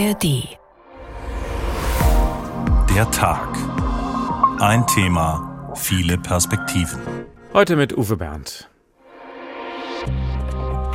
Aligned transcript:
ARD. 0.00 0.56
Der 2.94 3.10
Tag. 3.10 3.48
Ein 4.58 4.86
Thema, 4.86 5.72
viele 5.74 6.16
Perspektiven. 6.16 7.00
Heute 7.52 7.76
mit 7.76 7.96
Uwe 7.98 8.16
Berndt. 8.16 8.70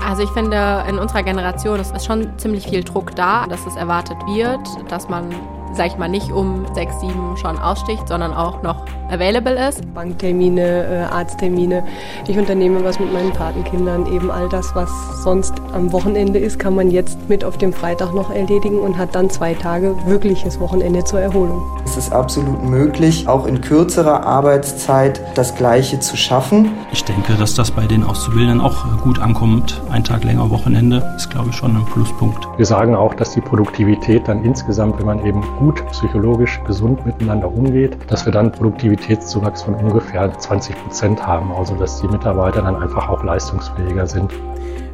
Also 0.04 0.24
ich 0.24 0.30
finde, 0.32 0.86
in 0.90 0.98
unserer 0.98 1.22
Generation 1.22 1.80
ist 1.80 2.06
schon 2.06 2.40
ziemlich 2.40 2.68
viel 2.68 2.84
Druck 2.84 3.16
da, 3.16 3.46
dass 3.46 3.66
es 3.68 3.76
erwartet 3.76 4.18
wird, 4.26 4.68
dass 4.90 5.08
man 5.08 5.30
sag 5.76 5.88
ich 5.88 5.98
mal, 5.98 6.08
nicht 6.08 6.32
um 6.32 6.66
sechs, 6.74 7.00
sieben 7.02 7.36
schon 7.38 7.58
aussticht, 7.58 8.08
sondern 8.08 8.34
auch 8.34 8.64
noch 8.64 8.86
available 9.10 9.56
ist. 9.68 9.82
Banktermine, 9.94 10.62
äh, 10.62 11.14
Arzttermine. 11.14 11.84
Ich 12.28 12.38
unternehme 12.38 12.84
was 12.84 13.00
mit 13.00 13.12
meinen 13.14 13.32
Patenkindern. 13.32 14.12
Eben 14.14 14.32
all 14.32 14.50
das, 14.50 14.74
was 14.76 14.90
sonst 15.24 15.54
am 15.74 15.92
Wochenende 15.92 16.40
ist, 16.40 16.60
kann 16.60 16.76
man 16.76 16.92
jetzt 16.92 17.18
mit 17.30 17.44
auf 17.44 17.58
dem 17.58 17.74
Freitag 17.74 18.14
noch 18.14 18.32
erledigen 18.32 18.80
und 18.80 18.98
hat 18.98 19.16
dann 19.16 19.30
zwei 19.30 19.54
Tage 19.54 19.96
wirkliches 20.06 20.60
Wochenende 20.60 21.04
zur 21.04 21.20
Erholung. 21.20 21.62
Es 21.86 21.98
ist 21.98 22.12
absolut 22.12 22.64
möglich, 22.64 23.28
auch 23.28 23.46
in 23.46 23.62
kürzerer 23.62 24.26
Arbeitszeit 24.26 25.22
das 25.36 25.56
Gleiche 25.56 26.00
zu 26.00 26.18
schaffen. 26.18 26.72
Ich 26.92 27.04
denke, 27.04 27.34
dass 27.34 27.54
das 27.54 27.72
bei 27.72 27.86
den 27.86 28.04
Auszubildenden 28.04 28.62
auch 28.62 29.02
gut 29.02 29.20
ankommt. 29.20 29.82
Ein 29.92 30.04
Tag 30.04 30.24
länger 30.24 30.50
Wochenende 30.50 31.14
ist, 31.16 31.30
glaube 31.30 31.50
ich, 31.50 31.56
schon 31.56 31.76
ein 31.76 31.86
Pluspunkt. 31.86 32.48
Wir 32.58 32.66
sagen 32.66 32.96
auch, 32.96 33.14
dass 33.14 33.34
die 33.34 33.42
Produktivität 33.42 34.28
dann 34.28 34.44
insgesamt, 34.44 35.00
wenn 35.00 35.06
man 35.06 35.26
eben 35.26 35.42
gut 35.60 35.86
psychologisch 35.92 36.60
gesund 36.66 37.06
miteinander 37.06 37.52
umgeht, 37.52 37.98
dass 38.08 38.26
wir 38.26 38.34
dann 38.34 38.52
Produktivitätszuwachs 38.96 39.64
von 39.64 39.76
ungefähr 39.76 40.32
20 40.38 40.76
Prozent 40.76 41.26
haben. 41.26 41.52
Also 41.52 41.76
dass 41.76 42.02
die 42.02 42.08
Mitarbeiter 42.08 42.62
dann 42.62 42.76
einfach 42.76 43.10
auch 43.10 43.24
leistungsfähiger 43.24 44.08
sind. 44.08 44.34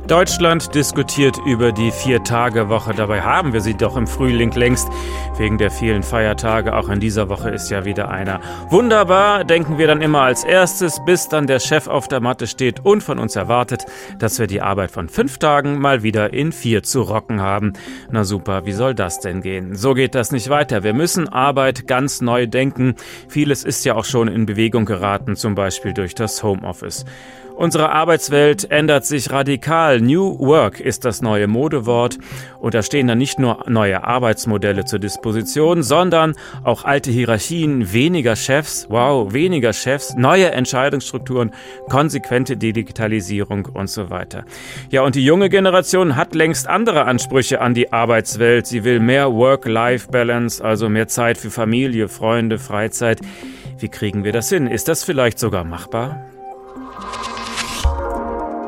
Deutschland 0.08 0.76
diskutiert 0.76 1.38
über 1.46 1.72
die 1.72 1.92
Vier-Tage-Woche. 1.92 2.94
Dabei 2.94 3.22
haben 3.22 3.54
wir 3.54 3.62
sie 3.62 3.76
doch 3.76 3.96
im 3.96 4.08
Frühling 4.08 4.52
längst. 4.52 4.90
Wegen 5.38 5.58
der 5.58 5.72
vielen 5.72 6.04
Feiertage. 6.04 6.76
Auch 6.76 6.90
in 6.90 7.00
dieser 7.00 7.30
Woche 7.30 7.50
ist 7.50 7.70
ja 7.70 7.86
wieder 7.86 8.10
einer. 8.10 8.42
Wunderbar, 8.70 9.44
denken 9.44 9.78
wir 9.78 9.88
dann 9.88 10.02
immer 10.02 10.22
als 10.22 10.44
erstes, 10.44 11.00
bis 11.06 11.30
dann 11.30 11.48
der 11.48 11.60
Chef 11.60 11.88
auf 11.88 12.08
der 12.08 12.20
Matte 12.20 12.48
steht 12.48 12.84
und 12.84 13.02
von 13.02 13.20
uns 13.20 13.36
erwartet, 13.36 13.86
dass 14.20 14.38
wir 14.40 14.48
die 14.48 14.62
Arbeit 14.62 14.92
von 14.92 15.08
fünf 15.08 15.38
Tagen 15.38 15.80
mal 15.80 16.04
wieder 16.04 16.34
in 16.34 16.52
vier 16.52 16.84
zu 16.84 17.04
rocken 17.04 17.40
haben. 17.40 17.74
Na 18.10 18.24
super, 18.24 18.66
wie 18.66 18.74
soll 18.74 18.94
das 18.94 19.20
denn 19.20 19.42
gehen? 19.42 19.76
So 19.76 19.94
geht 19.94 20.16
das 20.16 20.32
nicht 20.32 20.50
weiter. 20.50 20.84
Wir 20.84 20.94
müssen 20.94 21.30
Arbeit 21.30 21.88
ganz 21.88 22.22
neu 22.22 22.48
denken. 22.48 22.96
Vieles 23.30 23.64
ist 23.64 23.86
ja 23.86 23.96
auch 23.96 24.06
schon 24.06 24.28
in 24.28 24.46
Bewegung 24.46 24.86
geraten, 24.86 25.36
zum 25.36 25.56
Beispiel 25.56 25.94
durch 25.94 26.16
das 26.16 26.44
Homeoffice. 26.44 27.06
Unsere 27.62 27.92
Arbeitswelt 27.92 28.72
ändert 28.72 29.06
sich 29.06 29.30
radikal. 29.30 30.02
New 30.02 30.40
Work 30.40 30.80
ist 30.80 31.06
das 31.06 31.22
neue 31.22 31.46
Modewort. 31.46 32.18
Und 32.60 32.74
da 32.74 32.82
stehen 32.82 33.06
dann 33.06 33.20
nicht 33.20 33.38
nur 33.38 33.66
neue 33.70 34.04
Arbeitsmodelle 34.04 34.86
zur 34.86 34.98
Disposition, 34.98 35.84
sondern 35.84 36.34
auch 36.64 36.86
alte 36.86 37.12
Hierarchien, 37.12 37.94
weniger 37.94 38.36
Chefs, 38.36 38.88
wow, 38.90 39.32
weniger 39.32 39.74
Chefs, 39.74 40.16
neue 40.16 40.50
Entscheidungsstrukturen, 40.50 41.52
konsequente 41.88 42.58
Digitalisierung 42.58 43.68
und 43.68 43.92
so 43.92 44.10
weiter. 44.10 44.44
Ja, 44.90 45.04
und 45.04 45.14
die 45.14 45.24
junge 45.24 45.50
Generation 45.50 46.16
hat 46.16 46.34
längst 46.34 46.68
andere 46.68 47.06
Ansprüche 47.06 47.62
an 47.62 47.76
die 47.76 47.94
Arbeitswelt. 47.94 48.66
Sie 48.66 48.84
will 48.84 49.00
mehr 49.00 49.32
Work-Life-Balance, 49.34 50.66
also 50.66 50.90
mehr 50.90 51.08
Zeit 51.08 51.38
für 51.38 51.52
Familie, 51.52 52.08
Freunde, 52.08 52.58
Freizeit. 52.58 53.22
Wie 53.78 53.90
kriegen 53.90 54.24
wir 54.24 54.32
das 54.32 54.50
hin? 54.50 54.66
Ist 54.66 54.88
das 54.88 55.04
vielleicht 55.04 55.38
sogar 55.38 55.64
machbar? 55.64 56.26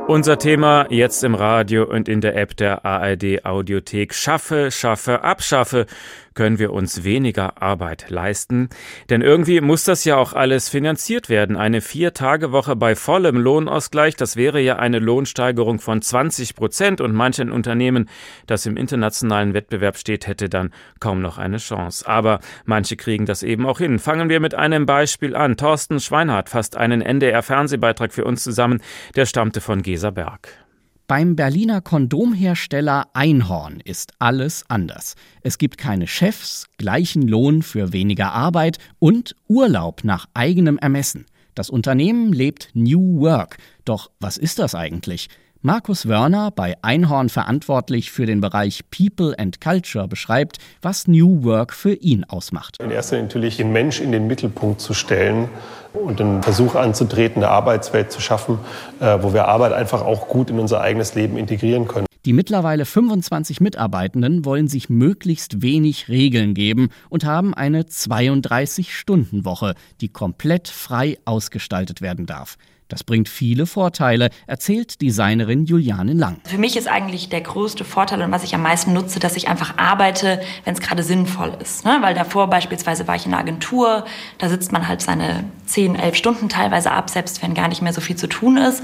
Unser 0.08 0.38
Thema 0.38 0.86
jetzt 0.90 1.23
im 1.23 1.34
Radio 1.34 1.86
und 1.86 2.09
in 2.09 2.20
der 2.20 2.36
App 2.36 2.58
der 2.58 2.84
ARD 2.86 3.46
Audiothek. 3.46 4.14
Schaffe, 4.14 4.70
schaffe, 4.70 5.23
abschaffe 5.23 5.86
können 6.34 6.59
wir 6.59 6.73
uns 6.73 7.03
weniger 7.03 7.62
Arbeit 7.62 8.09
leisten. 8.09 8.70
Denn 9.09 9.22
irgendwie 9.22 9.62
muss 9.62 9.84
das 9.84 10.06
ja 10.06 10.18
auch 10.18 10.34
alles 10.34 10.69
finanziert 10.69 11.30
werden. 11.30 11.56
Eine 11.56 11.81
Vier-Tage-Woche 11.81 12.75
bei 12.75 12.96
vollem 12.96 13.38
Lohnausgleich, 13.38 14.16
das 14.16 14.35
wäre 14.35 14.59
ja 14.59 14.78
eine 14.78 15.00
Lohnsteigerung 15.00 15.80
von 15.80 16.02
20 16.02 16.56
Prozent 16.56 17.02
und 17.02 17.13
manchen 17.13 17.52
Unternehmen, 17.52 18.09
das 18.47 18.66
im 18.66 18.78
internationalen 18.78 19.53
Wettbewerb 19.53 19.97
steht, 19.97 20.28
hätte 20.28 20.50
dann 20.50 20.72
kaum 21.00 21.22
noch 21.22 21.38
eine 21.38 21.57
Chance. 21.57 22.07
Aber 22.07 22.40
manche 22.66 22.96
kriegen 22.96 23.25
das 23.25 23.44
eben 23.44 23.66
auch 23.66 23.80
hin. 23.80 24.00
Fangen 24.00 24.30
wir 24.30 24.40
mit 24.40 24.56
einem 24.56 24.86
Beispiel 24.86 25.36
an. 25.36 25.57
Thorsten 25.57 26.00
Schweinhardt 26.00 26.50
fasst 26.50 26.78
einen 26.78 27.02
NDR-Fernsehbeitrag 27.02 28.13
für 28.13 28.25
uns 28.25 28.44
zusammen. 28.44 28.81
Der 29.16 29.25
stammte 29.25 29.62
von 29.62 29.81
Gesa 29.81 30.12
Berg. 30.12 30.62
Beim 31.06 31.36
Berliner 31.36 31.81
Kondomhersteller 31.81 33.08
Einhorn 33.14 33.81
ist 33.84 34.14
alles 34.19 34.64
anders. 34.69 35.16
Es 35.41 35.58
gibt 35.58 35.78
keine 35.78 36.08
Chefs, 36.08 36.68
gleichen 36.78 37.28
Lohn 37.28 37.62
für 37.62 37.91
weniger 37.91 38.31
Arbeit 38.31 38.78
und 39.00 39.36
Urlaub 39.50 40.06
nach 40.06 40.28
eigenem 40.34 40.78
Ermessen. 40.78 41.25
Das 41.56 41.69
Unternehmen 41.69 42.31
lebt 42.31 42.69
New 42.74 43.19
Work. 43.19 43.58
Doch 43.84 44.12
was 44.22 44.38
ist 44.38 44.59
das 44.59 44.75
eigentlich? 44.75 45.28
Markus 45.66 46.09
Wörner, 46.09 46.51
bei 46.51 46.75
Einhorn 46.81 47.29
verantwortlich 47.29 48.12
für 48.12 48.25
den 48.25 48.41
Bereich 48.41 48.81
People 48.91 49.34
and 49.40 49.62
Culture, 49.62 50.09
beschreibt, 50.09 50.57
was 50.81 51.07
New 51.07 51.46
Work 51.46 51.72
für 51.72 51.94
ihn 51.94 52.25
ausmacht. 52.25 52.81
In 52.81 52.91
erster 52.91 53.16
Linie 53.16 53.29
natürlich 53.29 53.56
den 53.56 53.72
Mensch 53.72 54.01
in 54.01 54.12
den 54.12 54.28
Mittelpunkt 54.28 54.81
zu 54.81 54.94
stellen 54.94 55.47
und 55.94 56.19
den 56.19 56.44
Versuch 56.44 56.75
anzutreten, 56.75 57.41
eine 57.41 57.50
Arbeitswelt 57.50 58.12
zu 58.12 58.19
schaffen, 58.19 58.59
äh, 59.00 59.19
wo 59.22 59.34
wir 59.34 59.47
Arbeit 59.47 59.72
einfach 59.72 60.01
auch 60.01 60.28
gut 60.28 60.50
in 60.50 60.59
unser 60.59 60.81
eigenes 60.81 61.16
Leben 61.16 61.38
integrieren 61.38 61.88
können. 61.88 62.07
Die 62.25 62.34
mittlerweile 62.34 62.84
25 62.84 63.62
Mitarbeitenden 63.62 64.44
wollen 64.44 64.68
sich 64.68 64.90
möglichst 64.90 65.62
wenig 65.62 66.09
Regeln 66.09 66.56
geben 66.56 66.90
und 67.09 67.24
haben 67.24 67.53
eine 67.53 67.84
32-Stunden-Woche, 67.84 69.75
die 70.01 70.09
komplett 70.09 70.68
frei 70.68 71.18
ausgestaltet 71.24 72.01
werden 72.01 72.25
darf. 72.25 72.57
Das 72.94 73.04
bringt 73.04 73.28
viele 73.28 73.66
Vorteile, 73.66 74.30
erzählt 74.46 75.02
Designerin 75.02 75.66
Juliane 75.66 76.14
Lang. 76.14 76.38
Für 76.44 76.59
mich 76.59 76.78
ist 76.78 76.88
eigentlich 76.88 77.28
der 77.28 77.42
größte 77.42 77.86
Vorteil 77.86 78.22
und 78.22 78.31
was 78.31 78.44
ich 78.44 78.54
am 78.54 78.62
meisten 78.62 78.94
nutze, 78.94 79.20
dass 79.20 79.36
ich 79.36 79.48
einfach 79.48 79.78
arbeite, 79.78 80.40
wenn 80.64 80.76
es 80.76 80.80
gerade 80.80 81.02
sinnvoll 81.02 81.58
ist. 81.59 81.86
Ne? 81.86 81.98
Weil 82.02 82.14
davor 82.14 82.52
beispielsweise 82.52 83.08
war 83.08 83.16
ich 83.16 83.26
in 83.26 83.34
einer 83.34 83.42
Agentur, 83.42 84.06
da 84.38 84.48
sitzt 84.48 84.72
man 84.72 84.88
halt 84.88 85.02
seine 85.02 85.44
10, 85.66 85.96
11 85.96 86.16
Stunden 86.16 86.50
teilweise 86.50 86.92
ab, 86.92 87.09
selbst 87.09 87.42
wenn 87.42 87.56
gar 87.56 87.68
nicht 87.68 87.81
mehr 87.81 87.94
so 87.94 88.02
viel 88.02 88.16
zu 88.16 88.28
tun 88.28 88.58
ist. 88.58 88.84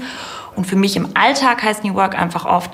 Und 0.56 0.66
für 0.66 0.74
mich 0.74 0.96
im 0.96 1.10
Alltag 1.14 1.62
heißt 1.62 1.84
New 1.84 1.94
Work 1.94 2.18
einfach 2.18 2.46
oft, 2.46 2.72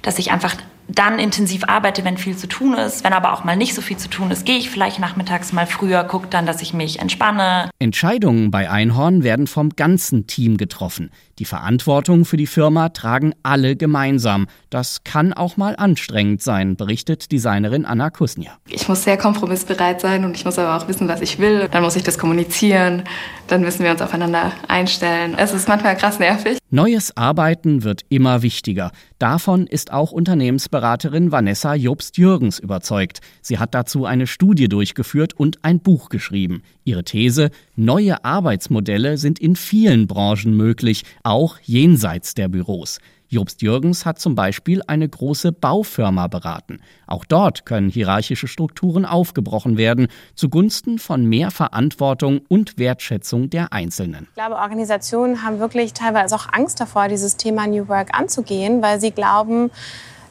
dass 0.00 0.18
ich 0.18 0.30
einfach 0.30 0.56
dann 0.88 1.18
intensiv 1.18 1.64
arbeite, 1.64 2.04
wenn 2.04 2.16
viel 2.16 2.36
zu 2.36 2.48
tun 2.48 2.74
ist. 2.74 3.04
Wenn 3.04 3.12
aber 3.12 3.32
auch 3.32 3.44
mal 3.44 3.56
nicht 3.56 3.74
so 3.74 3.82
viel 3.82 3.98
zu 3.98 4.08
tun 4.08 4.30
ist, 4.30 4.46
gehe 4.46 4.56
ich 4.56 4.70
vielleicht 4.70 4.98
nachmittags 4.98 5.52
mal 5.52 5.66
früher, 5.66 6.02
gucke 6.04 6.28
dann, 6.28 6.46
dass 6.46 6.62
ich 6.62 6.72
mich 6.72 6.98
entspanne. 6.98 7.70
Entscheidungen 7.78 8.50
bei 8.50 8.70
Einhorn 8.70 9.22
werden 9.22 9.46
vom 9.46 9.70
ganzen 9.70 10.26
Team 10.26 10.56
getroffen. 10.56 11.10
Die 11.38 11.44
Verantwortung 11.44 12.24
für 12.24 12.36
die 12.36 12.48
Firma 12.48 12.88
tragen 12.88 13.32
alle 13.44 13.76
gemeinsam. 13.76 14.48
Das 14.70 15.04
kann 15.04 15.32
auch 15.32 15.56
mal 15.56 15.76
anstrengend 15.76 16.42
sein, 16.42 16.74
berichtet 16.74 17.30
Designerin 17.30 17.84
Anna 17.84 18.10
Kusnia. 18.10 18.58
Ich 18.68 18.88
muss 18.88 19.04
sehr 19.04 19.16
kompromissbereit 19.16 20.00
sein 20.00 20.24
und 20.24 20.36
ich 20.36 20.44
muss 20.44 20.58
aber 20.58 20.76
auch 20.76 20.88
wissen, 20.88 21.06
was 21.06 21.20
ich 21.20 21.38
will. 21.38 21.68
Dann 21.70 21.84
muss 21.84 21.94
ich 21.94 22.02
das 22.02 22.18
kommunizieren. 22.18 23.04
Dann 23.46 23.60
müssen 23.60 23.84
wir 23.84 23.92
uns 23.92 24.02
aufeinander 24.02 24.52
einstellen. 24.66 25.36
Es 25.38 25.54
ist 25.54 25.68
manchmal 25.68 25.96
krass 25.96 26.18
nervig. 26.18 26.58
Neues 26.70 27.16
Arbeiten 27.16 27.82
wird 27.82 28.02
immer 28.10 28.42
wichtiger. 28.42 28.90
Davon 29.18 29.66
ist 29.66 29.90
auch 29.92 30.12
Unternehmensberaterin 30.12 31.32
Vanessa 31.32 31.74
Jobst-Jürgens 31.74 32.58
überzeugt. 32.58 33.20
Sie 33.40 33.58
hat 33.58 33.74
dazu 33.74 34.04
eine 34.04 34.26
Studie 34.26 34.68
durchgeführt 34.68 35.32
und 35.34 35.64
ein 35.64 35.80
Buch 35.80 36.10
geschrieben. 36.10 36.62
Ihre 36.88 37.04
These, 37.04 37.50
neue 37.76 38.24
Arbeitsmodelle 38.24 39.18
sind 39.18 39.38
in 39.38 39.56
vielen 39.56 40.06
Branchen 40.06 40.56
möglich, 40.56 41.04
auch 41.22 41.58
jenseits 41.62 42.32
der 42.32 42.48
Büros. 42.48 42.98
Jobst 43.28 43.60
Jürgens 43.60 44.06
hat 44.06 44.18
zum 44.18 44.34
Beispiel 44.34 44.80
eine 44.86 45.06
große 45.06 45.52
Baufirma 45.52 46.28
beraten. 46.28 46.80
Auch 47.06 47.26
dort 47.26 47.66
können 47.66 47.90
hierarchische 47.90 48.48
Strukturen 48.48 49.04
aufgebrochen 49.04 49.76
werden, 49.76 50.08
zugunsten 50.34 50.98
von 50.98 51.26
mehr 51.26 51.50
Verantwortung 51.50 52.40
und 52.48 52.78
Wertschätzung 52.78 53.50
der 53.50 53.74
Einzelnen. 53.74 54.28
Ich 54.30 54.34
glaube, 54.34 54.56
Organisationen 54.56 55.42
haben 55.42 55.58
wirklich 55.58 55.92
teilweise 55.92 56.34
auch 56.34 56.46
Angst 56.50 56.80
davor, 56.80 57.08
dieses 57.08 57.36
Thema 57.36 57.66
New 57.66 57.86
Work 57.88 58.18
anzugehen, 58.18 58.80
weil 58.80 58.98
sie 58.98 59.10
glauben, 59.10 59.70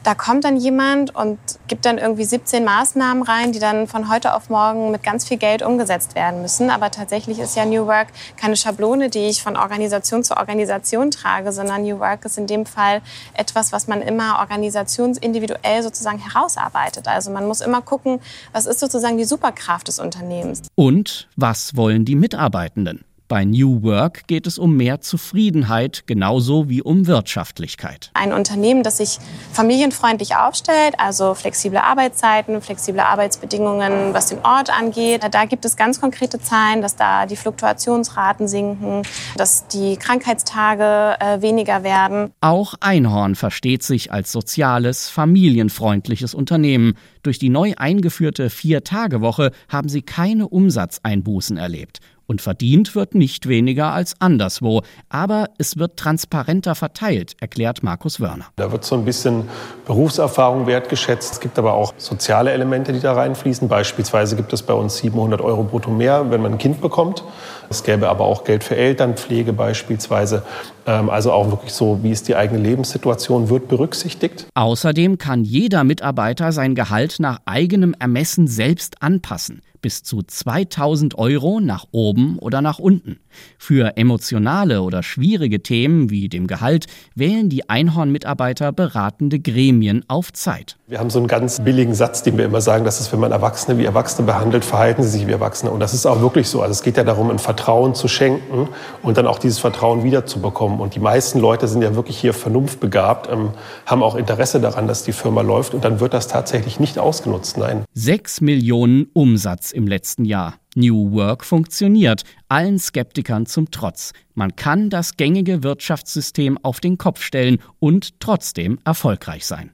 da 0.07 0.15
kommt 0.15 0.45
dann 0.45 0.55
jemand 0.55 1.13
und 1.13 1.37
gibt 1.67 1.85
dann 1.85 1.97
irgendwie 1.97 2.23
17 2.23 2.63
Maßnahmen 2.63 3.23
rein, 3.23 3.51
die 3.51 3.59
dann 3.59 3.87
von 3.87 4.09
heute 4.09 4.35
auf 4.35 4.49
morgen 4.49 4.89
mit 4.89 5.03
ganz 5.03 5.27
viel 5.27 5.35
Geld 5.35 5.61
umgesetzt 5.61 6.15
werden 6.15 6.41
müssen. 6.41 6.69
Aber 6.69 6.91
tatsächlich 6.91 7.39
ist 7.39 7.57
ja 7.57 7.65
New 7.65 7.87
Work 7.87 8.07
keine 8.37 8.55
Schablone, 8.55 9.09
die 9.09 9.27
ich 9.27 9.43
von 9.43 9.57
Organisation 9.57 10.23
zu 10.23 10.37
Organisation 10.37 11.11
trage, 11.11 11.51
sondern 11.51 11.81
New 11.81 11.99
Work 11.99 12.23
ist 12.23 12.37
in 12.37 12.47
dem 12.47 12.65
Fall 12.65 13.01
etwas, 13.33 13.73
was 13.73 13.89
man 13.89 14.01
immer 14.01 14.39
organisationsindividuell 14.39 15.83
sozusagen 15.83 16.19
herausarbeitet. 16.19 17.09
Also 17.09 17.29
man 17.29 17.45
muss 17.45 17.59
immer 17.59 17.81
gucken, 17.81 18.21
was 18.53 18.65
ist 18.65 18.79
sozusagen 18.79 19.17
die 19.17 19.25
Superkraft 19.25 19.89
des 19.89 19.99
Unternehmens. 19.99 20.61
Und 20.75 21.27
was 21.35 21.75
wollen 21.75 22.05
die 22.05 22.15
Mitarbeitenden? 22.15 23.03
Bei 23.27 23.43
New 23.43 23.83
Work 23.83 24.25
geht 24.27 24.47
es 24.47 24.57
um 24.57 24.77
mehr 24.77 25.01
Zufriedenheit, 25.01 26.03
genauso 26.07 26.69
wie 26.69 26.81
um 26.81 27.07
Wirtschaftlichkeit. 27.07 28.09
Ein 28.13 28.31
Unternehmen, 28.31 28.83
das 28.83 28.97
sich 28.97 29.19
familienfreundlich 29.51 30.37
aufstellt, 30.37 30.95
also 30.97 31.33
flexible 31.33 31.79
Arbeitszeiten, 31.79 32.61
flexible 32.61 33.01
Arbeitsbedingungen, 33.01 34.13
was 34.13 34.27
den 34.27 34.39
Ort 34.45 34.69
angeht. 34.69 35.27
Da 35.29 35.43
gibt 35.43 35.65
es 35.65 35.75
ganz 35.75 35.99
konkrete 35.99 36.39
Zahlen, 36.39 36.81
dass 36.81 36.95
da 36.95 37.25
die 37.25 37.35
Fluktuationsraten 37.35 38.47
sinken, 38.47 39.01
dass 39.35 39.67
die 39.67 39.97
Krankheitstage 39.97 41.17
äh, 41.19 41.41
weniger 41.41 41.83
werden. 41.83 42.31
Auch 42.39 42.75
Einhorn 42.79 43.35
versteht 43.35 43.83
sich 43.83 44.09
als 44.09 44.31
soziales, 44.31 45.09
familienfreundliches 45.09 46.33
Unternehmen. 46.33 46.93
Durch 47.23 47.39
die 47.39 47.49
neu 47.49 47.73
eingeführte 47.75 48.49
Vier-Tage-Woche 48.49 49.51
haben 49.67 49.89
sie 49.89 50.01
keine 50.01 50.47
Umsatzeinbußen 50.47 51.57
erlebt. 51.57 51.99
Und 52.27 52.41
verdient 52.41 52.93
wird 52.93 53.15
nicht 53.15 53.47
weniger 53.47 53.93
als 53.93 54.15
anderswo. 54.19 54.81
Aber 55.07 55.49
es 55.57 55.77
wird 55.77 55.97
transparenter 55.97 56.75
verteilt, 56.75 57.35
erklärt 57.39 57.83
Markus 57.83 58.19
Wörner. 58.19 58.47
Da 58.57 58.71
wird 58.71 58.83
so 58.83 58.95
ein 58.95 59.05
bisschen 59.05 59.47
Berufserfahrung 59.85 60.67
wertgeschätzt. 60.67 61.33
Es 61.33 61.39
gibt 61.39 61.57
aber 61.57 61.73
auch 61.73 61.93
soziale 61.97 62.51
Elemente, 62.51 62.91
die 62.91 62.99
da 62.99 63.13
reinfließen. 63.13 63.69
Beispielsweise 63.69 64.35
gibt 64.35 64.51
es 64.51 64.61
bei 64.61 64.73
uns 64.73 64.97
700 64.97 65.39
Euro 65.39 65.63
brutto 65.63 65.89
mehr, 65.89 66.29
wenn 66.29 66.41
man 66.41 66.53
ein 66.53 66.57
Kind 66.57 66.81
bekommt. 66.81 67.23
Es 67.69 67.83
gäbe 67.83 68.09
aber 68.09 68.25
auch 68.25 68.43
Geld 68.43 68.63
für 68.63 68.75
Elternpflege 68.75 69.53
beispielsweise. 69.53 70.43
Ähm, 70.85 71.09
also 71.09 71.31
auch 71.31 71.51
wirklich 71.51 71.73
so, 71.73 71.99
wie 72.01 72.11
ist 72.11 72.27
die 72.27 72.35
eigene 72.35 72.59
Lebenssituation, 72.59 73.49
wird 73.49 73.67
berücksichtigt. 73.67 74.47
Außerdem 74.55 75.17
kann 75.17 75.43
jeder 75.43 75.83
Mitarbeiter 75.83 76.51
sein 76.51 76.75
Gehalt 76.75 77.17
nach 77.19 77.39
eigenem 77.45 77.95
Ermessen 77.99 78.47
selbst 78.47 79.01
anpassen 79.01 79.61
bis 79.81 80.03
zu 80.03 80.21
2000 80.21 81.17
Euro 81.17 81.59
nach 81.59 81.85
oben 81.91 82.37
oder 82.39 82.61
nach 82.61 82.79
unten. 82.79 83.19
Für 83.57 83.97
emotionale 83.97 84.81
oder 84.81 85.03
schwierige 85.03 85.61
Themen 85.61 86.09
wie 86.09 86.29
dem 86.29 86.47
Gehalt 86.47 86.87
wählen 87.15 87.49
die 87.49 87.69
Einhorn-Mitarbeiter 87.69 88.71
beratende 88.71 89.39
Gremien 89.39 90.03
auf 90.07 90.33
Zeit. 90.33 90.77
Wir 90.87 90.99
haben 90.99 91.09
so 91.09 91.19
einen 91.19 91.27
ganz 91.27 91.61
billigen 91.61 91.93
Satz, 91.93 92.23
den 92.23 92.37
wir 92.37 92.45
immer 92.45 92.61
sagen, 92.61 92.85
dass 92.85 92.99
es, 92.99 93.11
wenn 93.11 93.19
man 93.19 93.31
Erwachsene 93.31 93.77
wie 93.77 93.85
Erwachsene 93.85 94.25
behandelt, 94.25 94.65
verhalten 94.65 95.03
sie 95.03 95.09
sich 95.09 95.27
wie 95.27 95.31
Erwachsene. 95.31 95.71
Und 95.71 95.79
das 95.79 95.93
ist 95.93 96.05
auch 96.05 96.21
wirklich 96.21 96.47
so. 96.49 96.61
Also 96.61 96.71
es 96.71 96.81
geht 96.81 96.97
ja 96.97 97.03
darum, 97.03 97.29
ein 97.29 97.39
Vertrauen 97.57 97.95
zu 97.95 98.07
schenken 98.07 98.69
und 99.01 99.17
dann 99.17 99.25
auch 99.25 99.39
dieses 99.39 99.57
Vertrauen 99.57 100.03
wiederzubekommen. 100.03 100.79
Und 100.79 100.93
die 100.93 100.99
meisten 100.99 101.39
Leute 101.39 101.67
sind 101.67 101.81
ja 101.81 101.95
wirklich 101.95 102.17
hier 102.17 102.33
vernunftbegabt, 102.33 103.29
ähm, 103.31 103.49
haben 103.87 104.03
auch 104.03 104.15
Interesse 104.15 104.61
daran, 104.61 104.87
dass 104.87 105.03
die 105.03 105.11
Firma 105.11 105.41
läuft. 105.41 105.73
Und 105.73 105.83
dann 105.83 105.99
wird 105.99 106.13
das 106.13 106.27
tatsächlich 106.27 106.79
nicht 106.79 106.99
ausgenutzt. 106.99 107.57
Nein. 107.57 107.83
Sechs 107.93 108.41
Millionen 108.41 109.07
Umsatz 109.13 109.71
im 109.71 109.87
letzten 109.87 110.23
Jahr. 110.23 110.53
New 110.75 111.11
Work 111.13 111.43
funktioniert, 111.43 112.21
allen 112.47 112.77
Skeptikern 112.77 113.47
zum 113.47 113.71
Trotz. 113.71 114.13
Man 114.35 114.55
kann 114.55 114.91
das 114.91 115.17
gängige 115.17 115.63
Wirtschaftssystem 115.63 116.59
auf 116.61 116.79
den 116.79 116.99
Kopf 116.99 117.21
stellen 117.21 117.57
und 117.79 118.19
trotzdem 118.19 118.77
erfolgreich 118.85 119.47
sein. 119.47 119.71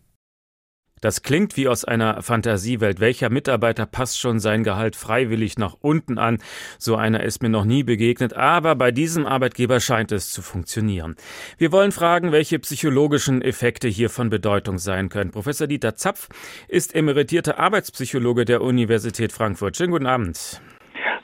Das 1.04 1.22
klingt 1.22 1.58
wie 1.58 1.68
aus 1.68 1.84
einer 1.84 2.22
Fantasiewelt. 2.22 3.02
Welcher 3.02 3.30
Mitarbeiter 3.30 3.86
passt 3.86 4.22
schon 4.22 4.40
sein 4.40 4.64
Gehalt 4.64 4.96
freiwillig 4.96 5.58
nach 5.58 5.76
unten 5.82 6.18
an? 6.18 6.38
So 6.80 6.96
einer 6.96 7.24
ist 7.24 7.44
mir 7.44 7.50
noch 7.50 7.66
nie 7.66 7.84
begegnet, 7.84 8.34
aber 8.36 8.76
bei 8.76 8.92
diesem 8.92 9.26
Arbeitgeber 9.26 9.82
scheint 9.82 10.14
es 10.14 10.32
zu 10.32 10.42
funktionieren. 10.42 11.18
Wir 11.58 11.74
wollen 11.74 11.92
fragen, 11.92 12.32
welche 12.32 12.58
psychologischen 12.60 13.42
Effekte 13.42 13.90
hier 13.90 14.10
von 14.10 14.30
Bedeutung 14.30 14.78
sein 14.78 15.10
können. 15.10 15.32
Professor 15.32 15.68
Dieter 15.68 15.96
Zapf 15.96 16.30
ist 16.70 16.96
emeritierter 16.96 17.60
Arbeitspsychologe 17.60 18.46
der 18.46 18.62
Universität 18.62 19.34
Frankfurt. 19.34 19.76
Schönen 19.76 19.92
guten 19.92 20.08
Abend. 20.08 20.62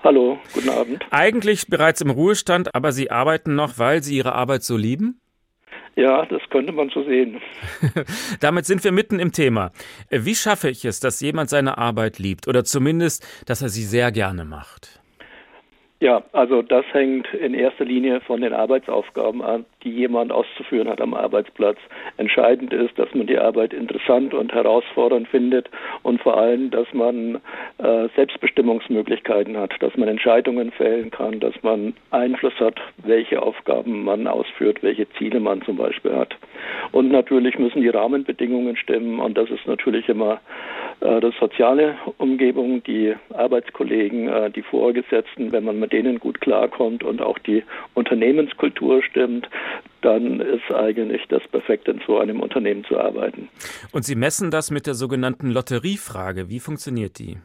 Hallo, 0.04 0.40
guten 0.54 0.72
Abend. 0.72 1.06
Eigentlich 1.10 1.68
bereits 1.68 2.02
im 2.02 2.10
Ruhestand, 2.10 2.76
aber 2.76 2.92
Sie 2.92 3.12
arbeiten 3.12 3.56
noch, 3.56 3.78
weil 3.78 4.04
Sie 4.04 4.18
Ihre 4.18 4.34
Arbeit 4.34 4.64
so 4.64 4.76
lieben? 4.76 5.22
Ja, 5.96 6.26
das 6.26 6.42
könnte 6.50 6.72
man 6.72 6.90
so 6.90 7.04
sehen. 7.04 7.42
Damit 8.40 8.66
sind 8.66 8.84
wir 8.84 8.92
mitten 8.92 9.20
im 9.20 9.32
Thema. 9.32 9.72
Wie 10.10 10.36
schaffe 10.36 10.70
ich 10.70 10.86
es, 10.86 11.00
dass 11.00 11.20
jemand 11.22 11.50
seine 11.50 11.78
Arbeit 11.78 12.20
liebt 12.20 12.48
oder 12.48 12.64
zumindest, 12.64 13.26
dass 13.46 13.62
er 13.62 13.70
sie 13.70 13.84
sehr 13.84 14.12
gerne 14.12 14.46
macht? 14.46 15.00
Ja, 16.02 16.24
also 16.32 16.62
das 16.62 16.86
hängt 16.94 17.28
in 17.34 17.54
erster 17.54 17.84
Linie 17.84 18.22
von 18.22 18.40
den 18.40 18.54
Arbeitsaufgaben 18.54 19.42
an, 19.42 19.66
die 19.84 19.92
jemand 19.92 20.32
auszuführen 20.32 20.88
hat 20.88 21.02
am 21.02 21.14
Arbeitsplatz. 21.14 21.78
Entscheidend 22.16 22.72
ist, 22.72 22.98
dass 22.98 23.14
man 23.14 23.28
die 23.28 23.38
Arbeit 23.38 23.74
interessant 23.74 24.34
und 24.34 24.54
herausfordernd 24.54 25.28
findet 25.28 25.70
und 26.04 26.22
vor 26.22 26.38
allem, 26.38 26.72
dass 26.72 26.88
man 26.94 27.42
äh, 27.80 28.08
Selbstbestimmungsmöglichkeiten 28.16 29.58
hat, 29.58 29.74
dass 29.82 29.98
man 29.98 30.08
Entscheidungen 30.08 30.72
fällen 30.72 31.12
kann, 31.12 31.42
dass 31.42 31.56
man 31.64 31.94
Einfluss 32.12 32.58
hat, 32.62 32.80
welche 33.04 33.42
Aufgaben 33.42 34.06
man 34.06 34.26
ausführt, 34.26 34.82
welche 34.82 35.10
Ziele 35.18 35.42
man 35.42 35.62
zum 35.64 35.76
Beispiel 35.76 36.16
hat. 36.16 36.34
Und 36.94 37.12
natürlich 37.12 37.60
müssen 37.60 37.82
die 37.82 37.90
Rahmenbedingungen 37.90 38.78
stimmen 38.78 39.20
und 39.20 39.38
das 39.38 39.50
ist 39.50 39.68
natürlich 39.68 40.08
immer 40.08 40.40
äh, 41.02 41.20
das 41.20 41.34
soziale 41.42 41.98
Umgebung, 42.18 42.84
die 42.84 43.16
Arbeitskollegen, 43.34 44.30
äh, 44.30 44.50
die 44.50 44.62
Vorgesetzten, 44.62 45.52
wenn 45.52 45.66
man 45.66 45.78
mit 45.80 45.89
denen 45.92 46.20
gut 46.20 46.42
klarkommt 46.42 47.04
und 47.04 47.22
auch 47.22 47.40
die 47.40 47.64
Unternehmenskultur 47.94 49.04
stimmt, 49.04 49.50
dann 50.02 50.40
ist 50.40 50.72
eigentlich 50.74 51.22
das 51.30 51.42
Perfekte, 51.52 51.92
in 51.92 52.02
so 52.06 52.20
einem 52.20 52.40
Unternehmen 52.40 52.84
zu 52.86 52.98
arbeiten. 52.98 53.50
Und 53.92 54.06
Sie 54.06 54.16
messen 54.16 54.52
das 54.52 54.72
mit 54.72 54.88
der 54.88 54.94
sogenannten 54.94 55.52
Lotteriefrage. 55.52 56.50
Wie 56.50 56.60
funktioniert 56.60 57.20
die? 57.20 57.38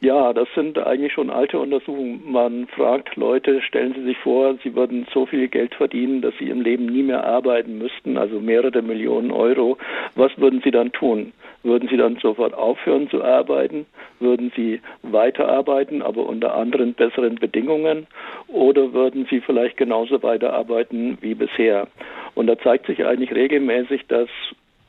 Ja, 0.00 0.32
das 0.32 0.46
sind 0.54 0.78
eigentlich 0.78 1.12
schon 1.12 1.28
alte 1.28 1.58
Untersuchungen. 1.58 2.22
Man 2.24 2.68
fragt 2.68 3.16
Leute, 3.16 3.60
stellen 3.62 3.94
Sie 3.94 4.04
sich 4.04 4.16
vor, 4.18 4.54
Sie 4.62 4.76
würden 4.76 5.08
so 5.12 5.26
viel 5.26 5.48
Geld 5.48 5.74
verdienen, 5.74 6.22
dass 6.22 6.34
Sie 6.38 6.50
im 6.50 6.60
Leben 6.60 6.86
nie 6.86 7.02
mehr 7.02 7.24
arbeiten 7.24 7.78
müssten, 7.78 8.16
also 8.16 8.38
mehrere 8.38 8.80
Millionen 8.80 9.32
Euro. 9.32 9.76
Was 10.14 10.30
würden 10.38 10.60
Sie 10.62 10.70
dann 10.70 10.92
tun? 10.92 11.32
Würden 11.64 11.88
Sie 11.88 11.96
dann 11.96 12.16
sofort 12.22 12.54
aufhören 12.54 13.10
zu 13.10 13.24
arbeiten? 13.24 13.86
Würden 14.20 14.52
Sie 14.54 14.80
weiterarbeiten, 15.02 16.00
aber 16.00 16.26
unter 16.26 16.54
anderen 16.54 16.94
besseren 16.94 17.34
Bedingungen? 17.34 18.06
Oder 18.46 18.92
würden 18.92 19.26
Sie 19.28 19.40
vielleicht 19.40 19.76
genauso 19.76 20.22
weiterarbeiten 20.22 21.18
wie 21.22 21.34
bisher? 21.34 21.88
Und 22.36 22.46
da 22.46 22.56
zeigt 22.56 22.86
sich 22.86 23.04
eigentlich 23.04 23.34
regelmäßig, 23.34 24.06
dass 24.06 24.28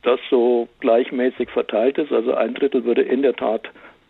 das 0.04 0.20
so 0.30 0.68
gleichmäßig 0.82 1.50
verteilt 1.50 1.98
ist. 1.98 2.12
Also 2.12 2.36
ein 2.36 2.54
Drittel 2.54 2.86
würde 2.86 3.02
in 3.02 3.24
der 3.24 3.34
Tat 3.36 3.70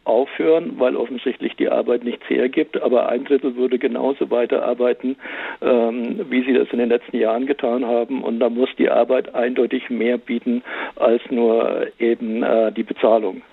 aufhören, 0.10 0.80
weil 0.80 0.96
offensichtlich 0.96 1.56
die 1.56 1.70
Arbeit 1.70 2.04
nichts 2.04 2.28
hergibt, 2.28 2.82
aber 2.82 3.10
ein 3.10 3.24
Drittel 3.26 3.56
würde 3.56 3.78
genauso 3.78 4.30
weiterarbeiten, 4.32 5.16
ähm, 5.62 6.26
wie 6.30 6.44
sie 6.44 6.54
das 6.54 6.68
in 6.72 6.80
den 6.80 6.90
letzten 6.90 7.18
Jahren 7.18 7.46
getan 7.46 7.86
haben. 7.86 8.24
Und 8.24 8.40
da 8.40 8.50
muss 8.50 8.70
die 8.78 8.90
Arbeit 8.90 9.36
eindeutig 9.36 9.90
mehr 9.90 10.18
bieten 10.18 10.64
als 10.96 11.22
nur 11.30 11.88
eben 12.00 12.44
äh, 12.44 12.72
die 12.72 12.84
Bezahlung. 12.84 13.44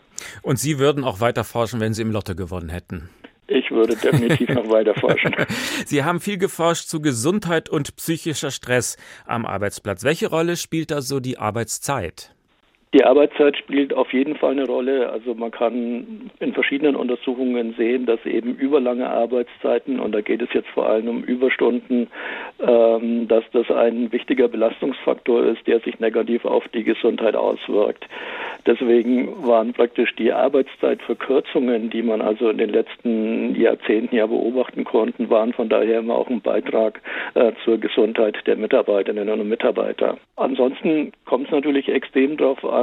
Und 0.42 0.58
Sie 0.58 0.78
würden 0.78 1.04
auch 1.04 1.20
weiter 1.20 1.44
forschen, 1.44 1.78
wenn 1.80 1.92
Sie 1.92 2.02
im 2.02 2.10
Lotto 2.10 2.34
gewonnen 2.34 2.70
hätten? 2.70 3.10
Ich 3.48 3.70
würde 3.70 3.94
definitiv 3.96 4.48
noch 4.48 4.68
weiter 4.70 4.94
forschen. 4.94 5.34
Sie 5.86 6.02
haben 6.02 6.20
viel 6.20 6.38
geforscht 6.38 6.88
zu 6.88 7.00
Gesundheit 7.00 7.68
und 7.68 7.94
psychischer 7.96 8.50
Stress 8.50 8.96
am 9.24 9.46
Arbeitsplatz. 9.46 10.02
Welche 10.02 10.28
Rolle 10.28 10.56
spielt 10.56 10.90
da 10.90 11.00
so 11.00 11.20
die 11.20 11.38
Arbeitszeit? 11.38 12.35
Die 12.94 13.04
Arbeitszeit 13.04 13.56
spielt 13.58 13.92
auf 13.92 14.12
jeden 14.12 14.36
Fall 14.36 14.52
eine 14.52 14.66
Rolle. 14.66 15.10
Also 15.10 15.34
man 15.34 15.50
kann 15.50 16.30
in 16.38 16.52
verschiedenen 16.54 16.94
Untersuchungen 16.94 17.74
sehen, 17.76 18.06
dass 18.06 18.24
eben 18.24 18.54
überlange 18.54 19.10
Arbeitszeiten, 19.10 19.98
und 19.98 20.12
da 20.12 20.20
geht 20.20 20.40
es 20.40 20.48
jetzt 20.52 20.68
vor 20.68 20.88
allem 20.88 21.08
um 21.08 21.24
Überstunden, 21.24 22.08
ähm, 22.60 23.26
dass 23.26 23.44
das 23.52 23.70
ein 23.70 24.12
wichtiger 24.12 24.48
Belastungsfaktor 24.48 25.44
ist, 25.44 25.66
der 25.66 25.80
sich 25.80 25.98
negativ 25.98 26.44
auf 26.44 26.66
die 26.68 26.84
Gesundheit 26.84 27.34
auswirkt. 27.34 28.06
Deswegen 28.66 29.46
waren 29.46 29.72
praktisch 29.72 30.14
die 30.16 30.32
Arbeitszeitverkürzungen, 30.32 31.90
die 31.90 32.02
man 32.02 32.20
also 32.20 32.48
in 32.50 32.58
den 32.58 32.70
letzten 32.70 33.54
Jahrzehnten 33.54 34.14
ja 34.14 34.26
beobachten 34.26 34.84
konnte, 34.84 35.28
waren 35.28 35.52
von 35.52 35.68
daher 35.68 35.98
immer 35.98 36.14
auch 36.14 36.30
ein 36.30 36.40
Beitrag 36.40 37.00
äh, 37.34 37.52
zur 37.64 37.78
Gesundheit 37.78 38.36
der 38.46 38.56
Mitarbeiterinnen 38.56 39.40
und 39.40 39.48
Mitarbeiter. 39.48 40.16
Ansonsten 40.36 41.12
kommt 41.24 41.46
es 41.46 41.52
natürlich 41.52 41.88
extrem 41.88 42.36
darauf 42.36 42.64
an, 42.64 42.75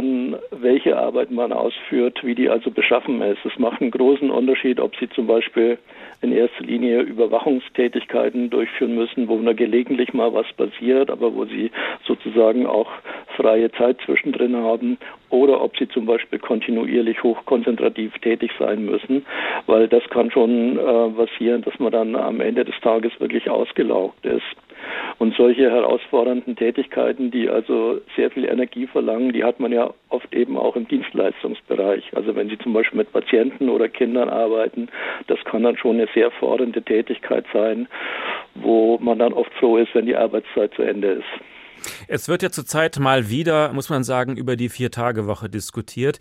welche 0.52 0.98
Arbeit 0.98 1.32
man 1.32 1.52
ausführt, 1.52 2.20
wie 2.24 2.36
die 2.36 2.50
also 2.50 2.72
beschaffen 2.72 3.22
ist. 3.22 3.46
Es 3.46 3.60
macht 3.60 3.82
einen 3.82 3.92
großen 3.92 4.32
Unterschied, 4.32 4.80
ob 4.80 4.96
Sie 4.96 5.10
zum 5.10 5.28
Beispiel 5.28 5.78
in 6.24 6.32
erster 6.32 6.64
Linie 6.64 7.02
Überwachungstätigkeiten 7.02 8.50
durchführen 8.50 8.96
müssen, 8.96 9.28
wo 9.28 9.36
nur 9.36 9.54
gelegentlich 9.54 10.14
mal 10.14 10.34
was 10.34 10.52
passiert, 10.54 11.12
aber 11.12 11.36
wo 11.36 11.44
sie 11.46 11.70
sozusagen 12.08 12.66
auch 12.66 12.90
freie 13.36 13.70
Zeit 13.74 13.98
zwischendrin 14.06 14.56
haben 14.56 14.98
oder 15.30 15.62
ob 15.62 15.78
sie 15.78 15.88
zum 15.90 16.06
Beispiel 16.06 16.40
kontinuierlich 16.40 17.22
hochkonzentrativ 17.24 18.18
tätig 18.20 18.52
sein 18.58 18.86
müssen, 18.86 19.26
weil 19.66 19.90
das 19.90 20.04
kann 20.10 20.32
schon 20.32 20.78
äh, 20.78 21.10
passieren, 21.10 21.62
dass 21.64 21.78
man 21.80 21.92
dann 21.92 22.16
am 22.16 22.40
Ende 22.40 22.64
des 22.64 22.80
Tages 22.82 23.12
wirklich 23.20 23.50
ausgelaugt 23.50 24.26
ist. 24.26 24.56
Und 25.20 25.36
solche 25.36 25.70
herausfordernden 25.70 26.56
Tätigkeiten, 26.56 27.32
die 27.32 27.50
also 27.50 28.02
sehr 28.16 28.32
viel 28.32 28.46
Energie 28.46 28.88
verlangen, 28.88 29.32
die 29.34 29.44
hat 29.44 29.60
man 29.60 29.72
ja 29.72 29.94
oft 30.10 30.34
eben 30.34 30.58
auch 30.58 30.76
im 30.76 30.88
Dienstleistungsbereich. 30.88 32.12
Also 32.16 32.36
wenn 32.36 32.50
Sie 32.50 32.58
zum 32.58 32.74
Beispiel 32.74 32.98
mit 32.98 33.12
Patienten 33.12 33.70
oder 33.70 33.90
Kindern 33.90 34.30
arbeiten, 34.30 34.90
das 35.28 35.40
kann 35.46 35.64
dann 35.64 35.78
schon 35.78 35.98
eine 35.98 36.08
sehr 36.14 36.32
fordernde 36.32 36.82
Tätigkeit 36.82 37.46
sein, 37.54 37.88
wo 38.56 38.98
man 39.00 39.20
dann 39.20 39.34
oft 39.34 39.54
froh 39.56 39.78
ist, 39.78 39.94
wenn 39.94 40.06
die 40.06 40.16
Arbeitszeit 40.16 40.74
zu 40.74 40.82
Ende 40.82 41.10
ist. 41.10 41.44
Es 42.08 42.30
wird 42.30 42.44
ja 42.44 42.50
zurzeit 42.50 43.00
mal 43.00 43.30
wieder, 43.30 43.74
muss 43.74 43.90
man 43.90 44.04
sagen, 44.04 44.38
über 44.38 44.56
die 44.56 44.70
Vier-Tage-Woche 44.70 45.50
diskutiert. 45.50 46.20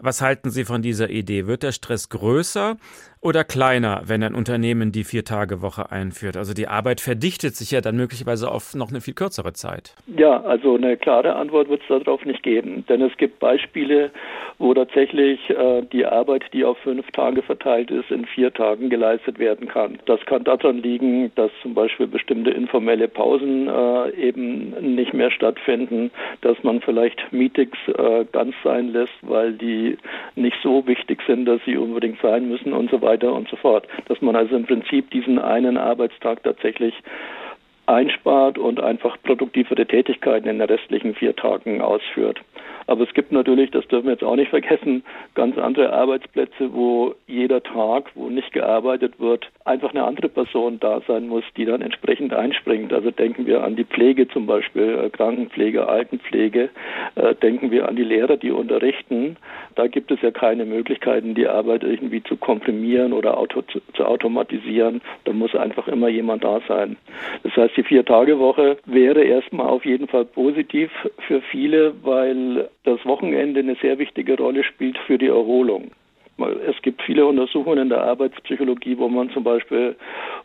Was 0.00 0.20
halten 0.20 0.50
Sie 0.50 0.64
von 0.64 0.82
dieser 0.82 1.10
Idee? 1.10 1.46
Wird 1.46 1.62
der 1.62 1.72
Stress 1.72 2.08
größer 2.08 2.76
oder 3.20 3.42
kleiner, 3.42 4.02
wenn 4.04 4.22
ein 4.22 4.34
Unternehmen 4.34 4.92
die 4.92 5.04
Vier-Tage-Woche 5.04 5.90
einführt? 5.90 6.36
Also 6.36 6.52
die 6.52 6.68
Arbeit 6.68 7.00
verdichtet 7.00 7.56
sich 7.56 7.70
ja 7.70 7.80
dann 7.80 7.96
möglicherweise 7.96 8.50
auf 8.50 8.74
noch 8.74 8.90
eine 8.90 9.00
viel 9.00 9.14
kürzere 9.14 9.54
Zeit. 9.54 9.94
Ja, 10.06 10.42
also 10.42 10.74
eine 10.74 10.96
klare 10.96 11.34
Antwort 11.34 11.68
wird 11.68 11.80
es 11.82 12.04
darauf 12.04 12.24
nicht 12.24 12.42
geben. 12.42 12.84
Denn 12.88 13.00
es 13.00 13.16
gibt 13.16 13.38
Beispiele, 13.38 14.10
wo 14.58 14.74
tatsächlich 14.74 15.48
äh, 15.48 15.82
die 15.92 16.04
Arbeit, 16.04 16.44
die 16.52 16.64
auf 16.64 16.76
fünf 16.78 17.10
Tage 17.12 17.42
verteilt 17.42 17.90
ist, 17.90 18.10
in 18.10 18.26
vier 18.26 18.52
Tagen 18.52 18.90
geleistet 18.90 19.38
werden 19.38 19.68
kann. 19.68 19.98
Das 20.06 20.20
kann 20.26 20.44
daran 20.44 20.78
liegen, 20.78 21.32
dass 21.34 21.50
zum 21.62 21.74
Beispiel 21.74 22.06
bestimmte 22.06 22.50
informelle 22.50 23.08
Pausen 23.08 23.68
äh, 23.68 24.10
eben 24.10 24.70
nicht 24.94 25.14
mehr 25.14 25.30
stattfinden, 25.30 26.10
dass 26.42 26.62
man 26.62 26.80
vielleicht 26.80 27.32
Meetings 27.32 27.78
äh, 27.88 28.24
ganz 28.32 28.54
sein 28.62 28.88
lässt, 28.88 29.14
weil 29.22 29.54
die 29.54 29.93
nicht 30.34 30.56
so 30.62 30.86
wichtig 30.86 31.20
sind, 31.26 31.46
dass 31.46 31.60
sie 31.64 31.76
unbedingt 31.76 32.20
sein 32.20 32.48
müssen 32.48 32.72
und 32.72 32.90
so 32.90 33.00
weiter 33.02 33.32
und 33.32 33.48
so 33.48 33.56
fort. 33.56 33.86
Dass 34.06 34.20
man 34.20 34.36
also 34.36 34.56
im 34.56 34.66
Prinzip 34.66 35.10
diesen 35.10 35.38
einen 35.38 35.76
Arbeitstag 35.76 36.42
tatsächlich 36.42 36.94
einspart 37.86 38.58
und 38.58 38.80
einfach 38.80 39.16
produktivere 39.22 39.86
Tätigkeiten 39.86 40.48
in 40.48 40.58
den 40.58 40.68
restlichen 40.68 41.14
vier 41.14 41.36
Tagen 41.36 41.80
ausführt. 41.80 42.40
Aber 42.86 43.04
es 43.04 43.14
gibt 43.14 43.32
natürlich, 43.32 43.70
das 43.70 43.86
dürfen 43.88 44.06
wir 44.06 44.12
jetzt 44.12 44.24
auch 44.24 44.36
nicht 44.36 44.50
vergessen, 44.50 45.04
ganz 45.34 45.56
andere 45.56 45.92
Arbeitsplätze, 45.92 46.72
wo 46.72 47.14
jeder 47.26 47.62
Tag, 47.62 48.10
wo 48.14 48.28
nicht 48.28 48.52
gearbeitet 48.52 49.18
wird, 49.18 49.50
einfach 49.64 49.90
eine 49.90 50.04
andere 50.04 50.28
Person 50.28 50.78
da 50.80 51.00
sein 51.06 51.28
muss, 51.28 51.44
die 51.56 51.64
dann 51.64 51.80
entsprechend 51.80 52.34
einspringt. 52.34 52.92
Also 52.92 53.10
denken 53.10 53.46
wir 53.46 53.64
an 53.64 53.76
die 53.76 53.84
Pflege 53.84 54.28
zum 54.28 54.46
Beispiel, 54.46 54.98
äh, 55.04 55.10
Krankenpflege, 55.10 55.88
Altenpflege, 55.88 56.68
äh, 57.14 57.34
denken 57.36 57.70
wir 57.70 57.88
an 57.88 57.96
die 57.96 58.04
Lehrer, 58.04 58.36
die 58.36 58.50
unterrichten. 58.50 59.36
Da 59.76 59.86
gibt 59.86 60.10
es 60.10 60.20
ja 60.20 60.30
keine 60.30 60.66
Möglichkeiten, 60.66 61.34
die 61.34 61.48
Arbeit 61.48 61.82
irgendwie 61.82 62.22
zu 62.22 62.36
komprimieren 62.36 63.12
oder 63.12 63.38
auto, 63.38 63.62
zu, 63.62 63.80
zu 63.94 64.04
automatisieren. 64.04 65.00
Da 65.24 65.32
muss 65.32 65.54
einfach 65.54 65.88
immer 65.88 66.08
jemand 66.08 66.44
da 66.44 66.60
sein. 66.68 66.96
Das 67.42 67.56
heißt, 67.56 67.73
die 67.76 67.82
Vier-Tage-Woche 67.82 68.78
wäre 68.86 69.22
erstmal 69.22 69.68
auf 69.68 69.84
jeden 69.84 70.08
Fall 70.08 70.24
positiv 70.24 70.90
für 71.26 71.40
viele, 71.50 71.94
weil 72.02 72.68
das 72.84 73.04
Wochenende 73.04 73.60
eine 73.60 73.76
sehr 73.76 73.98
wichtige 73.98 74.36
Rolle 74.36 74.64
spielt 74.64 74.98
für 75.06 75.18
die 75.18 75.28
Erholung. 75.28 75.90
Es 76.36 76.82
gibt 76.82 77.00
viele 77.02 77.26
Untersuchungen 77.26 77.78
in 77.78 77.88
der 77.90 78.02
Arbeitspsychologie, 78.02 78.98
wo 78.98 79.08
man 79.08 79.30
zum 79.30 79.44
Beispiel 79.44 79.94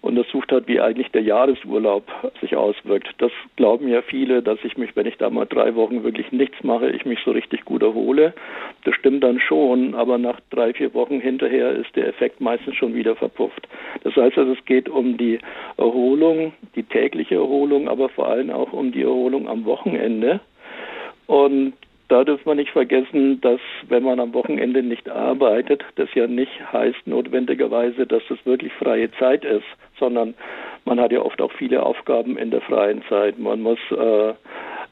untersucht 0.02 0.52
hat, 0.52 0.68
wie 0.68 0.80
eigentlich 0.80 1.10
der 1.10 1.24
Jahresurlaub 1.24 2.04
sich 2.42 2.56
auswirkt. 2.56 3.10
Das 3.18 3.32
glauben 3.56 3.88
ja 3.88 4.04
viele, 4.04 4.44
dass 4.44 4.60
ich 4.64 4.78
mich, 4.78 4.96
wenn 4.96 5.08
ich 5.08 5.18
da 5.18 5.32
mal 5.32 5.46
drei 5.46 5.74
Wochen 5.74 6.04
wirklich 6.04 6.32
nichts 6.32 6.64
mache, 6.64 6.92
ich 6.92 7.06
mich 7.06 7.20
so 7.26 7.32
richtig 7.32 7.66
gut 7.66 7.82
erhole. 7.82 8.34
Das 8.86 8.94
stimmt 8.96 9.24
dann 9.24 9.40
schon, 9.40 9.96
aber 9.96 10.20
nach 10.20 10.40
drei, 10.52 10.74
vier 10.74 10.94
Wochen 10.94 11.20
hinterher 11.20 11.72
ist 11.72 11.96
der 11.96 12.08
Effekt 12.08 12.40
meistens 12.40 12.76
schon 12.76 12.94
wieder 12.94 13.16
verpufft. 13.16 13.68
Das 14.04 14.16
heißt 14.16 14.38
also, 14.38 14.54
es 14.54 14.66
geht 14.66 14.90
um 14.90 15.18
die 15.18 15.40
Erholung, 15.78 16.54
die 16.76 16.84
tägliche 16.84 17.36
Erholung, 17.36 17.90
aber 17.90 18.10
vor 18.10 18.28
allem 18.28 18.52
auch 18.52 18.74
um 18.74 18.92
die 18.92 19.02
Erholung 19.02 19.50
am 19.50 19.66
Wochenende. 19.66 20.40
Und 21.26 21.74
da 22.10 22.24
dürfen 22.24 22.46
wir 22.46 22.56
nicht 22.56 22.72
vergessen, 22.72 23.40
dass 23.42 23.60
wenn 23.88 24.04
man 24.04 24.20
am 24.20 24.34
Wochenende 24.34 24.84
nicht 24.84 25.10
arbeitet, 25.10 25.84
das 25.96 26.10
ja 26.16 26.28
nicht 26.28 26.52
heißt 26.74 27.06
notwendigerweise, 27.06 28.06
dass 28.06 28.24
es 28.30 28.46
wirklich 28.46 28.74
freie 28.74 29.12
Zeit 29.14 29.46
ist, 29.46 29.66
sondern 30.00 30.34
man 30.86 31.00
hat 31.00 31.12
ja 31.12 31.22
oft 31.22 31.40
auch 31.42 31.52
viele 31.54 31.84
Aufgaben 31.84 32.38
in 32.38 32.50
der 32.52 32.62
freien 32.62 33.04
Zeit. 33.10 33.38
Man 33.38 33.62
muss 33.62 33.80
äh, 33.92 34.34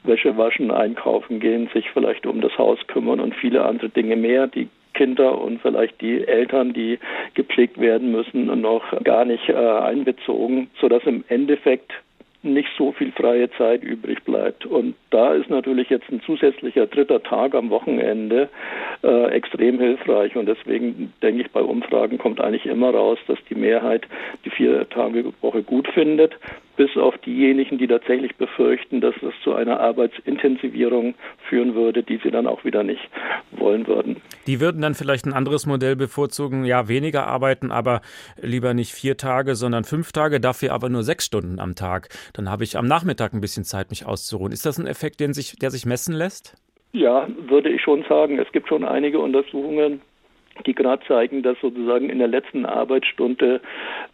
Wäsche 0.04 0.36
waschen, 0.36 0.70
einkaufen 0.70 1.40
gehen, 1.40 1.68
sich 1.74 1.90
vielleicht 1.90 2.24
um 2.24 2.40
das 2.40 2.56
Haus 2.56 2.78
kümmern 2.86 3.20
und 3.20 3.34
viele 3.34 3.64
andere 3.64 3.88
Dinge 3.88 4.16
mehr, 4.16 4.46
die 4.46 4.68
Kinder 4.94 5.40
und 5.40 5.60
vielleicht 5.60 6.00
die 6.00 6.26
Eltern, 6.26 6.72
die 6.72 6.98
gepflegt 7.34 7.80
werden 7.80 8.12
müssen, 8.12 8.46
noch 8.60 8.84
gar 9.04 9.24
nicht 9.24 9.48
äh, 9.48 9.54
einbezogen, 9.54 10.70
sodass 10.80 11.02
im 11.04 11.24
Endeffekt 11.28 11.92
nicht 12.42 12.68
so 12.76 12.92
viel 12.92 13.10
freie 13.12 13.50
Zeit 13.52 13.82
übrig 13.82 14.22
bleibt. 14.24 14.64
Und 14.64 14.94
da 15.10 15.34
ist 15.34 15.50
natürlich 15.50 15.90
jetzt 15.90 16.08
ein 16.10 16.20
zusätzlicher 16.20 16.86
dritter 16.86 17.22
Tag 17.22 17.54
am 17.54 17.70
Wochenende 17.70 18.48
äh, 19.02 19.30
extrem 19.30 19.80
hilfreich. 19.80 20.36
Und 20.36 20.46
deswegen 20.46 21.12
denke 21.22 21.42
ich, 21.42 21.50
bei 21.50 21.60
Umfragen 21.60 22.18
kommt 22.18 22.40
eigentlich 22.40 22.66
immer 22.66 22.90
raus, 22.90 23.18
dass 23.26 23.38
die 23.50 23.56
Mehrheit 23.56 24.06
die 24.44 24.50
vier 24.50 24.88
Tage 24.88 25.32
Woche 25.40 25.62
gut 25.62 25.88
findet 25.88 26.36
bis 26.78 26.96
auf 26.96 27.18
diejenigen, 27.18 27.76
die 27.76 27.88
tatsächlich 27.88 28.36
befürchten, 28.36 29.00
dass 29.00 29.14
es 29.16 29.34
zu 29.42 29.52
einer 29.52 29.80
Arbeitsintensivierung 29.80 31.14
führen 31.48 31.74
würde, 31.74 32.04
die 32.04 32.20
sie 32.22 32.30
dann 32.30 32.46
auch 32.46 32.64
wieder 32.64 32.84
nicht 32.84 33.02
wollen 33.50 33.86
würden. 33.88 34.16
Die 34.46 34.60
würden 34.60 34.80
dann 34.80 34.94
vielleicht 34.94 35.26
ein 35.26 35.32
anderes 35.32 35.66
Modell 35.66 35.96
bevorzugen, 35.96 36.64
ja, 36.64 36.88
weniger 36.88 37.26
arbeiten, 37.26 37.72
aber 37.72 38.00
lieber 38.40 38.74
nicht 38.74 38.92
vier 38.92 39.16
Tage, 39.16 39.56
sondern 39.56 39.82
fünf 39.82 40.12
Tage, 40.12 40.38
dafür 40.38 40.72
aber 40.72 40.88
nur 40.88 41.02
sechs 41.02 41.26
Stunden 41.26 41.58
am 41.58 41.74
Tag. 41.74 42.10
Dann 42.32 42.48
habe 42.48 42.62
ich 42.62 42.78
am 42.78 42.86
Nachmittag 42.86 43.34
ein 43.34 43.40
bisschen 43.40 43.64
Zeit, 43.64 43.90
mich 43.90 44.06
auszuruhen. 44.06 44.52
Ist 44.52 44.64
das 44.64 44.78
ein 44.78 44.86
Effekt, 44.86 45.18
den 45.18 45.34
sich, 45.34 45.56
der 45.56 45.72
sich 45.72 45.84
messen 45.84 46.14
lässt? 46.14 46.54
Ja, 46.92 47.26
würde 47.48 47.70
ich 47.70 47.82
schon 47.82 48.04
sagen. 48.08 48.38
Es 48.38 48.50
gibt 48.52 48.68
schon 48.68 48.84
einige 48.84 49.18
Untersuchungen, 49.18 50.00
die 50.66 50.74
gerade 50.74 51.04
zeigen, 51.06 51.42
dass 51.42 51.58
sozusagen 51.60 52.10
in 52.10 52.18
der 52.18 52.28
letzten 52.28 52.66
Arbeitsstunde 52.66 53.60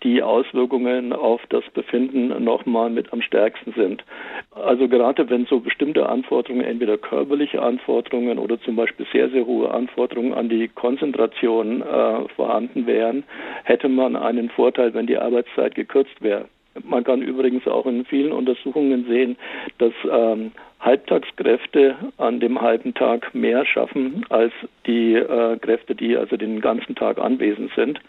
die 0.02 0.22
Auswirkungen 0.22 1.12
auf 1.12 1.40
das 1.48 1.64
Befinden 1.72 2.44
nochmal 2.44 2.90
mit 2.90 3.12
am 3.12 3.22
stärksten 3.22 3.72
sind. 3.72 4.04
Also 4.50 4.88
gerade 4.88 5.28
wenn 5.30 5.46
so 5.46 5.60
bestimmte 5.60 6.08
Anforderungen, 6.08 6.64
entweder 6.64 6.98
körperliche 6.98 7.62
Anforderungen 7.62 8.38
oder 8.38 8.60
zum 8.60 8.76
Beispiel 8.76 9.06
sehr, 9.12 9.30
sehr 9.30 9.46
hohe 9.46 9.70
Anforderungen 9.70 10.34
an 10.34 10.48
die 10.48 10.68
Konzentration 10.68 11.82
äh, 11.82 12.28
vorhanden 12.36 12.86
wären, 12.86 13.24
hätte 13.64 13.88
man 13.88 14.16
einen 14.16 14.50
Vorteil, 14.50 14.94
wenn 14.94 15.06
die 15.06 15.18
Arbeitszeit 15.18 15.74
gekürzt 15.74 16.20
wäre. 16.20 16.46
Man 16.82 17.04
kann 17.04 17.22
übrigens 17.22 17.66
auch 17.66 17.86
in 17.86 18.04
vielen 18.04 18.32
Untersuchungen 18.32 19.06
sehen, 19.06 19.36
dass 19.78 19.92
ähm, 20.10 20.52
Halbtagskräfte 20.80 21.96
an 22.18 22.40
dem 22.40 22.60
halben 22.60 22.94
Tag 22.94 23.34
mehr 23.34 23.64
schaffen 23.64 24.26
als 24.28 24.52
die 24.86 25.14
äh, 25.14 25.56
Kräfte, 25.58 25.94
die 25.94 26.16
also 26.16 26.36
den 26.36 26.60
ganzen 26.60 26.94
Tag 26.94 27.18
anwesend 27.18 27.70
sind. 27.74 28.00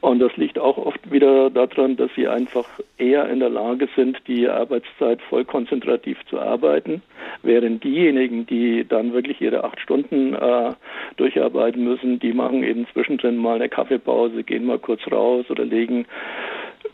Und 0.00 0.18
das 0.20 0.36
liegt 0.36 0.58
auch 0.58 0.76
oft 0.76 1.10
wieder 1.10 1.48
daran, 1.48 1.96
dass 1.96 2.10
sie 2.14 2.28
einfach 2.28 2.68
eher 2.98 3.26
in 3.30 3.40
der 3.40 3.48
Lage 3.48 3.88
sind, 3.96 4.18
die 4.26 4.46
Arbeitszeit 4.46 5.22
voll 5.22 5.46
konzentrativ 5.46 6.18
zu 6.28 6.38
arbeiten, 6.38 7.00
während 7.42 7.82
diejenigen, 7.82 8.44
die 8.46 8.86
dann 8.86 9.14
wirklich 9.14 9.40
ihre 9.40 9.64
acht 9.64 9.80
Stunden 9.80 10.34
äh, 10.34 10.72
durcharbeiten 11.16 11.82
müssen, 11.82 12.18
die 12.18 12.34
machen 12.34 12.62
eben 12.64 12.86
zwischendrin 12.92 13.38
mal 13.38 13.54
eine 13.56 13.70
Kaffeepause, 13.70 14.44
gehen 14.44 14.66
mal 14.66 14.78
kurz 14.78 15.00
raus 15.10 15.46
oder 15.48 15.64
legen 15.64 16.04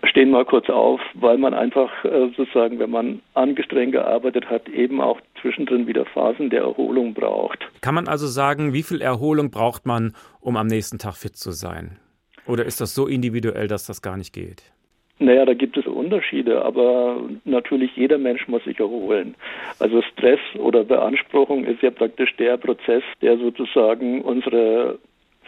stehen 0.04 0.30
mal 0.30 0.44
kurz 0.44 0.68
auf, 0.68 1.00
weil 1.14 1.38
man 1.38 1.54
einfach 1.54 1.90
äh, 2.04 2.30
sozusagen, 2.36 2.78
wenn 2.78 2.90
man 2.90 3.20
angestrengt 3.34 3.92
gearbeitet 3.92 4.48
hat, 4.48 4.68
eben 4.68 5.00
auch 5.00 5.20
zwischendrin 5.40 5.86
wieder 5.86 6.04
Phasen 6.06 6.50
der 6.50 6.62
Erholung 6.62 7.14
braucht. 7.14 7.58
Kann 7.80 7.94
man 7.94 8.08
also 8.08 8.26
sagen, 8.26 8.72
wie 8.72 8.82
viel 8.82 9.00
Erholung 9.00 9.50
braucht 9.50 9.86
man, 9.86 10.14
um 10.40 10.56
am 10.56 10.66
nächsten 10.66 10.98
Tag 10.98 11.14
fit 11.16 11.36
zu 11.36 11.50
sein? 11.50 11.98
Oder 12.46 12.64
ist 12.64 12.80
das 12.80 12.94
so 12.94 13.06
individuell, 13.06 13.68
dass 13.68 13.86
das 13.86 14.02
gar 14.02 14.16
nicht 14.16 14.32
geht? 14.32 14.62
Naja, 15.22 15.44
da 15.44 15.52
gibt 15.52 15.76
es 15.76 15.86
Unterschiede, 15.86 16.64
aber 16.64 17.20
natürlich 17.44 17.94
jeder 17.94 18.16
Mensch 18.16 18.48
muss 18.48 18.64
sich 18.64 18.80
erholen. 18.80 19.34
Also 19.78 20.00
Stress 20.00 20.40
oder 20.58 20.82
Beanspruchung 20.82 21.64
ist 21.64 21.82
ja 21.82 21.90
praktisch 21.90 22.34
der 22.36 22.56
Prozess, 22.56 23.02
der 23.20 23.36
sozusagen 23.36 24.22
unsere 24.22 24.98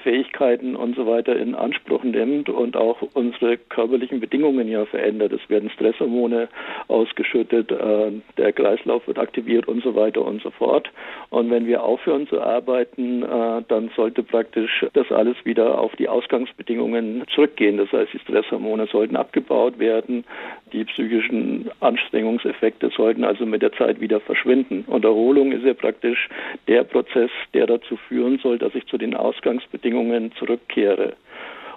Fähigkeiten 0.03 0.77
und 0.77 0.97
so 0.97 1.07
weiter 1.07 1.37
in 1.37 1.55
Anspruch 1.55 2.05
nimmt 2.05 2.49
und 2.49 2.77
auch 2.77 3.03
unsere 3.15 3.57
körperlichen 3.57 4.21
Bedingungen 4.21 4.69
ja 4.69 4.85
verändert. 4.87 5.33
Es 5.33 5.49
werden 5.49 5.71
Stresshormone 5.71 6.49
ausgeschüttet, 6.89 7.71
äh, 7.71 8.13
der 8.37 8.53
Kreislauf 8.53 9.07
wird 9.07 9.19
aktiviert 9.19 9.69
und 9.69 9.83
so 9.83 9.95
weiter 9.95 10.25
und 10.25 10.43
so 10.43 10.51
fort. 10.51 10.91
Und 11.31 11.51
wenn 11.51 11.67
wir 11.67 11.83
aufhören 11.83 12.27
zu 12.27 12.41
arbeiten, 12.41 13.23
äh, 13.23 13.63
dann 13.69 13.91
sollte 13.97 14.23
praktisch 14.23 14.85
das 14.93 15.11
alles 15.11 15.37
wieder 15.45 15.79
auf 15.79 15.95
die 15.97 16.09
Ausgangsbedingungen 16.09 17.25
zurückgehen. 17.35 17.79
Das 17.79 17.91
heißt, 17.93 18.13
die 18.13 18.19
Stresshormone 18.19 18.87
sollten 18.87 19.17
abgebaut 19.17 19.79
werden, 19.79 20.25
Die 20.73 20.85
psychischen 20.85 21.71
Anstrengungseffekte 21.81 22.91
sollten 22.97 23.25
also 23.25 23.45
mit 23.45 23.61
der 23.61 23.73
Zeit 23.73 24.01
wieder 24.01 24.21
verschwinden. 24.21 24.85
Und 24.87 25.05
Erholung 25.05 25.53
ist 25.53 25.65
ja 25.65 25.75
praktisch 25.75 26.29
der 26.67 26.83
Prozess, 26.85 27.31
der 27.53 27.67
dazu 27.67 27.97
führen 28.09 28.39
soll, 28.39 28.59
dass 28.59 28.75
ich 28.75 28.87
zu 28.87 28.97
den 28.97 29.15
Ausgangsbedingungen 29.15 29.92
zurückkehre. 30.39 31.15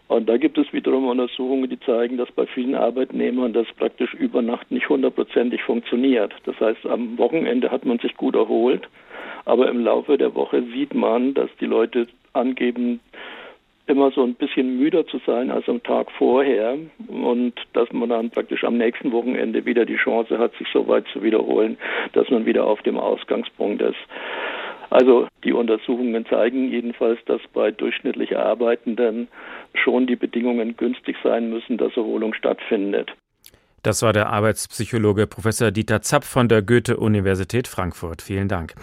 Und 0.07 0.29
da 0.29 0.37
gibt 0.37 0.57
es 0.57 0.71
wiederum 0.71 1.07
Untersuchungen, 1.07 1.69
die 1.69 1.79
zeigen, 1.79 2.17
dass 2.17 2.31
bei 2.31 2.45
vielen 2.45 2.75
Arbeitnehmern 2.75 3.53
das 3.53 3.65
praktisch 3.77 4.13
über 4.13 4.41
Nacht 4.41 4.69
nicht 4.71 4.87
hundertprozentig 4.87 5.63
funktioniert. 5.63 6.33
Das 6.45 6.59
heißt, 6.59 6.85
am 6.85 7.17
Wochenende 7.17 7.71
hat 7.71 7.85
man 7.85 7.97
sich 7.97 8.15
gut 8.15 8.35
erholt, 8.35 8.87
aber 9.45 9.67
im 9.67 9.83
Laufe 9.83 10.17
der 10.17 10.35
Woche 10.35 10.63
sieht 10.73 10.93
man, 10.93 11.33
dass 11.33 11.49
die 11.59 11.65
Leute 11.65 12.07
angeben, 12.33 12.99
immer 13.87 14.11
so 14.11 14.23
ein 14.23 14.33
bisschen 14.33 14.77
müder 14.77 15.05
zu 15.05 15.19
sein 15.25 15.51
als 15.51 15.67
am 15.69 15.81
Tag 15.83 16.11
vorher 16.11 16.77
und 17.07 17.53
dass 17.73 17.91
man 17.91 18.09
dann 18.09 18.31
praktisch 18.31 18.63
am 18.63 18.77
nächsten 18.77 19.11
Wochenende 19.11 19.65
wieder 19.65 19.85
die 19.85 19.97
Chance 19.97 20.39
hat, 20.39 20.55
sich 20.55 20.67
so 20.73 20.87
weit 20.87 21.05
zu 21.13 21.21
wiederholen, 21.21 21.77
dass 22.13 22.29
man 22.29 22.45
wieder 22.45 22.65
auf 22.65 22.81
dem 22.81 22.97
Ausgangspunkt 22.97 23.81
ist. 23.81 23.97
Also 24.89 25.27
die 25.43 25.53
Untersuchungen 25.53 26.25
zeigen 26.25 26.71
jedenfalls, 26.71 27.19
dass 27.25 27.41
bei 27.53 27.71
durchschnittlich 27.71 28.37
Arbeitenden 28.37 29.27
schon 29.73 30.07
die 30.07 30.15
Bedingungen 30.15 30.77
günstig 30.77 31.17
sein 31.23 31.49
müssen, 31.49 31.77
dass 31.77 31.95
Erholung 31.97 32.33
stattfindet. 32.33 33.11
Das 33.85 34.01
war 34.01 34.13
der 34.13 34.29
Arbeitspsychologe 34.29 35.27
Professor 35.27 35.69
Dieter 35.69 36.01
Zapp 36.01 36.23
von 36.23 36.49
der 36.49 36.63
Goethe-Universität 36.63 37.67
Frankfurt. 37.67 38.23
Vielen 38.23 38.47
Dank. 38.47 38.73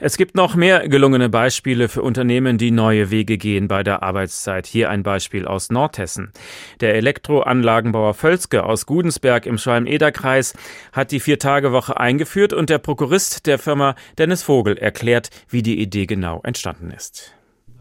Es 0.00 0.16
gibt 0.16 0.34
noch 0.34 0.56
mehr 0.56 0.88
gelungene 0.88 1.28
Beispiele 1.28 1.88
für 1.88 2.02
Unternehmen, 2.02 2.58
die 2.58 2.72
neue 2.72 3.12
Wege 3.12 3.38
gehen 3.38 3.68
bei 3.68 3.84
der 3.84 4.02
Arbeitszeit. 4.02 4.66
Hier 4.66 4.90
ein 4.90 5.04
Beispiel 5.04 5.46
aus 5.46 5.70
Nordhessen. 5.70 6.32
Der 6.80 6.96
Elektroanlagenbauer 6.96 8.14
Völzke 8.14 8.64
aus 8.64 8.84
Gudensberg 8.84 9.46
im 9.46 9.58
Schwalm-Eder-Kreis 9.58 10.54
hat 10.90 11.12
die 11.12 11.20
Vier-Tage-Woche 11.20 12.00
eingeführt 12.00 12.52
und 12.52 12.68
der 12.68 12.78
Prokurist 12.78 13.46
der 13.46 13.60
Firma 13.60 13.94
Dennis 14.18 14.42
Vogel 14.42 14.76
erklärt, 14.76 15.30
wie 15.48 15.62
die 15.62 15.80
Idee 15.80 16.06
genau 16.06 16.40
entstanden 16.42 16.90
ist. 16.90 17.37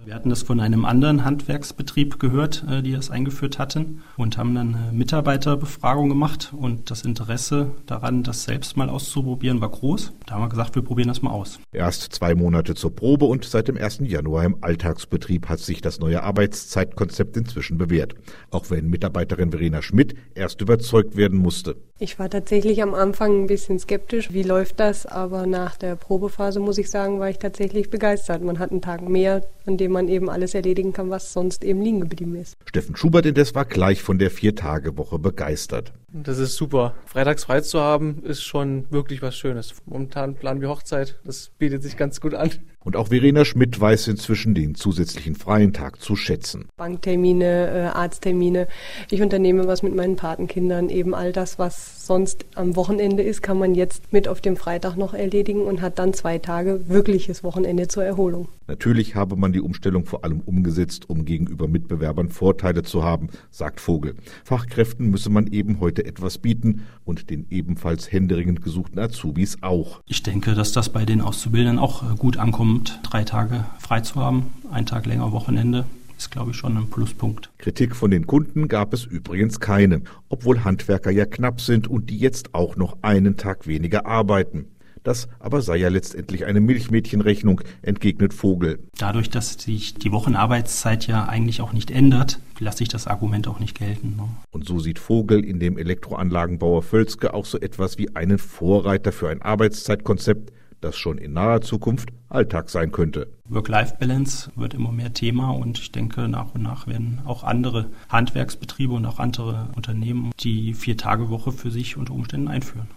Wir 0.08 0.16
hatten 0.16 0.30
das 0.30 0.42
von 0.42 0.62
einem 0.62 0.86
anderen 0.86 1.26
Handwerksbetrieb 1.26 2.18
gehört, 2.18 2.64
äh, 2.72 2.82
die 2.82 2.94
das 2.94 3.12
eingeführt 3.12 3.60
hatten 3.60 4.04
und 4.16 4.38
haben 4.38 4.56
dann 4.56 4.74
eine 4.74 4.94
Mitarbeiterbefragung 4.94 6.08
gemacht 6.08 6.54
und 6.58 6.90
das 6.90 7.02
Interesse 7.02 7.72
daran, 7.88 8.24
das 8.24 8.46
selbst 8.46 8.78
mal 8.78 8.90
auszuprobieren, 8.90 9.60
war 9.60 9.70
groß. 9.70 10.14
Da 10.26 10.36
haben 10.36 10.44
wir 10.44 10.48
gesagt, 10.48 10.76
wir 10.76 10.82
probieren 10.82 11.10
das 11.10 11.22
mal 11.22 11.32
aus. 11.32 11.60
Erst 11.74 12.04
zwei 12.14 12.36
Monate 12.36 12.74
zur 12.74 12.96
Probe 12.96 13.26
und 13.26 13.44
seit 13.44 13.68
dem 13.68 13.76
1. 13.76 14.00
Januar 14.04 14.46
im 14.46 14.56
Alltagsbetrieb 14.62 15.50
hat 15.50 15.60
sich 15.60 15.82
das 15.82 16.00
neue 16.00 16.24
Arbeitszeitkonzept 16.24 17.36
inzwischen 17.36 17.78
bewährt. 17.78 18.16
Auch 18.50 18.70
wenn 18.70 18.90
Mitarbeiterin 18.90 19.52
Verena 19.52 19.82
Schmidt 19.82 20.16
erst 20.36 20.62
überzeugt 20.62 21.18
werden 21.18 21.38
musste. 21.38 21.76
Ich 22.00 22.18
war 22.18 22.30
tatsächlich 22.30 22.82
am 22.82 22.94
Anfang 22.94 23.44
ein 23.44 23.48
bisschen 23.48 23.80
skeptisch, 23.80 24.32
wie 24.32 24.44
läuft 24.44 24.80
das, 24.80 25.06
aber 25.06 25.48
nach 25.48 25.76
der 25.76 25.96
Probephase 25.96 26.60
muss 26.60 26.78
ich 26.78 26.92
sagen, 26.92 27.20
war 27.20 27.30
ich 27.30 27.40
tatsächlich 27.40 27.90
begeistert. 27.90 28.44
Man 28.44 28.60
hat 28.60 28.72
einen 28.72 28.84
Tag 28.84 29.02
mehr, 29.02 29.42
an 29.68 29.78
dem 29.78 29.92
man 29.92 30.08
eben 30.08 30.30
alles 30.30 30.54
erledigen 30.54 30.94
kann, 30.94 31.10
was 31.10 31.34
sonst 31.34 31.64
eben 31.64 31.82
liegen 31.82 32.02
geblieben 32.02 32.36
ist. 32.36 32.58
Steffen 32.66 32.96
Schubert 32.96 33.26
indes 33.26 33.54
war 33.54 33.66
gleich 33.66 34.02
von 34.02 34.18
der 34.18 34.32
Vier-Tage-Woche 34.32 35.20
begeistert. 35.20 35.94
Das 36.12 36.38
ist 36.40 36.56
super. 36.56 36.96
Freitags 37.06 37.44
frei 37.44 37.62
zu 37.62 37.82
haben, 37.82 38.24
ist 38.24 38.44
schon 38.44 38.90
wirklich 38.92 39.22
was 39.22 39.36
Schönes. 39.36 39.74
Momentan 39.86 40.36
planen 40.36 40.62
wir 40.62 40.70
Hochzeit. 40.70 41.20
Das 41.26 41.52
bietet 41.58 41.84
sich 41.84 41.98
ganz 41.98 42.22
gut 42.22 42.34
an. 42.34 42.50
Und 42.88 42.96
auch 42.96 43.10
Verena 43.10 43.44
Schmidt 43.44 43.78
weiß 43.78 44.08
inzwischen 44.08 44.54
den 44.54 44.74
zusätzlichen 44.74 45.36
freien 45.36 45.74
Tag 45.74 46.00
zu 46.02 46.16
schätzen. 46.16 46.70
Banktermine, 46.78 47.68
äh, 47.68 47.82
Arzttermine. 47.94 48.70
Ich 49.12 49.22
unternehme 49.22 49.68
was 49.68 49.84
mit 49.84 49.94
meinen 49.94 50.16
Patenkindern. 50.16 50.88
Eben 50.88 51.14
all 51.14 51.34
das, 51.34 51.60
was 51.60 52.08
sonst 52.08 52.46
am 52.56 52.78
Wochenende 52.78 53.24
ist, 53.24 53.44
kann 53.44 53.60
man 53.60 53.76
jetzt 53.76 54.14
mit 54.14 54.30
auf 54.30 54.40
dem 54.40 54.56
Freitag 54.56 54.96
noch 54.96 55.14
erledigen 55.14 55.64
und 55.64 55.82
hat 55.82 56.00
dann 56.00 56.14
zwei 56.14 56.38
Tage 56.38 56.88
wirkliches 56.88 57.44
Wochenende 57.44 57.90
zur 57.90 58.06
Erholung. 58.06 58.48
Natürlich 58.68 59.16
habe 59.16 59.36
man 59.38 59.54
die 59.54 59.62
Umstellung 59.62 60.06
vor 60.06 60.26
allem 60.26 60.42
umgesetzt, 60.42 61.10
um 61.10 61.24
gegenüber 61.24 61.68
Mitbewerbern 61.68 62.30
Vorteile 62.30 62.84
zu 62.84 63.04
haben, 63.04 63.30
sagt 63.50 63.80
Vogel. 63.80 64.16
Fachkräften 64.44 65.10
müsse 65.10 65.30
man 65.30 65.48
eben 65.48 65.80
heute 65.80 66.06
etwas 66.06 66.38
bieten 66.38 66.84
und 67.06 67.30
den 67.30 67.48
ebenfalls 67.50 68.12
händeringend 68.12 68.62
gesuchten 68.62 69.00
Azubis 69.00 69.58
auch. 69.62 70.02
Ich 70.06 70.24
denke, 70.24 70.54
dass 70.54 70.74
das 70.74 70.90
bei 70.90 71.06
den 71.06 71.22
Auszubildenden 71.22 71.80
auch 71.80 72.04
äh, 72.04 72.16
gut 72.16 72.38
ankommt, 72.38 72.77
drei 73.04 73.24
Tage 73.24 73.66
frei 73.80 74.02
zu 74.02 74.16
haben, 74.16 74.52
einen 74.72 74.86
Tag 74.86 75.06
länger 75.06 75.32
Wochenende 75.32 75.86
ist, 76.18 76.32
glaube 76.32 76.52
ich, 76.52 76.58
schon 76.58 76.78
ein 76.78 76.90
Pluspunkt. 76.90 77.52
Kritik 77.58 77.96
von 77.96 78.12
den 78.12 78.26
Kunden 78.26 78.68
gab 78.68 78.94
es 78.94 79.06
übrigens 79.06 79.60
keine, 79.60 80.02
obwohl 80.30 80.64
Handwerker 80.64 81.12
ja 81.12 81.26
knapp 81.26 81.62
sind 81.62 81.88
und 81.88 82.10
die 82.10 82.18
jetzt 82.18 82.56
auch 82.56 82.76
noch 82.76 82.98
einen 83.02 83.38
Tag 83.38 83.68
weniger 83.68 84.06
arbeiten. 84.06 84.66
Das 85.04 85.30
aber 85.40 85.62
sei 85.62 85.78
ja 85.78 85.88
letztendlich 85.88 86.44
eine 86.44 86.60
Milchmädchenrechnung, 86.60 87.62
entgegnet 87.82 88.34
Vogel. 88.34 88.80
Dadurch, 88.98 89.30
dass 89.30 89.54
sich 89.54 89.94
die 89.94 90.12
Wochenarbeitszeit 90.12 91.08
ja 91.08 91.30
eigentlich 91.30 91.62
auch 91.62 91.72
nicht 91.72 91.92
ändert, 91.92 92.40
lasse 92.60 92.84
ich 92.84 92.90
das 92.90 93.08
Argument 93.08 93.48
auch 93.48 93.60
nicht 93.60 93.78
gelten. 93.80 94.18
Ne? 94.18 94.28
Und 94.52 94.66
so 94.66 94.80
sieht 94.80 95.00
Vogel 95.00 95.46
in 95.46 95.62
dem 95.62 95.78
Elektroanlagenbauer 95.78 96.82
Völzke 96.82 97.34
auch 97.34 97.46
so 97.46 97.58
etwas 97.58 97.98
wie 97.98 98.18
einen 98.18 98.38
Vorreiter 98.38 99.14
für 99.14 99.30
ein 99.30 99.42
Arbeitszeitkonzept, 99.42 100.52
das 100.82 100.98
schon 100.98 101.18
in 101.18 101.34
naher 101.34 101.62
Zukunft 101.62 102.10
Alltag 102.30 102.70
sein 102.70 102.92
könnte. 102.92 103.28
Work-Life-Balance 103.50 104.52
wird 104.56 104.74
immer 104.74 104.92
mehr 104.92 105.14
Thema 105.14 105.52
und 105.52 105.80
ich 105.80 105.92
denke, 105.92 106.28
nach 106.28 106.54
und 106.54 106.64
nach 106.64 106.88
werden 106.88 107.22
auch 107.26 107.44
andere 107.44 107.90
Handwerksbetriebe 108.10 108.94
und 108.94 109.06
auch 109.06 109.20
andere 109.20 109.70
Unternehmen 109.76 110.32
die 110.40 110.74
Vier-Tage-Woche 110.74 111.52
für 111.52 111.72
sich 111.72 111.98
unter 111.98 112.14
Umständen 112.14 112.50
einführen. 112.50 112.88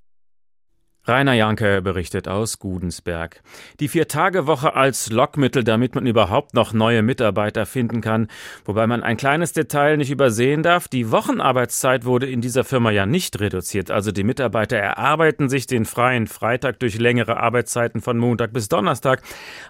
Rainer 1.06 1.32
Janke 1.32 1.80
berichtet 1.80 2.28
aus 2.28 2.58
Gudensberg. 2.58 3.42
Die 3.80 3.88
Vier-Tage-Woche 3.88 4.76
als 4.76 5.10
Lockmittel, 5.10 5.64
damit 5.64 5.94
man 5.94 6.06
überhaupt 6.06 6.52
noch 6.52 6.74
neue 6.74 7.00
Mitarbeiter 7.02 7.64
finden 7.64 8.02
kann. 8.02 8.28
Wobei 8.66 8.86
man 8.86 9.02
ein 9.02 9.16
kleines 9.16 9.54
Detail 9.54 9.96
nicht 9.96 10.10
übersehen 10.10 10.62
darf. 10.62 10.88
Die 10.88 11.10
Wochenarbeitszeit 11.10 12.04
wurde 12.04 12.26
in 12.28 12.42
dieser 12.42 12.64
Firma 12.64 12.90
ja 12.90 13.06
nicht 13.06 13.40
reduziert. 13.40 13.90
Also 13.90 14.12
die 14.12 14.24
Mitarbeiter 14.24 14.76
erarbeiten 14.76 15.48
sich 15.48 15.66
den 15.66 15.86
freien 15.86 16.26
Freitag 16.26 16.78
durch 16.80 16.98
längere 16.98 17.38
Arbeitszeiten 17.38 18.02
von 18.02 18.18
Montag 18.18 18.52
bis 18.52 18.68
Donnerstag. 18.68 19.22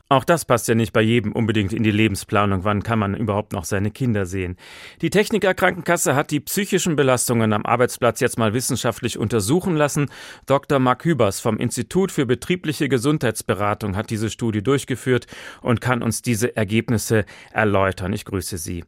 Auch 0.09 0.25
das 0.25 0.45
passt 0.45 0.66
ja 0.66 0.75
nicht 0.75 0.93
bei 0.93 1.01
jedem 1.01 1.31
unbedingt 1.31 1.73
in 1.73 1.85
die 1.85 1.93
Lebensplanung. 1.93 2.64
Wann 2.64 2.83
kann 2.83 2.99
man 2.99 3.14
überhaupt 3.14 3.53
noch 3.53 3.64
seine 3.64 3.93
Kinder 3.93 4.27
sehen? 4.27 4.57
Die 5.01 5.11
Techniker 5.11 5.55
Krankenkasse 5.55 6.16
hat 6.16 6.33
die 6.33 6.40
psychischen 6.40 6.97
Belastungen 6.97 7.53
am 7.53 7.64
Arbeitsplatz 7.64 8.19
jetzt 8.19 8.37
mal 8.37 8.53
wissenschaftlich 8.53 9.16
untersuchen 9.16 9.77
lassen. 9.77 10.11
Dr. 10.47 10.81
Mark 10.81 11.05
Hüber 11.05 11.20
Albers 11.21 11.41
vom 11.41 11.59
Institut 11.59 12.11
für 12.13 12.25
betriebliche 12.25 12.89
Gesundheitsberatung 12.89 13.95
hat 13.95 14.09
diese 14.09 14.31
Studie 14.31 14.63
durchgeführt 14.63 15.27
und 15.61 15.83
kann 15.83 16.03
uns 16.03 16.23
diese 16.23 16.57
Ergebnisse 16.57 17.27
erläutern. 17.53 18.15
Ich 18.15 18.25
grüße 18.25 18.57
Sie. 18.57 18.85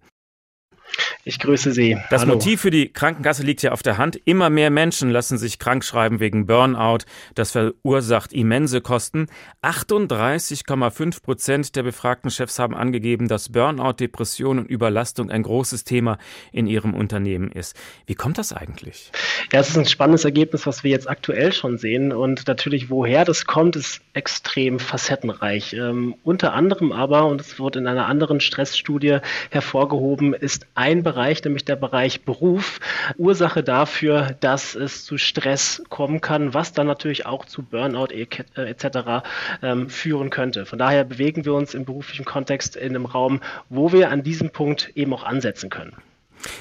Ich 1.24 1.38
grüße 1.38 1.70
Sie. 1.70 1.96
Das 2.10 2.22
Hallo. 2.22 2.34
Motiv 2.34 2.62
für 2.62 2.72
die 2.72 2.92
Krankenkasse 2.92 3.44
liegt 3.44 3.62
ja 3.62 3.70
auf 3.70 3.84
der 3.84 3.96
Hand. 3.96 4.18
Immer 4.24 4.50
mehr 4.50 4.70
Menschen 4.70 5.08
lassen 5.08 5.38
sich 5.38 5.60
krankschreiben 5.60 6.18
wegen 6.18 6.46
Burnout. 6.46 7.04
Das 7.36 7.52
verursacht 7.52 8.32
immense 8.32 8.80
Kosten. 8.80 9.28
38,5 9.62 11.22
Prozent 11.22 11.76
der 11.76 11.84
befragten 11.84 12.28
Chefs 12.28 12.58
haben 12.58 12.74
angegeben, 12.74 13.28
dass 13.28 13.50
Burnout, 13.50 13.92
Depression 14.00 14.58
und 14.58 14.68
Überlastung 14.68 15.30
ein 15.30 15.44
großes 15.44 15.84
Thema 15.84 16.18
in 16.50 16.66
ihrem 16.66 16.92
Unternehmen 16.92 17.52
ist. 17.52 17.76
Wie 18.06 18.16
kommt 18.16 18.38
das 18.38 18.52
eigentlich? 18.52 19.12
Ja, 19.52 19.60
es 19.60 19.68
ist 19.68 19.78
ein 19.78 19.86
spannendes 19.86 20.24
Ergebnis, 20.24 20.66
was 20.66 20.82
wir 20.82 20.90
jetzt 20.90 21.08
aktuell 21.08 21.52
schon 21.52 21.78
sehen. 21.78 22.12
Und 22.12 22.48
natürlich, 22.48 22.90
woher 22.90 23.24
das 23.24 23.46
kommt, 23.46 23.76
ist 23.76 24.00
extrem 24.12 24.80
facettenreich. 24.80 25.72
Ähm, 25.74 26.16
unter 26.24 26.52
anderem 26.52 26.90
aber, 26.90 27.26
und 27.26 27.40
es 27.40 27.60
wird 27.60 27.76
in 27.76 27.86
einer 27.86 28.06
anderen 28.06 28.40
Stressstudie 28.40 29.18
hervorgehoben, 29.50 30.34
ist 30.34 30.66
ein 30.74 31.04
Bereich, 31.04 31.11
nämlich 31.44 31.64
der 31.64 31.76
Bereich 31.76 32.22
Beruf, 32.24 32.80
Ursache 33.16 33.62
dafür, 33.62 34.36
dass 34.40 34.74
es 34.74 35.04
zu 35.04 35.18
Stress 35.18 35.82
kommen 35.88 36.20
kann, 36.20 36.54
was 36.54 36.72
dann 36.72 36.86
natürlich 36.86 37.26
auch 37.26 37.44
zu 37.44 37.62
Burnout 37.62 38.08
etc. 38.12 39.24
Ähm, 39.62 39.88
führen 39.88 40.30
könnte. 40.30 40.66
Von 40.66 40.78
daher 40.78 41.04
bewegen 41.04 41.44
wir 41.44 41.54
uns 41.54 41.74
im 41.74 41.84
beruflichen 41.84 42.24
Kontext 42.24 42.76
in 42.76 42.90
einem 42.90 43.06
Raum, 43.06 43.40
wo 43.68 43.92
wir 43.92 44.10
an 44.10 44.22
diesem 44.22 44.50
Punkt 44.50 44.90
eben 44.94 45.12
auch 45.14 45.24
ansetzen 45.24 45.70
können. 45.70 45.96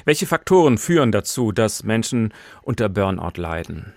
Welche 0.06 0.28
Faktoren 0.28 0.78
führen 0.78 1.12
dazu, 1.12 1.52
dass 1.52 1.84
Menschen 1.84 2.34
unter 2.62 2.90
Burnout 2.90 3.42
leiden? 3.42 3.94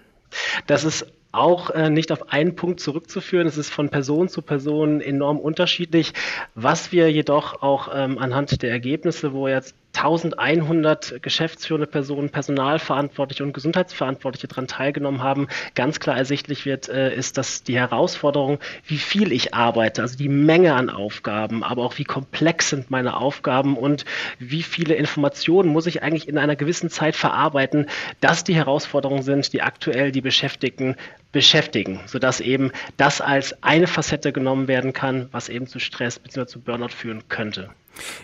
Das 0.67 0.85
ist 0.85 1.07
auch 1.35 1.71
äh, 1.71 1.90
nicht 1.90 2.12
auf 2.12 2.33
einen 2.33 2.55
Punkt 2.55 2.81
zurückzuführen. 2.81 3.47
Es 3.47 3.59
ist 3.59 3.71
von 3.71 3.88
Person 3.88 4.29
zu 4.29 4.40
Person 4.40 5.01
enorm 5.01 5.38
unterschiedlich. 5.38 6.12
Was 6.55 6.93
wir 6.93 7.11
jedoch 7.11 7.62
auch 7.62 7.88
ähm, 7.93 8.19
anhand 8.19 8.62
der 8.62 8.71
Ergebnisse, 8.71 9.33
wo 9.33 9.49
jetzt 9.49 9.75
1100 9.96 11.22
geschäftsführende 11.22 11.87
Personen, 11.87 12.30
Personalverantwortliche 12.30 13.44
und 13.44 13.52
Gesundheitsverantwortliche 13.52 14.48
daran 14.48 14.66
teilgenommen 14.66 15.22
haben. 15.22 15.48
Ganz 15.74 16.00
klar 16.00 16.16
ersichtlich 16.16 16.66
wird, 16.66 16.88
äh, 16.88 17.14
ist, 17.14 17.38
dass 17.38 17.62
die 17.62 17.76
Herausforderung, 17.76 18.59
wie 18.87 18.98
viel 18.98 19.33
ich 19.33 19.54
arbeite, 19.54 20.02
also 20.02 20.16
die 20.16 20.28
Menge 20.28 20.74
an 20.74 20.90
Aufgaben, 20.90 21.62
aber 21.62 21.85
auch 21.85 21.98
wie 21.98 22.04
komplex 22.04 22.70
sind 22.70 22.90
meine 22.90 23.16
Aufgaben 23.16 23.76
und 23.76 24.04
wie 24.38 24.62
viele 24.62 24.94
Informationen 24.94 25.70
muss 25.70 25.87
ich 25.87 26.02
eigentlich 26.02 26.28
in 26.28 26.38
einer 26.38 26.57
gewissen 26.57 26.90
Zeit 26.90 27.16
verarbeiten, 27.16 27.87
dass 28.20 28.44
die 28.44 28.54
Herausforderungen 28.54 29.22
sind, 29.22 29.52
die 29.52 29.62
aktuell 29.62 30.12
die 30.12 30.20
Beschäftigten 30.20 30.96
beschäftigen, 31.35 32.01
sodass 32.07 32.40
eben 32.40 32.73
das 32.97 33.20
als 33.20 33.62
eine 33.62 33.87
Facette 33.87 34.33
genommen 34.33 34.68
werden 34.68 34.94
kann, 34.94 35.29
was 35.33 35.51
eben 35.51 35.66
zu 35.66 35.79
Stress 35.79 36.18
bzw. 36.18 36.47
zu 36.47 36.61
Burnout 36.61 36.88
führen 36.88 37.25
könnte. 37.29 37.68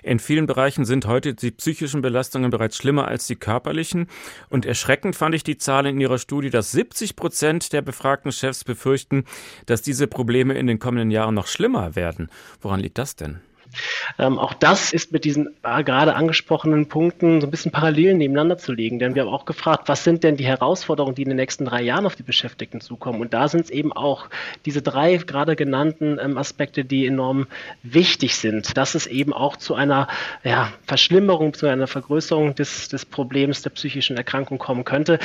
In 0.02 0.18
vielen 0.18 0.46
Bereichen 0.46 0.84
sind 0.84 1.06
heute 1.06 1.34
die 1.34 1.50
psychischen 1.50 2.02
Belastungen 2.02 2.50
bereits 2.50 2.76
schlimmer 2.76 3.06
als 3.06 3.26
die 3.26 3.36
körperlichen. 3.36 4.08
Und 4.48 4.66
erschreckend 4.66 5.14
fand 5.14 5.34
ich 5.34 5.44
die 5.44 5.58
Zahl 5.58 5.86
in 5.86 6.00
Ihrer 6.00 6.18
Studie, 6.18 6.50
dass 6.50 6.72
70 6.72 7.14
Prozent 7.16 7.72
der 7.72 7.82
befragten 7.82 8.32
Chefs 8.32 8.64
befürchten, 8.64 9.24
dass 9.66 9.82
diese 9.82 10.06
Probleme 10.06 10.54
in 10.54 10.66
den 10.66 10.78
kommenden 10.78 11.10
Jahren 11.10 11.34
noch 11.34 11.46
schlimmer 11.46 11.94
werden. 11.94 12.30
Woran 12.60 12.80
liegt 12.80 12.98
das 12.98 13.14
denn? 13.16 13.40
Ähm, 14.18 14.38
auch 14.38 14.54
das 14.54 14.92
ist 14.92 15.12
mit 15.12 15.24
diesen 15.24 15.54
äh, 15.62 15.82
gerade 15.84 16.14
angesprochenen 16.14 16.88
Punkten 16.88 17.40
so 17.40 17.46
ein 17.46 17.50
bisschen 17.50 17.72
parallel 17.72 18.14
nebeneinander 18.14 18.58
zu 18.58 18.72
legen, 18.72 18.98
denn 18.98 19.14
wir 19.14 19.22
haben 19.22 19.28
auch 19.28 19.44
gefragt, 19.44 19.88
was 19.88 20.04
sind 20.04 20.24
denn 20.24 20.36
die 20.36 20.46
Herausforderungen, 20.46 21.14
die 21.14 21.22
in 21.22 21.28
den 21.28 21.36
nächsten 21.36 21.64
drei 21.64 21.82
Jahren 21.82 22.06
auf 22.06 22.16
die 22.16 22.22
Beschäftigten 22.22 22.80
zukommen? 22.80 23.20
Und 23.20 23.34
da 23.34 23.48
sind 23.48 23.64
es 23.64 23.70
eben 23.70 23.92
auch 23.92 24.28
diese 24.66 24.82
drei 24.82 25.16
gerade 25.16 25.56
genannten 25.56 26.18
ähm, 26.20 26.38
Aspekte, 26.38 26.84
die 26.84 27.06
enorm 27.06 27.46
wichtig 27.82 28.36
sind, 28.36 28.76
dass 28.76 28.94
es 28.94 29.06
eben 29.06 29.32
auch 29.32 29.56
zu 29.56 29.74
einer 29.74 30.08
ja, 30.44 30.72
Verschlimmerung, 30.86 31.54
zu 31.54 31.66
einer 31.66 31.86
Vergrößerung 31.86 32.54
des, 32.54 32.88
des 32.88 33.04
Problems 33.04 33.62
der 33.62 33.70
psychischen 33.70 34.16
Erkrankung 34.16 34.58
kommen 34.58 34.84
könnte. 34.84 35.18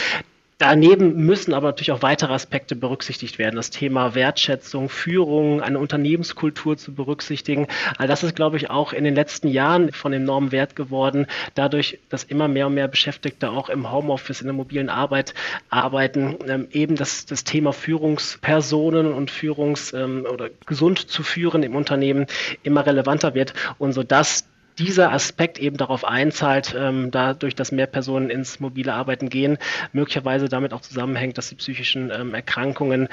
Daneben 0.58 1.26
müssen 1.26 1.54
aber 1.54 1.68
natürlich 1.68 1.92
auch 1.92 2.02
weitere 2.02 2.34
Aspekte 2.34 2.78
berücksichtigt 2.78 3.40
werden. 3.40 3.58
Das 3.58 3.72
Thema 3.72 4.16
Wertschätzung, 4.16 4.88
Führung, 4.88 5.62
eine 5.62 5.80
Unternehmenskultur 5.80 6.78
zu 6.78 6.94
berücksichtigen. 6.94 7.68
All 7.98 8.08
das 8.08 8.24
ist, 8.24 8.38
glaube 8.38 8.56
ich, 8.56 8.70
auch 8.70 8.94
in 8.94 9.04
den 9.04 9.16
letzten 9.16 9.50
Jahren 9.50 9.92
von 9.92 10.14
enormem 10.14 10.54
Wert 10.54 10.78
geworden. 10.78 11.28
Dadurch, 11.56 12.00
dass 12.08 12.24
immer 12.24 12.48
mehr 12.48 12.68
und 12.68 12.74
mehr 12.74 12.88
Beschäftigte 12.88 13.52
auch 13.52 13.68
im 13.68 13.92
Homeoffice, 13.92 14.40
in 14.40 14.48
der 14.48 14.54
mobilen 14.54 14.88
Arbeit 14.88 15.34
arbeiten, 15.70 16.38
ähm, 16.48 16.68
eben 16.72 16.96
das, 16.96 17.26
das 17.26 17.44
Thema 17.44 17.74
Führungspersonen 17.74 19.12
und 19.12 19.32
Führungs- 19.32 19.94
ähm, 19.94 20.26
oder 20.32 20.50
gesund 20.66 21.00
zu 21.00 21.22
führen 21.24 21.64
im 21.64 21.76
Unternehmen 21.76 22.28
immer 22.64 22.86
relevanter 22.86 23.34
wird 23.34 23.54
und 23.78 23.92
so 23.92 24.04
dass 24.04 24.46
dieser 24.78 25.12
Aspekt 25.12 25.58
eben 25.60 25.78
darauf 25.78 26.06
einzahlt, 26.06 26.76
ähm, 26.78 27.12
dadurch, 27.12 27.56
dass 27.56 27.72
mehr 27.72 27.88
Personen 27.88 28.30
ins 28.30 28.60
mobile 28.60 28.94
Arbeiten 28.94 29.30
gehen, 29.30 29.58
möglicherweise 29.94 30.50
damit 30.50 30.74
auch 30.74 30.82
zusammenhängt, 30.82 31.38
dass 31.38 31.50
die 31.50 31.56
psychischen 31.56 32.12
ähm, 32.12 32.34
Erkrankungen 32.34 33.08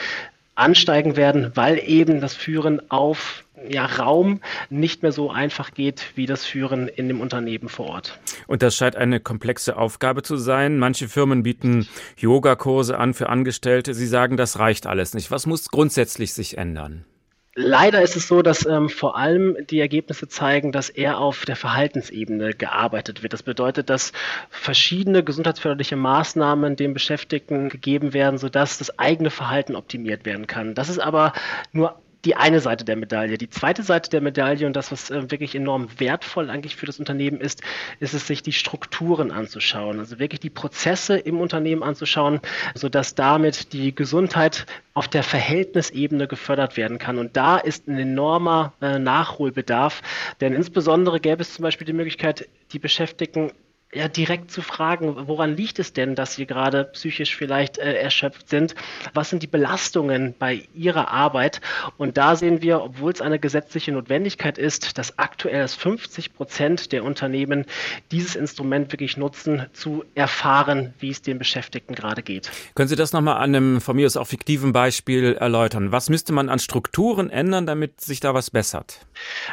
ansteigen 0.55 1.17
werden, 1.17 1.53
weil 1.55 1.79
eben 1.79 2.21
das 2.21 2.35
Führen 2.35 2.91
auf 2.91 3.45
ja, 3.69 3.87
Raum 3.87 4.41
nicht 4.71 5.03
mehr 5.03 5.13
so 5.13 5.31
einfach 5.31 5.73
geht 5.73 6.13
wie 6.15 6.27
das 6.27 6.45
Führen 6.45 6.89
in 6.89 7.09
dem 7.09 7.21
Unternehmen 7.21 7.69
vor 7.69 7.87
Ort. 7.87 8.19
Und 8.47 8.63
das 8.63 8.77
scheint 8.77 8.97
eine 8.97 9.21
komplexe 9.21 9.77
Aufgabe 9.77 10.23
zu 10.23 10.37
sein. 10.37 10.79
Manche 10.79 11.09
Firmen 11.09 11.43
bieten 11.43 11.89
Yogakurse 12.19 12.99
an 12.99 13.15
für 13.15 13.29
Angestellte. 13.29 13.95
Sie 13.95 14.07
sagen, 14.07 14.37
das 14.37 14.59
reicht 14.59 14.87
alles 14.87 15.15
nicht. 15.15 15.31
Was 15.31 15.47
muss 15.47 15.71
grundsätzlich 15.71 16.35
sich 16.35 16.59
ändern? 16.59 17.05
Leider 17.55 18.01
ist 18.01 18.17
es 18.17 18.29
so, 18.29 18.41
dass 18.41 18.65
ähm, 18.65 18.89
vor 18.89 19.17
allem 19.19 19.59
die 19.67 19.79
Ergebnisse 19.79 20.27
zeigen, 20.27 20.73
dass 20.73 20.89
eher 20.89 21.19
auf 21.19 21.45
der 21.45 21.55
Verhaltensebene 21.55 22.55
gearbeitet 22.55 23.23
wird. 23.23 23.35
Das 23.35 23.43
bedeutet, 23.43 23.91
dass 23.91 24.13
verschiedene 24.49 25.23
gesundheitsförderliche 25.23 25.97
Maßnahmen 25.97 26.77
den 26.77 26.95
Beschäftigten 26.95 27.69
gegeben 27.69 28.15
werden, 28.15 28.39
sodass 28.39 28.79
das 28.79 28.99
eigene 28.99 29.29
Verhalten 29.29 29.77
optimiert 29.77 30.25
werden 30.25 30.47
kann. 30.47 30.75
Das 30.75 30.89
ist 30.89 30.99
aber 30.99 31.35
nur 31.73 32.02
die 32.25 32.37
eine 32.37 32.61
Seite 32.61 32.85
der 32.85 32.97
Medaille. 32.97 33.37
Die 33.37 33.51
zweite 33.51 33.83
Seite 33.83 34.11
der 34.11 34.21
Medaille 34.21 34.67
und 34.67 34.75
das, 34.75 34.93
was 34.93 35.11
äh, 35.11 35.31
wirklich 35.31 35.55
enorm 35.55 35.89
wertvoll 35.99 36.51
eigentlich 36.51 36.77
für 36.77 36.87
das 36.87 36.99
Unternehmen 36.99 37.41
ist, 37.41 37.63
ist 38.01 38.15
es, 38.15 38.27
sich 38.27 38.43
die 38.43 38.53
Strukturen 38.53 39.31
anzuschauen. 39.31 39.99
Also 39.99 40.19
wirklich 40.19 40.41
die 40.41 40.51
Prozesse 40.51 41.17
im 41.17 41.41
Unternehmen 41.41 41.83
anzuschauen, 41.83 42.41
sodass 42.75 43.15
damit 43.15 43.73
die 43.73 43.95
Gesundheit 43.95 44.67
auf 44.95 45.09
der 45.09 45.23
Verhältnisebene 45.23 46.29
gefördert 46.29 46.77
werden 46.77 46.99
kann. 46.99 47.19
Und 47.19 47.37
da 47.37 47.57
ist 47.57 47.89
ein 47.89 47.99
enormer 47.99 48.73
äh, 48.81 48.99
Nachholbedarf, 48.99 50.03
denn 50.41 50.53
insbesondere 50.55 51.19
gäbe 51.19 51.43
es 51.43 51.55
zum 51.55 51.65
Beispiel 51.65 51.87
die 51.87 51.93
Möglichkeit, 51.93 52.49
die 52.73 52.79
Beschäftigten 52.79 53.53
ja, 53.95 54.09
direkt 54.09 54.51
zu 54.51 54.63
fragen, 54.63 55.29
woran 55.29 55.55
liegt 55.55 55.79
es 55.79 55.93
denn, 55.93 56.15
dass 56.15 56.35
Sie 56.35 56.47
gerade 56.47 56.85
psychisch 56.85 57.37
vielleicht 57.37 57.77
äh, 57.77 57.95
erschöpft 57.95 58.49
sind? 58.49 58.75
Was 59.13 59.29
sind 59.29 59.43
die 59.43 59.47
Belastungen 59.47 60.35
bei 60.39 60.63
Ihrer 60.75 61.09
Arbeit? 61.09 61.61
Und 61.99 62.17
da 62.17 62.35
sehen 62.35 62.63
wir, 62.63 62.83
obwohl 62.83 63.13
es 63.13 63.21
eine 63.21 63.39
gesetzliche 63.39 63.93
Notwendigkeit 63.93 64.57
ist, 64.57 64.97
dass 64.97 65.19
aktuell 65.19 65.69
50 65.69 66.33
Prozent 66.33 66.93
der 66.93 67.05
Unternehmen 67.05 67.67
dieses 68.11 68.35
Instrument 68.35 68.93
wirklich 68.93 69.19
nutzen, 69.19 69.67
zu 69.75 70.05
erfahren, 70.15 70.95
wie 70.99 71.11
es 71.11 71.21
den 71.21 71.39
Beschäftigten 71.39 71.95
gerade 71.95 72.23
geht. 72.23 72.51
Können 72.75 72.89
Sie 72.89 72.97
das 72.97 73.13
nochmal 73.13 73.37
an 73.37 73.55
einem 73.55 73.81
von 73.83 73.97
mir 73.97 74.07
aus 74.07 74.17
auch 74.17 74.27
fiktiven 74.27 74.73
Beispiel 74.73 75.35
erläutern? 75.35 75.93
Was 75.93 76.09
müsste 76.09 76.33
man 76.33 76.49
an 76.49 76.59
Strukturen 76.59 77.29
ändern, 77.29 77.67
damit 77.67 78.01
sich 78.01 78.21
da 78.21 78.33
was 78.33 78.51
bessert? 78.51 79.01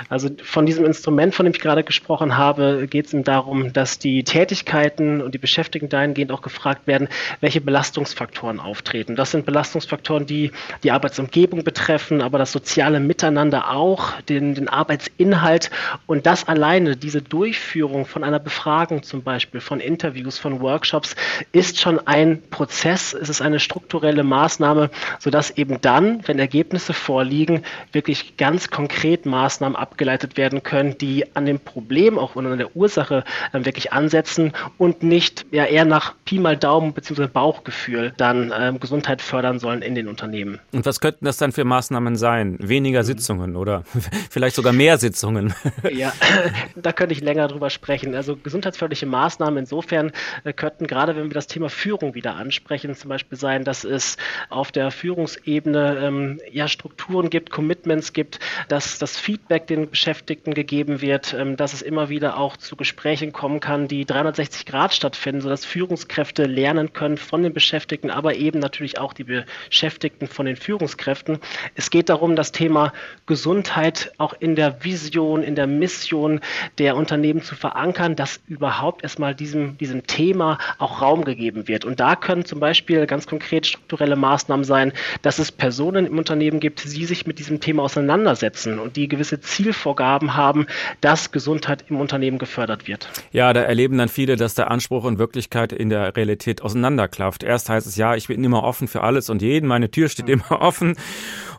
Also 0.08 0.30
von 0.44 0.66
diesem 0.66 0.86
Instrument, 0.86 1.36
von 1.36 1.46
dem 1.46 1.54
ich 1.54 1.60
gerade 1.60 1.84
gesprochen 1.84 2.38
habe, 2.38 2.88
geht 2.88 3.14
es 3.14 3.24
darum, 3.24 3.74
dass 3.74 4.00
die 4.00 4.24
Tätigkeiten 4.30 5.24
und 5.24 5.34
die 5.34 5.40
Beschäftigten 5.40 5.90
dahingehend 5.90 6.32
auch 6.32 6.44
gefragt 6.44 6.86
werden, 6.86 7.08
welche 7.42 7.62
Belastungsfaktoren 7.62 8.60
auftreten. 8.60 9.16
Das 9.16 9.32
sind 9.32 9.44
Belastungsfaktoren, 9.44 10.28
die 10.28 10.52
die 10.84 10.92
Arbeitsumgebung 10.92 11.64
betreffen, 11.64 12.22
aber 12.22 12.38
das 12.38 12.52
soziale 12.52 13.00
Miteinander 13.00 13.72
auch, 13.72 14.22
den, 14.22 14.54
den 14.54 14.70
Arbeitsinhalt 14.70 15.72
und 16.06 16.28
das 16.28 16.48
alleine, 16.48 16.96
diese 16.96 17.24
Durchführung 17.24 18.06
von 18.06 18.24
einer 18.24 18.38
Befragung 18.38 19.02
zum 19.02 19.24
Beispiel, 19.24 19.62
von 19.62 19.80
Interviews, 19.80 20.38
von 20.38 20.62
Workshops, 20.62 21.16
ist 21.52 21.80
schon 21.80 22.00
ein 22.08 22.44
Prozess, 22.52 23.14
es 23.14 23.30
ist 23.30 23.42
eine 23.42 23.60
strukturelle 23.60 24.24
Maßnahme, 24.24 24.92
sodass 25.18 25.50
eben 25.58 25.82
dann, 25.82 26.22
wenn 26.28 26.38
Ergebnisse 26.38 26.94
vorliegen, 26.94 27.64
wirklich 27.94 28.38
ganz 28.38 28.70
konkret 28.70 29.26
Maßnahmen 29.26 29.76
abgeleitet 29.76 30.38
werden 30.38 30.62
können, 30.62 31.00
die 31.00 31.36
an 31.36 31.48
dem 31.48 31.60
Problem 31.60 32.20
auch 32.20 32.36
und 32.36 32.46
an 32.46 32.60
der 32.60 32.76
Ursache 32.76 33.24
äh, 33.54 33.66
wirklich 33.66 33.92
ansetzen 33.92 34.19
setzen 34.20 34.52
und 34.78 35.02
nicht 35.02 35.46
ja 35.52 35.66
eher 35.66 35.86
nach 35.86 36.14
Pi 36.26 36.40
mal 36.40 36.58
Daumen 36.58 36.94
bzw. 36.94 37.28
Bauchgefühl 37.28 38.14
dann 38.18 38.54
ähm, 38.58 38.80
Gesundheit 38.80 39.22
fördern 39.22 39.60
sollen 39.60 39.82
in 39.82 39.96
den 39.96 40.10
Unternehmen. 40.10 40.60
Und 40.74 40.86
was 40.86 41.00
könnten 41.00 41.24
das 41.24 41.38
dann 41.38 41.54
für 41.54 41.64
Maßnahmen 41.64 42.18
sein? 42.18 42.58
Weniger 42.60 43.02
mhm. 43.02 43.06
Sitzungen 43.06 43.56
oder 43.56 43.84
vielleicht 44.30 44.56
sogar 44.58 44.74
mehr 44.74 44.98
Sitzungen? 44.98 45.54
ja, 45.92 46.12
da 46.76 46.92
könnte 46.92 47.14
ich 47.14 47.22
länger 47.22 47.48
drüber 47.48 47.70
sprechen. 47.70 48.14
Also 48.14 48.36
gesundheitsförderliche 48.36 49.06
Maßnahmen 49.06 49.58
insofern 49.58 50.12
äh, 50.44 50.52
könnten 50.52 50.86
gerade, 50.86 51.16
wenn 51.16 51.30
wir 51.30 51.34
das 51.34 51.48
Thema 51.48 51.70
Führung 51.70 52.14
wieder 52.14 52.36
ansprechen, 52.36 52.96
zum 52.96 53.10
Beispiel 53.10 53.38
sein, 53.38 53.64
dass 53.64 53.86
es 53.86 54.18
auf 54.50 54.74
der 54.74 54.92
Führungsebene 54.92 56.00
ähm, 56.02 56.42
ja 56.52 56.68
Strukturen 56.68 57.30
gibt, 57.30 57.52
Commitments 57.52 58.12
gibt, 58.12 58.40
dass 58.68 59.00
das 59.00 59.18
Feedback 59.18 59.68
den 59.68 59.90
Beschäftigten 59.90 60.54
gegeben 60.54 61.02
wird, 61.02 61.34
ähm, 61.34 61.56
dass 61.56 61.72
es 61.72 61.82
immer 61.82 62.10
wieder 62.10 62.38
auch 62.38 62.58
zu 62.58 62.76
Gesprächen 62.76 63.32
kommen 63.32 63.62
kann, 63.62 63.88
die 63.88 64.04
360 64.10 64.66
Grad 64.66 64.94
stattfinden, 64.94 65.42
sodass 65.42 65.66
Führungskräfte 65.66 66.46
lernen 66.46 66.94
können 66.94 67.18
von 67.18 67.44
den 67.44 67.54
Beschäftigten, 67.54 68.10
aber 68.10 68.36
eben 68.36 68.60
natürlich 68.60 68.98
auch 68.98 69.14
die 69.14 69.24
Beschäftigten 69.24 70.28
von 70.28 70.46
den 70.46 70.56
Führungskräften. 70.56 71.40
Es 71.76 71.90
geht 71.90 72.10
darum, 72.10 72.36
das 72.36 72.52
Thema 72.52 72.94
Gesundheit 73.26 74.12
auch 74.18 74.34
in 74.40 74.56
der 74.56 74.84
Vision, 74.84 75.44
in 75.44 75.56
der 75.56 75.68
Mission 75.68 76.42
der 76.78 76.96
Unternehmen 76.96 77.42
zu 77.42 77.56
verankern, 77.56 78.16
dass 78.16 78.40
überhaupt 78.48 79.04
erstmal 79.04 79.36
diesem, 79.36 79.78
diesem 79.78 80.08
Thema 80.08 80.58
auch 80.78 81.02
Raum 81.02 81.24
gegeben 81.24 81.68
wird. 81.68 81.86
Und 81.86 82.00
da 82.00 82.16
können 82.16 82.46
zum 82.46 82.60
Beispiel 82.60 83.06
ganz 83.06 83.28
konkret 83.28 83.66
strukturelle 83.68 84.16
Maßnahmen 84.16 84.64
sein, 84.64 84.94
dass 85.22 85.40
es 85.40 85.52
Personen 85.52 86.06
im 86.06 86.18
Unternehmen 86.18 86.60
gibt, 86.60 86.84
die 86.84 87.06
sich 87.06 87.28
mit 87.28 87.40
diesem 87.40 87.60
Thema 87.60 87.84
auseinandersetzen 87.84 88.80
und 88.80 88.96
die 88.96 89.08
gewisse 89.08 89.40
Zielvorgaben 89.40 90.36
haben, 90.36 90.68
dass 91.02 91.32
Gesundheit 91.32 91.86
im 91.90 92.00
Unternehmen 92.00 92.38
gefördert 92.38 92.88
wird. 92.88 93.10
Ja, 93.32 93.54
da 93.54 93.62
erleben 93.62 93.89
dann 93.98 94.10
viele, 94.10 94.36
dass 94.36 94.56
der 94.56 94.72
Anspruch 94.72 95.04
und 95.04 95.18
Wirklichkeit 95.18 95.74
in 95.74 95.90
der 95.90 96.16
Realität 96.16 96.62
auseinanderklafft. 96.62 97.44
Erst 97.44 97.70
heißt 97.70 97.88
es, 97.88 97.96
ja, 97.96 98.16
ich 98.16 98.28
bin 98.28 98.44
immer 98.44 98.64
offen 98.64 98.88
für 98.88 99.02
alles 99.02 99.30
und 99.30 99.42
jeden, 99.42 99.68
meine 99.68 99.92
Tür 99.92 100.10
steht 100.10 100.30
immer 100.30 100.62
offen. 100.62 100.96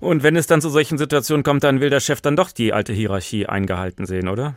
Und 0.00 0.22
wenn 0.22 0.36
es 0.36 0.46
dann 0.46 0.60
zu 0.60 0.68
solchen 0.70 0.98
Situationen 0.98 1.42
kommt, 1.42 1.64
dann 1.64 1.80
will 1.80 1.90
der 1.90 2.00
Chef 2.00 2.20
dann 2.20 2.36
doch 2.36 2.52
die 2.52 2.72
alte 2.72 2.92
Hierarchie 2.92 3.46
eingehalten 3.46 4.06
sehen, 4.06 4.28
oder? 4.28 4.54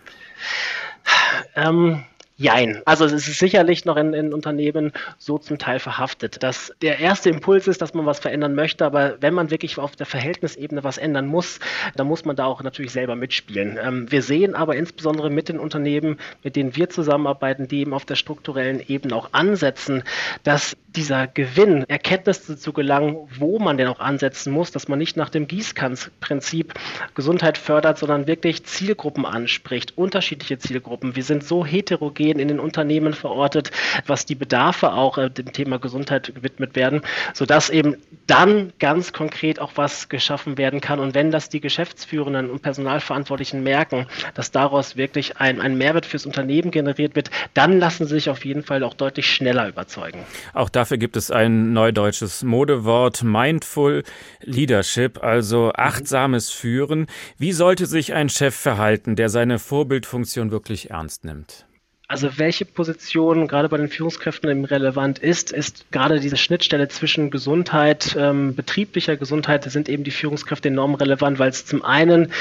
Ähm, 1.56 2.04
Jein. 2.44 2.82
Also 2.84 3.06
es 3.06 3.14
ist 3.14 3.40
sicherlich 3.40 3.86
noch 3.86 3.96
in, 3.96 4.14
in, 4.14 4.34
Unternehmen 4.34 4.92
so 5.18 5.38
zum 5.38 5.58
Teil 5.58 5.80
verhaftet, 5.80 6.44
dass 6.44 6.74
der 6.82 7.00
erste 7.00 7.30
Impuls 7.30 7.70
ist, 7.70 7.82
dass 7.82 7.94
man 7.94 8.06
was 8.06 8.20
verändern 8.20 8.54
möchte, 8.54 8.86
aber 8.86 9.16
wenn 9.22 9.34
man 9.34 9.50
wirklich 9.50 9.78
auf 9.78 9.96
der 9.96 10.06
Verhältnisebene 10.06 10.84
was 10.84 10.98
ändern 10.98 11.26
muss, 11.26 11.60
dann 11.96 12.06
muss 12.06 12.26
man 12.26 12.36
da 12.36 12.44
auch 12.44 12.62
natürlich 12.62 12.92
selber 12.92 13.16
mitspielen. 13.16 13.80
Ähm, 13.82 14.12
wir 14.12 14.22
sehen 14.22 14.56
aber 14.56 14.76
insbesondere 14.76 15.30
mit 15.30 15.48
den 15.48 15.58
Unternehmen, 15.58 16.18
mit 16.44 16.58
denen 16.58 16.76
wir 16.76 16.90
zusammenarbeiten, 16.90 17.70
die 17.70 17.80
eben 17.80 17.94
auf 17.94 18.04
der 18.04 18.16
strukturellen 18.16 18.82
Ebene 18.86 19.16
auch 19.16 19.30
ansetzen, 19.32 20.04
dass 20.44 20.76
dieser 20.98 21.28
Gewinn, 21.28 21.86
Erkenntnisse 21.88 22.58
zu 22.58 22.74
gelangen, 22.74 23.30
wo 23.40 23.58
man 23.58 23.78
denn 23.78 23.88
auch 23.88 24.02
ansetzen 24.02 24.52
muss, 24.52 24.72
dass 24.72 24.90
man 24.90 25.00
nicht 25.00 25.16
nach 25.16 25.30
dem 25.30 25.48
Gießkannenprinzip 25.48 26.74
Gesundheit 27.16 27.58
fördert, 27.58 27.98
sondern 27.98 28.28
wirklich 28.28 28.66
Zielgruppen 28.66 29.26
anspricht, 29.26 29.98
unterschiedliche 29.98 30.58
Zielgruppen. 30.60 31.16
Wir 31.16 31.24
sind 31.24 31.46
so 31.46 31.66
heterogen 31.66 32.33
in 32.40 32.50
den 32.50 32.60
Unternehmen 32.60 33.14
verortet, 33.14 33.72
was 34.06 34.26
die 34.26 34.36
Bedarfe 34.36 34.94
auch 34.94 35.18
äh, 35.18 35.30
dem 35.30 35.54
Thema 35.54 35.80
Gesundheit 35.80 36.34
gewidmet 36.36 36.76
werden, 36.76 37.02
sodass 37.34 37.70
eben 37.70 37.96
dann 38.28 38.74
ganz 38.80 39.14
konkret 39.14 39.60
auch 39.60 39.72
was 39.76 40.10
geschaffen 40.10 40.58
werden 40.58 40.82
kann. 40.82 41.00
Und 41.00 41.16
wenn 41.16 41.32
das 41.32 41.50
die 41.50 41.62
Geschäftsführenden 41.62 42.50
und 42.50 42.62
Personalverantwortlichen 42.62 43.64
merken, 43.64 44.08
dass 44.34 44.52
daraus 44.52 44.98
wirklich 44.98 45.38
ein, 45.38 45.62
ein 45.62 45.78
Mehrwert 45.78 46.06
fürs 46.06 46.26
Unternehmen 46.26 46.72
generiert 46.72 47.16
wird, 47.16 47.32
dann 47.54 47.80
lassen 47.80 48.06
sie 48.06 48.16
sich 48.16 48.30
auf 48.30 48.46
jeden 48.46 48.64
Fall 48.64 48.84
auch 48.84 48.94
deutlich 48.94 49.28
schneller 49.28 49.68
überzeugen. 49.68 50.20
Auch 50.54 50.70
Dafür 50.74 50.98
gibt 50.98 51.16
es 51.18 51.30
ein 51.30 51.72
neudeutsches 51.72 52.44
Modewort, 52.44 53.24
Mindful 53.24 54.04
Leadership, 54.42 55.22
also 55.24 55.72
achtsames 55.72 56.50
Führen. 56.50 57.06
Wie 57.38 57.52
sollte 57.52 57.86
sich 57.86 58.14
ein 58.14 58.28
Chef 58.28 58.56
verhalten, 58.56 59.16
der 59.16 59.30
seine 59.30 59.60
Vorbildfunktion 59.60 60.50
wirklich 60.50 60.90
ernst 60.90 61.26
nimmt? 61.26 61.68
Also 62.14 62.38
welche 62.38 62.66
Position 62.66 63.48
gerade 63.48 63.70
bei 63.70 63.78
den 63.78 63.88
Führungskräften 63.88 64.48
eben 64.48 64.66
relevant 64.66 65.18
ist, 65.18 65.52
ist 65.52 65.92
gerade 65.92 66.20
diese 66.20 66.38
Schnittstelle 66.38 66.88
zwischen 66.88 67.32
Gesundheit, 67.32 68.16
ähm, 68.16 68.54
betrieblicher 68.54 69.18
Gesundheit, 69.18 69.64
sind 69.64 69.90
eben 69.90 70.04
die 70.04 70.12
Führungskräfte 70.12 70.68
enorm 70.68 70.94
relevant, 70.94 71.40
weil 71.40 71.50
es 71.50 71.66
zum 71.66 71.84
einen 71.84 72.32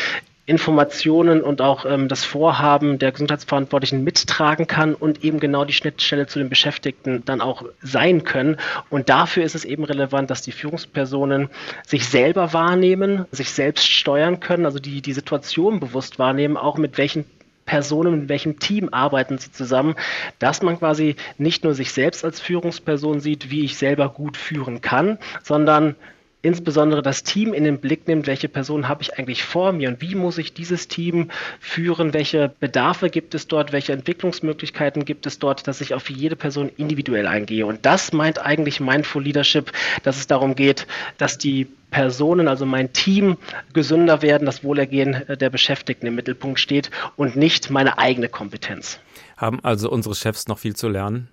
Informationen 0.44 1.40
und 1.40 1.62
auch 1.62 1.87
ähm, 1.87 2.08
das 2.08 2.22
Vorhaben 2.22 2.98
der 2.98 3.12
Gesundheitsverantwortlichen 3.12 4.04
mittragen 4.04 4.66
kann 4.66 4.94
und 4.94 5.24
eben 5.24 5.40
genau 5.40 5.64
die 5.64 5.72
Schnittstelle 5.72 6.26
zu 6.26 6.38
den 6.38 6.50
Beschäftigten 6.50 7.24
dann 7.24 7.40
auch 7.40 7.64
sein 7.80 8.24
können. 8.24 8.58
Und 8.90 9.08
dafür 9.08 9.42
ist 9.42 9.54
es 9.54 9.64
eben 9.64 9.85
relevant, 9.85 10.30
dass 10.30 10.42
die 10.42 10.52
Führungspersonen 10.52 11.48
sich 11.87 12.06
selber 12.06 12.52
wahrnehmen, 12.52 13.24
sich 13.30 13.48
selbst 13.48 13.90
steuern 13.90 14.38
können, 14.38 14.66
also 14.66 14.78
die, 14.78 15.00
die 15.00 15.14
Situation 15.14 15.80
bewusst 15.80 16.18
wahrnehmen, 16.18 16.58
auch 16.58 16.76
mit 16.76 16.98
welchen 16.98 17.24
Personen, 17.64 18.20
mit 18.20 18.29
welchem 18.29 18.59
Team 18.59 18.88
arbeiten 18.90 19.38
sie 19.38 19.53
zusammen, 19.53 19.94
dass 20.38 20.62
man 20.62 20.79
quasi 20.79 21.16
nicht 21.38 21.64
nur 21.64 21.75
sich 21.75 21.92
selbst 21.92 22.25
als 22.25 22.40
Führungsperson 22.40 23.20
sieht, 23.20 23.51
wie 23.51 23.64
ich 23.64 23.77
selber 23.77 24.09
gut 24.09 24.37
führen 24.37 24.81
kann, 24.81 25.18
sondern 25.42 25.96
insbesondere 26.42 27.02
das 27.02 27.22
Team 27.22 27.55
in 27.55 27.64
den 27.64 27.78
Blick 27.78 28.07
nimmt, 28.09 28.26
welche 28.26 28.48
Person 28.48 28.88
habe 28.88 29.02
ich 29.02 29.18
eigentlich 29.18 29.44
vor 29.44 29.72
mir 29.72 29.88
und 29.88 30.00
wie 30.00 30.14
muss 30.14 30.38
ich 30.38 30.52
dieses 30.52 30.88
Team 30.88 31.31
führen, 31.61 32.12
welche 32.12 32.52
Bedarfe 32.61 33.09
gibt 33.09 33.35
es 33.35 33.46
dort, 33.46 33.72
welche 33.72 33.92
Entwicklungsmöglichkeiten 33.92 35.05
gibt 35.05 35.26
es 35.26 35.38
dort, 35.38 35.66
dass 35.66 35.81
ich 35.81 35.94
auf 35.94 36.11
jede 36.11 36.37
Person 36.37 36.70
individuell 36.76 37.26
eingehe. 37.26 37.64
Und 37.64 37.87
das 37.87 38.12
meint 38.12 38.44
eigentlich 38.44 38.81
Mindful 38.81 39.22
Leadership, 39.22 39.72
dass 40.02 40.18
es 40.18 40.26
darum 40.26 40.57
geht, 40.57 40.87
dass 41.16 41.38
die 41.38 41.68
Personen, 41.90 42.48
also 42.48 42.66
mein 42.66 42.92
Team, 42.92 43.37
gesünder 43.72 44.22
werden, 44.22 44.46
das 44.46 44.64
Wohlergehen 44.64 45.22
der 45.28 45.50
Beschäftigten 45.50 46.07
im 46.07 46.14
Mittelpunkt 46.14 46.59
steht 46.59 46.90
und 47.16 47.37
nicht 47.37 47.70
meine 47.70 47.98
eigene 47.98 48.28
Kompetenz. 48.28 48.98
Haben 49.37 49.61
also 49.62 49.90
unsere 49.90 50.14
Chefs 50.14 50.48
noch 50.48 50.59
viel 50.59 50.74
zu 50.74 50.88
lernen? 50.88 51.28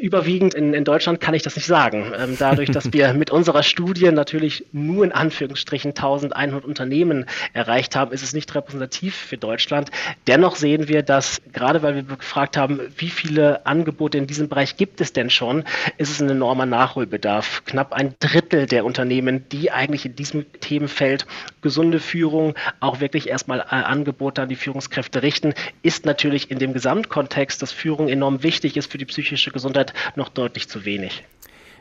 Überwiegend 0.00 0.54
in, 0.54 0.74
in 0.74 0.84
Deutschland 0.84 1.20
kann 1.20 1.34
ich 1.34 1.42
das 1.42 1.56
nicht 1.56 1.66
sagen. 1.66 2.12
Ähm, 2.18 2.36
dadurch, 2.38 2.70
dass 2.70 2.92
wir 2.92 3.12
mit 3.14 3.30
unserer 3.30 3.62
Studie 3.62 4.10
natürlich 4.10 4.64
nur 4.72 5.04
in 5.04 5.12
Anführungsstrichen 5.12 5.90
1100 5.90 6.64
Unternehmen 6.64 7.26
erreicht 7.52 7.96
haben, 7.96 8.12
ist 8.12 8.22
es 8.22 8.32
nicht 8.32 8.54
repräsentativ 8.54 9.14
für 9.14 9.36
Deutschland. 9.36 9.90
Dennoch 10.26 10.56
sehen 10.56 10.88
wir, 10.88 11.02
dass 11.02 11.40
gerade 11.52 11.82
weil 11.82 11.94
wir 11.94 12.02
gefragt 12.02 12.56
haben, 12.56 12.80
wie 12.96 13.10
viele 13.10 13.66
Angebote 13.66 14.18
in 14.18 14.26
diesem 14.26 14.48
Bereich 14.48 14.76
gibt 14.76 15.00
es 15.00 15.12
denn 15.12 15.30
schon, 15.30 15.64
ist 15.98 16.10
es 16.10 16.20
ein 16.20 16.30
enormer 16.30 16.66
Nachholbedarf. 16.66 17.62
Knapp 17.64 17.92
ein 17.92 18.14
Drittel 18.20 18.66
der 18.66 18.84
Unternehmen, 18.84 19.48
die 19.50 19.70
eigentlich 19.70 20.06
in 20.06 20.16
diesem 20.16 20.50
Themenfeld 20.60 21.26
gesunde 21.62 22.00
Führung 22.00 22.54
auch 22.80 23.00
wirklich 23.00 23.28
erstmal 23.28 23.60
äh, 23.60 23.64
Angebote 23.68 24.42
an 24.42 24.48
die 24.48 24.56
Führungskräfte 24.56 25.22
richten, 25.22 25.54
ist 25.82 26.06
natürlich 26.06 26.50
in 26.50 26.58
dem 26.58 26.72
Gesamtkontext, 26.72 27.60
dass 27.62 27.72
Führung 27.72 28.08
enorm 28.08 28.42
wichtig 28.42 28.76
ist 28.76 28.90
für 28.90 28.98
die 28.98 29.04
psychische 29.04 29.50
Gesundheit, 29.50 29.65
Gesundheit 29.66 29.94
noch 30.14 30.28
deutlich 30.28 30.68
zu 30.68 30.84
wenig. 30.84 31.24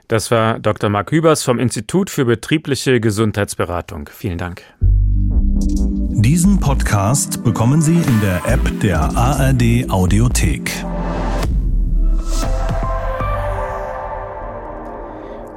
Das 0.07 0.29
war 0.31 0.59
Dr. 0.59 0.89
Marc 0.89 1.11
Hübers 1.11 1.43
vom 1.43 1.59
Institut 1.59 2.09
für 2.09 2.25
betriebliche 2.25 2.99
Gesundheitsberatung. 2.99 4.09
Vielen 4.11 4.37
Dank. 4.37 4.61
Diesen 6.17 6.59
Podcast 6.59 7.43
bekommen 7.43 7.81
Sie 7.81 7.97
in 7.97 8.21
der 8.21 8.41
App 8.45 8.79
der 8.81 8.99
ARD 8.99 9.89
Audiothek. 9.89 10.71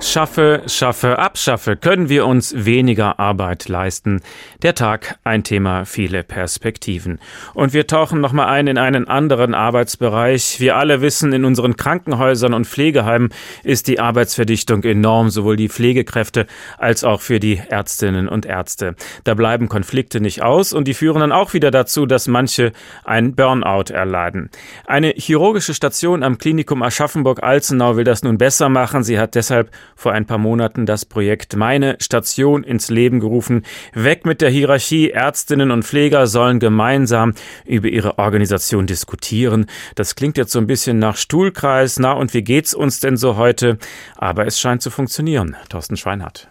Schaffe, 0.00 0.62
schaffe, 0.68 1.18
abschaffe, 1.18 1.76
können 1.76 2.08
wir 2.08 2.24
uns 2.24 2.54
weniger 2.64 3.18
Arbeit 3.18 3.68
leisten. 3.68 4.22
Der 4.62 4.76
Tag, 4.76 5.18
ein 5.24 5.42
Thema, 5.42 5.86
viele 5.86 6.22
Perspektiven. 6.22 7.18
Und 7.52 7.72
wir 7.72 7.88
tauchen 7.88 8.20
nochmal 8.20 8.46
ein 8.46 8.68
in 8.68 8.78
einen 8.78 9.08
anderen 9.08 9.54
Arbeitsbereich. 9.54 10.60
Wir 10.60 10.76
alle 10.76 11.00
wissen, 11.00 11.32
in 11.32 11.44
unseren 11.44 11.76
Krankenhäusern 11.76 12.54
und 12.54 12.66
Pflegeheimen 12.66 13.30
ist 13.64 13.88
die 13.88 13.98
Arbeitsverdichtung 13.98 14.84
enorm, 14.84 15.30
sowohl 15.30 15.56
die 15.56 15.68
Pflegekräfte 15.68 16.46
als 16.78 17.02
auch 17.02 17.20
für 17.20 17.40
die 17.40 17.60
Ärztinnen 17.68 18.28
und 18.28 18.46
Ärzte. 18.46 18.94
Da 19.24 19.34
bleiben 19.34 19.68
Konflikte 19.68 20.20
nicht 20.20 20.42
aus 20.42 20.72
und 20.72 20.86
die 20.86 20.94
führen 20.94 21.20
dann 21.20 21.32
auch 21.32 21.54
wieder 21.54 21.72
dazu, 21.72 22.06
dass 22.06 22.28
manche 22.28 22.72
ein 23.04 23.34
Burnout 23.34 23.92
erleiden. 23.92 24.50
Eine 24.86 25.10
chirurgische 25.10 25.74
Station 25.74 26.22
am 26.22 26.38
Klinikum 26.38 26.84
Aschaffenburg-Alzenau 26.84 27.96
will 27.96 28.04
das 28.04 28.22
nun 28.22 28.38
besser 28.38 28.68
machen. 28.68 29.02
Sie 29.02 29.18
hat 29.18 29.34
deshalb 29.34 29.72
vor 29.98 30.12
ein 30.12 30.26
paar 30.26 30.38
Monaten 30.38 30.86
das 30.86 31.04
Projekt 31.04 31.56
Meine 31.56 31.96
Station 31.98 32.62
ins 32.62 32.88
Leben 32.88 33.18
gerufen. 33.18 33.64
Weg 33.94 34.24
mit 34.26 34.40
der 34.40 34.48
Hierarchie. 34.48 35.10
Ärztinnen 35.10 35.72
und 35.72 35.82
Pfleger 35.84 36.28
sollen 36.28 36.60
gemeinsam 36.60 37.34
über 37.66 37.88
ihre 37.88 38.16
Organisation 38.16 38.86
diskutieren. 38.86 39.66
Das 39.96 40.14
klingt 40.14 40.38
jetzt 40.38 40.52
so 40.52 40.60
ein 40.60 40.68
bisschen 40.68 41.00
nach 41.00 41.16
Stuhlkreis. 41.16 41.98
Na, 41.98 42.12
und 42.12 42.32
wie 42.32 42.42
geht's 42.42 42.74
uns 42.74 43.00
denn 43.00 43.16
so 43.16 43.36
heute? 43.36 43.76
Aber 44.16 44.46
es 44.46 44.60
scheint 44.60 44.82
zu 44.82 44.90
funktionieren. 44.90 45.56
Thorsten 45.68 45.96
Schweinhardt. 45.96 46.48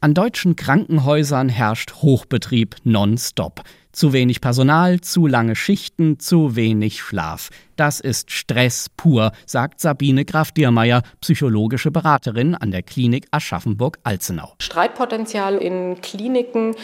An 0.00 0.14
deutschen 0.14 0.56
Krankenhäusern 0.56 1.50
herrscht 1.50 1.96
Hochbetrieb 1.96 2.76
nonstop. 2.84 3.62
Zu 3.96 4.12
wenig 4.12 4.42
Personal, 4.42 5.00
zu 5.00 5.26
lange 5.26 5.56
Schichten, 5.56 6.18
zu 6.18 6.54
wenig 6.54 7.00
Schlaf. 7.00 7.48
Das 7.76 7.98
ist 7.98 8.30
Stress 8.30 8.90
pur, 8.94 9.32
sagt 9.46 9.80
Sabine 9.80 10.26
Graf-Diermeier, 10.26 11.00
psychologische 11.22 11.90
Beraterin 11.90 12.54
an 12.54 12.72
der 12.72 12.82
Klinik 12.82 13.26
Aschaffenburg-Alzenau. 13.30 14.52
Streitpotenzial 14.58 15.56
in 15.56 15.98
Kliniken 16.02 16.74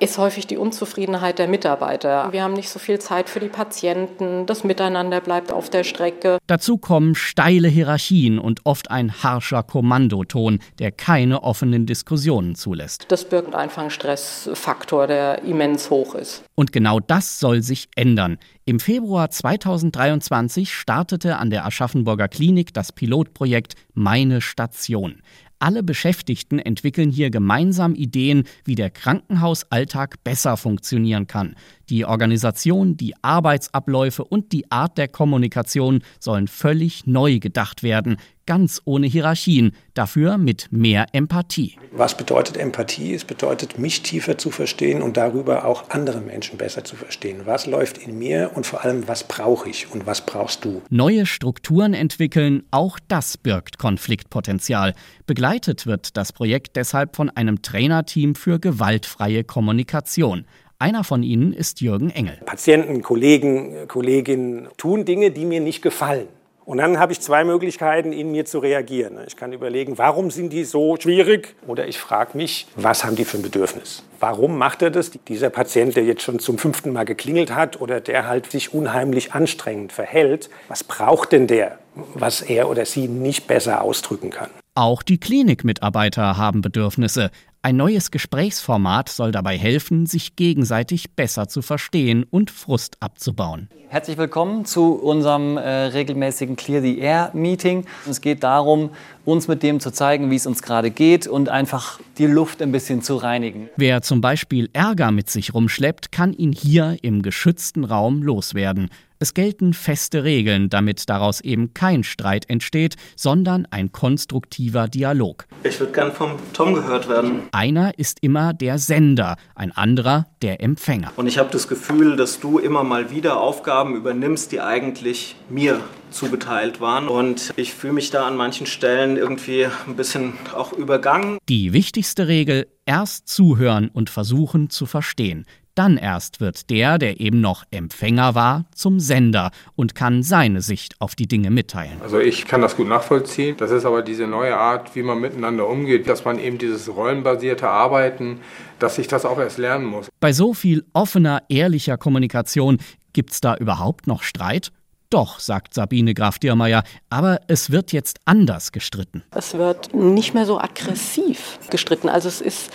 ist 0.00 0.18
häufig 0.18 0.46
die 0.46 0.56
Unzufriedenheit 0.56 1.38
der 1.38 1.48
Mitarbeiter. 1.48 2.28
Wir 2.32 2.42
haben 2.42 2.54
nicht 2.54 2.68
so 2.68 2.78
viel 2.78 2.98
Zeit 2.98 3.28
für 3.28 3.40
die 3.40 3.48
Patienten, 3.48 4.46
das 4.46 4.64
Miteinander 4.64 5.20
bleibt 5.20 5.52
auf 5.52 5.70
der 5.70 5.84
Strecke. 5.84 6.38
Dazu 6.46 6.78
kommen 6.78 7.14
steile 7.14 7.68
Hierarchien 7.68 8.38
und 8.38 8.60
oft 8.64 8.90
ein 8.90 9.22
harscher 9.22 9.62
Kommandoton, 9.62 10.60
der 10.78 10.92
keine 10.92 11.42
offenen 11.42 11.86
Diskussionen 11.86 12.54
zulässt. 12.54 13.06
Das 13.08 13.28
birgt 13.28 13.54
einfach 13.54 13.82
einen 13.82 13.90
Stressfaktor, 13.90 15.06
der 15.06 15.42
immens 15.42 15.90
hoch 15.90 16.14
ist. 16.14 16.44
Und 16.54 16.72
genau 16.72 17.00
das 17.00 17.38
soll 17.38 17.62
sich 17.62 17.88
ändern. 17.94 18.38
Im 18.64 18.80
Februar 18.80 19.30
2023 19.30 20.74
startete 20.74 21.36
an 21.36 21.50
der 21.50 21.64
Aschaffenburger 21.64 22.28
Klinik 22.28 22.74
das 22.74 22.92
Pilotprojekt 22.92 23.74
Meine 23.94 24.40
Station. 24.40 25.22
Alle 25.60 25.82
Beschäftigten 25.82 26.60
entwickeln 26.60 27.10
hier 27.10 27.30
gemeinsam 27.30 27.94
Ideen, 27.94 28.44
wie 28.64 28.76
der 28.76 28.90
Krankenhausalltag 28.90 30.22
besser 30.22 30.56
funktionieren 30.56 31.26
kann. 31.26 31.56
Die 31.88 32.04
Organisation, 32.04 32.96
die 32.96 33.14
Arbeitsabläufe 33.22 34.24
und 34.24 34.52
die 34.52 34.70
Art 34.70 34.98
der 34.98 35.08
Kommunikation 35.08 36.02
sollen 36.20 36.46
völlig 36.46 37.06
neu 37.06 37.40
gedacht 37.40 37.82
werden, 37.82 38.18
ganz 38.48 38.80
ohne 38.86 39.06
Hierarchien, 39.06 39.72
dafür 39.92 40.38
mit 40.38 40.68
mehr 40.70 41.04
Empathie. 41.12 41.76
Was 41.92 42.16
bedeutet 42.16 42.56
Empathie? 42.56 43.12
Es 43.12 43.26
bedeutet, 43.26 43.78
mich 43.78 44.02
tiefer 44.02 44.38
zu 44.38 44.50
verstehen 44.50 45.02
und 45.02 45.18
darüber 45.18 45.66
auch 45.66 45.90
andere 45.90 46.22
Menschen 46.22 46.56
besser 46.56 46.82
zu 46.82 46.96
verstehen. 46.96 47.42
Was 47.44 47.66
läuft 47.66 47.98
in 47.98 48.18
mir 48.18 48.52
und 48.54 48.64
vor 48.64 48.86
allem, 48.86 49.06
was 49.06 49.24
brauche 49.24 49.68
ich 49.68 49.92
und 49.92 50.06
was 50.06 50.24
brauchst 50.24 50.64
du? 50.64 50.80
Neue 50.88 51.26
Strukturen 51.26 51.92
entwickeln, 51.92 52.62
auch 52.70 52.98
das 53.06 53.36
birgt 53.36 53.76
Konfliktpotenzial. 53.76 54.94
Begleitet 55.26 55.86
wird 55.86 56.16
das 56.16 56.32
Projekt 56.32 56.76
deshalb 56.76 57.16
von 57.16 57.28
einem 57.28 57.60
Trainerteam 57.60 58.34
für 58.34 58.58
gewaltfreie 58.58 59.44
Kommunikation. 59.44 60.46
Einer 60.78 61.04
von 61.04 61.22
ihnen 61.22 61.52
ist 61.52 61.82
Jürgen 61.82 62.08
Engel. 62.08 62.38
Patienten, 62.46 63.02
Kollegen, 63.02 63.88
Kolleginnen 63.88 64.68
tun 64.78 65.04
Dinge, 65.04 65.32
die 65.32 65.44
mir 65.44 65.60
nicht 65.60 65.82
gefallen. 65.82 66.28
Und 66.68 66.76
dann 66.76 66.98
habe 66.98 67.12
ich 67.12 67.20
zwei 67.22 67.44
Möglichkeiten, 67.44 68.12
in 68.12 68.30
mir 68.30 68.44
zu 68.44 68.58
reagieren. 68.58 69.16
Ich 69.26 69.36
kann 69.36 69.54
überlegen, 69.54 69.96
warum 69.96 70.30
sind 70.30 70.52
die 70.52 70.64
so 70.64 70.98
schwierig? 71.00 71.56
Oder 71.66 71.88
ich 71.88 71.96
frage 71.96 72.36
mich, 72.36 72.66
was 72.76 73.04
haben 73.04 73.16
die 73.16 73.24
für 73.24 73.38
ein 73.38 73.42
Bedürfnis? 73.42 74.04
Warum 74.20 74.58
macht 74.58 74.82
er 74.82 74.90
das? 74.90 75.10
Dieser 75.28 75.48
Patient, 75.48 75.96
der 75.96 76.04
jetzt 76.04 76.20
schon 76.20 76.40
zum 76.40 76.58
fünften 76.58 76.92
Mal 76.92 77.06
geklingelt 77.06 77.54
hat 77.54 77.80
oder 77.80 78.02
der 78.02 78.28
halt 78.28 78.52
sich 78.52 78.74
unheimlich 78.74 79.32
anstrengend 79.32 79.92
verhält, 79.92 80.50
was 80.68 80.84
braucht 80.84 81.32
denn 81.32 81.46
der, 81.46 81.78
was 82.12 82.42
er 82.42 82.68
oder 82.68 82.84
sie 82.84 83.08
nicht 83.08 83.46
besser 83.46 83.80
ausdrücken 83.80 84.28
kann? 84.28 84.50
Auch 84.74 85.02
die 85.02 85.18
Klinikmitarbeiter 85.18 86.36
haben 86.36 86.60
Bedürfnisse. 86.60 87.30
Ein 87.60 87.76
neues 87.76 88.12
Gesprächsformat 88.12 89.08
soll 89.08 89.32
dabei 89.32 89.58
helfen, 89.58 90.06
sich 90.06 90.36
gegenseitig 90.36 91.16
besser 91.16 91.48
zu 91.48 91.60
verstehen 91.60 92.24
und 92.30 92.52
Frust 92.52 92.96
abzubauen. 93.00 93.68
Herzlich 93.88 94.16
willkommen 94.16 94.64
zu 94.64 94.92
unserem 94.94 95.56
äh, 95.56 95.68
regelmäßigen 95.68 96.54
Clear 96.54 96.82
the 96.82 96.98
Air 97.00 97.30
Meeting. 97.34 97.84
Es 98.08 98.20
geht 98.20 98.44
darum, 98.44 98.90
uns 99.24 99.48
mit 99.48 99.64
dem 99.64 99.80
zu 99.80 99.90
zeigen, 99.90 100.30
wie 100.30 100.36
es 100.36 100.46
uns 100.46 100.62
gerade 100.62 100.92
geht 100.92 101.26
und 101.26 101.48
einfach 101.48 101.98
die 102.16 102.26
Luft 102.26 102.62
ein 102.62 102.70
bisschen 102.70 103.02
zu 103.02 103.16
reinigen. 103.16 103.68
Wer 103.76 104.02
zum 104.02 104.20
Beispiel 104.20 104.70
Ärger 104.72 105.10
mit 105.10 105.28
sich 105.28 105.52
rumschleppt, 105.52 106.12
kann 106.12 106.32
ihn 106.32 106.52
hier 106.52 106.96
im 107.02 107.22
geschützten 107.22 107.82
Raum 107.84 108.22
loswerden. 108.22 108.88
Es 109.20 109.34
gelten 109.34 109.74
feste 109.74 110.22
Regeln, 110.22 110.70
damit 110.70 111.08
daraus 111.10 111.40
eben 111.40 111.74
kein 111.74 112.04
Streit 112.04 112.48
entsteht, 112.48 112.94
sondern 113.16 113.66
ein 113.72 113.90
konstruktiver 113.90 114.86
Dialog. 114.86 115.48
Ich 115.64 115.80
würde 115.80 115.92
gern 115.92 116.12
vom 116.12 116.36
Tom 116.52 116.74
gehört 116.74 117.08
werden. 117.08 117.42
Einer 117.50 117.98
ist 117.98 118.18
immer 118.20 118.52
der 118.52 118.78
Sender, 118.78 119.36
ein 119.56 119.72
anderer 119.72 120.26
der 120.40 120.62
Empfänger. 120.62 121.12
Und 121.16 121.26
ich 121.26 121.38
habe 121.38 121.50
das 121.50 121.66
Gefühl, 121.66 122.14
dass 122.14 122.38
du 122.38 122.60
immer 122.60 122.84
mal 122.84 123.10
wieder 123.10 123.40
Aufgaben 123.40 123.96
übernimmst, 123.96 124.52
die 124.52 124.60
eigentlich 124.60 125.34
mir 125.48 125.80
zugeteilt 126.10 126.80
waren. 126.80 127.08
Und 127.08 127.52
ich 127.56 127.74
fühle 127.74 127.94
mich 127.94 128.10
da 128.10 128.24
an 128.24 128.36
manchen 128.36 128.66
Stellen 128.66 129.16
irgendwie 129.16 129.66
ein 129.86 129.96
bisschen 129.96 130.34
auch 130.54 130.72
übergangen. 130.72 131.38
Die 131.48 131.72
wichtigste 131.72 132.28
Regel, 132.28 132.68
erst 132.86 133.26
zuhören 133.26 133.90
und 133.92 134.10
versuchen 134.10 134.70
zu 134.70 134.86
verstehen. 134.86 135.44
Dann 135.78 135.96
erst 135.96 136.40
wird 136.40 136.70
der, 136.70 136.98
der 136.98 137.20
eben 137.20 137.40
noch 137.40 137.62
Empfänger 137.70 138.34
war, 138.34 138.64
zum 138.74 138.98
Sender 138.98 139.52
und 139.76 139.94
kann 139.94 140.24
seine 140.24 140.60
Sicht 140.60 141.00
auf 141.00 141.14
die 141.14 141.28
Dinge 141.28 141.50
mitteilen. 141.50 142.02
Also 142.02 142.18
ich 142.18 142.46
kann 142.46 142.62
das 142.62 142.76
gut 142.76 142.88
nachvollziehen. 142.88 143.56
Das 143.58 143.70
ist 143.70 143.84
aber 143.84 144.02
diese 144.02 144.26
neue 144.26 144.56
Art, 144.56 144.96
wie 144.96 145.04
man 145.04 145.20
miteinander 145.20 145.68
umgeht, 145.68 146.08
dass 146.08 146.24
man 146.24 146.40
eben 146.40 146.58
dieses 146.58 146.88
rollenbasierte 146.88 147.68
Arbeiten, 147.68 148.40
dass 148.80 148.98
ich 148.98 149.06
das 149.06 149.24
auch 149.24 149.38
erst 149.38 149.58
lernen 149.58 149.84
muss. 149.84 150.08
Bei 150.18 150.32
so 150.32 150.52
viel 150.52 150.84
offener, 150.94 151.44
ehrlicher 151.48 151.96
Kommunikation 151.96 152.78
gibt's 153.12 153.40
da 153.40 153.54
überhaupt 153.54 154.08
noch 154.08 154.24
Streit? 154.24 154.72
Doch, 155.10 155.38
sagt 155.38 155.74
Sabine 155.74 156.12
Graf-Diermeier, 156.12 156.82
aber 157.08 157.40
es 157.46 157.70
wird 157.70 157.92
jetzt 157.92 158.18
anders 158.24 158.72
gestritten. 158.72 159.22
Es 159.30 159.54
wird 159.54 159.94
nicht 159.94 160.34
mehr 160.34 160.44
so 160.44 160.58
aggressiv 160.58 161.60
gestritten. 161.70 162.08
Also 162.08 162.26
es 162.26 162.40
ist 162.40 162.72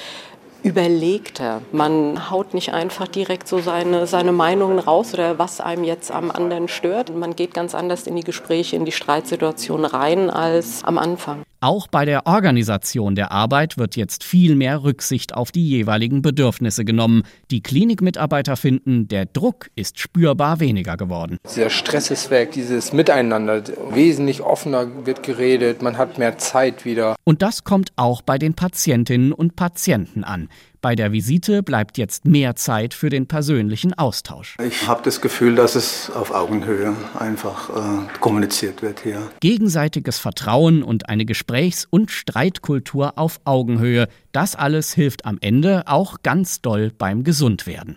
überlegter. 0.63 1.61
Man 1.71 2.31
haut 2.31 2.53
nicht 2.53 2.73
einfach 2.73 3.07
direkt 3.07 3.47
so 3.47 3.59
seine, 3.59 4.07
seine 4.07 4.31
Meinungen 4.31 4.79
raus 4.79 5.13
oder 5.13 5.37
was 5.37 5.61
einem 5.61 5.83
jetzt 5.83 6.11
am 6.11 6.31
anderen 6.31 6.67
stört. 6.67 7.15
Man 7.15 7.35
geht 7.35 7.53
ganz 7.53 7.75
anders 7.75 8.07
in 8.07 8.15
die 8.15 8.23
Gespräche, 8.23 8.75
in 8.75 8.85
die 8.85 8.91
Streitsituation 8.91 9.85
rein 9.85 10.29
als 10.29 10.83
am 10.83 10.97
Anfang. 10.97 11.43
Auch 11.63 11.87
bei 11.87 12.03
der 12.03 12.27
Organisation 12.27 13.15
der 13.15 13.31
Arbeit 13.31 13.77
wird 13.77 13.95
jetzt 13.95 14.25
viel 14.25 14.53
mehr 14.53 14.83
Rücksicht 14.83 15.33
auf 15.33 15.53
die 15.53 15.65
jeweiligen 15.65 16.21
Bedürfnisse 16.21 16.83
genommen. 16.83 17.23
Die 17.51 17.63
Klinikmitarbeiter 17.63 18.57
finden, 18.57 19.07
der 19.07 19.27
Druck 19.27 19.69
ist 19.73 19.97
spürbar 19.97 20.59
weniger 20.59 20.97
geworden. 20.97 21.37
Dieser 21.49 21.69
Stress 21.69 22.11
ist 22.11 22.29
weg, 22.31 22.51
dieses 22.51 22.91
Miteinander, 22.91 23.63
wesentlich 23.91 24.41
offener 24.41 25.05
wird 25.05 25.23
geredet, 25.23 25.81
man 25.81 25.97
hat 25.97 26.17
mehr 26.17 26.37
Zeit 26.37 26.83
wieder. 26.83 27.15
Und 27.23 27.41
das 27.41 27.63
kommt 27.63 27.93
auch 27.95 28.21
bei 28.21 28.37
den 28.37 28.55
Patientinnen 28.55 29.31
und 29.31 29.55
Patienten 29.55 30.25
an. 30.25 30.49
Bei 30.83 30.95
der 30.95 31.13
Visite 31.13 31.63
bleibt 31.63 31.97
jetzt 31.97 32.25
mehr 32.25 32.57
Zeit 32.57 32.93
für 32.93 33.09
den 33.09 33.25
persönlichen 33.25 33.93
Austausch. 33.93 34.57
Ich 34.61 34.85
habe 34.85 35.01
das 35.01 35.21
Gefühl, 35.21 35.55
dass 35.55 35.75
es 35.75 36.09
auf 36.09 36.31
Augenhöhe 36.31 36.93
einfach 37.17 37.69
äh, 37.69 38.19
kommuniziert 38.19 38.81
wird 38.81 38.99
hier. 38.99 39.29
Gegenseitiges 39.39 40.19
Vertrauen 40.19 40.83
und 40.83 41.07
eine 41.07 41.23
Gesprächs- 41.23 41.87
und 41.89 42.11
Streitkultur 42.11 43.17
auf 43.17 43.39
Augenhöhe, 43.45 44.09
das 44.33 44.57
alles 44.57 44.93
hilft 44.93 45.23
am 45.23 45.37
Ende 45.39 45.87
auch 45.87 46.17
ganz 46.21 46.59
doll 46.59 46.91
beim 46.97 47.23
Gesundwerden. 47.23 47.95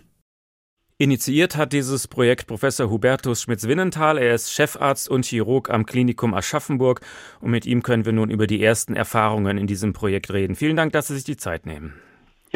Initiiert 0.96 1.56
hat 1.56 1.72
dieses 1.72 2.06
Projekt 2.06 2.46
Professor 2.46 2.88
Hubertus 2.88 3.42
Schmitz-Winnenthal. 3.42 4.16
Er 4.16 4.32
ist 4.32 4.52
Chefarzt 4.52 5.08
und 5.08 5.24
Chirurg 5.24 5.70
am 5.70 5.86
Klinikum 5.86 6.34
Aschaffenburg 6.34 7.00
und 7.40 7.50
mit 7.50 7.66
ihm 7.66 7.82
können 7.82 8.04
wir 8.04 8.12
nun 8.12 8.30
über 8.30 8.46
die 8.46 8.62
ersten 8.62 8.94
Erfahrungen 8.94 9.58
in 9.58 9.66
diesem 9.66 9.92
Projekt 9.92 10.32
reden. 10.32 10.54
Vielen 10.54 10.76
Dank, 10.76 10.92
dass 10.92 11.08
Sie 11.08 11.16
sich 11.16 11.24
die 11.24 11.36
Zeit 11.36 11.66
nehmen. 11.66 11.94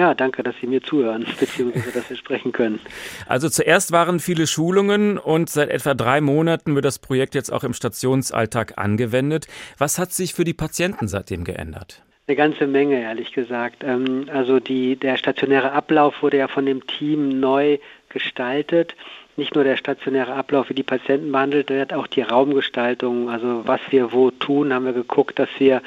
Ja, 0.01 0.15
danke, 0.15 0.43
dass 0.43 0.55
Sie 0.63 0.67
mir 0.67 0.83
zuhören, 0.83 1.27
beziehungsweise 1.39 1.93
dass 1.93 2.09
wir 2.09 2.17
sprechen 2.17 2.53
können. 2.53 2.81
Also 3.27 3.51
zuerst 3.51 3.93
waren 3.93 4.19
viele 4.19 4.47
Schulungen 4.47 5.19
und 5.19 5.51
seit 5.51 5.69
etwa 5.69 5.93
drei 5.93 6.23
Monaten 6.23 6.75
wird 6.75 6.87
das 6.87 6.99
Projekt 6.99 7.35
jetzt 7.35 7.53
auch 7.53 7.65
im 7.65 7.75
Stationsalltag 7.75 8.79
angewendet. 8.79 9.47
Was 9.77 9.99
hat 9.99 10.11
sich 10.15 10.33
für 10.33 10.45
die 10.45 10.55
Patienten 10.55 11.07
seitdem 11.07 11.45
geändert? 11.45 12.03
Eine 12.27 12.37
ganze 12.37 12.67
Menge, 12.67 13.03
ehrlich 13.03 13.33
gesagt. 13.33 13.85
Ähm, 13.85 14.25
also 14.33 14.59
die, 14.59 14.97
der 14.97 15.19
stationäre 15.19 15.73
Ablauf 15.73 16.23
wurde 16.23 16.39
ja 16.39 16.49
von 16.49 16.65
dem 16.65 16.87
Team 16.87 17.39
neu 17.39 17.77
gestaltet. 18.09 18.97
Nicht 19.37 19.55
nur 19.55 19.65
der 19.65 19.77
stationäre 19.77 20.33
Ablauf, 20.33 20.71
wie 20.71 20.75
die 20.75 20.83
Patienten 20.83 21.31
behandelt 21.31 21.69
wird, 21.69 21.93
auch 21.93 22.07
die 22.07 22.23
Raumgestaltung, 22.23 23.29
also 23.29 23.67
was 23.67 23.81
wir 23.91 24.13
wo 24.13 24.31
tun, 24.31 24.73
haben 24.73 24.87
wir 24.87 24.95
geguckt, 24.95 25.39
dass 25.39 25.51
wir 25.59 25.83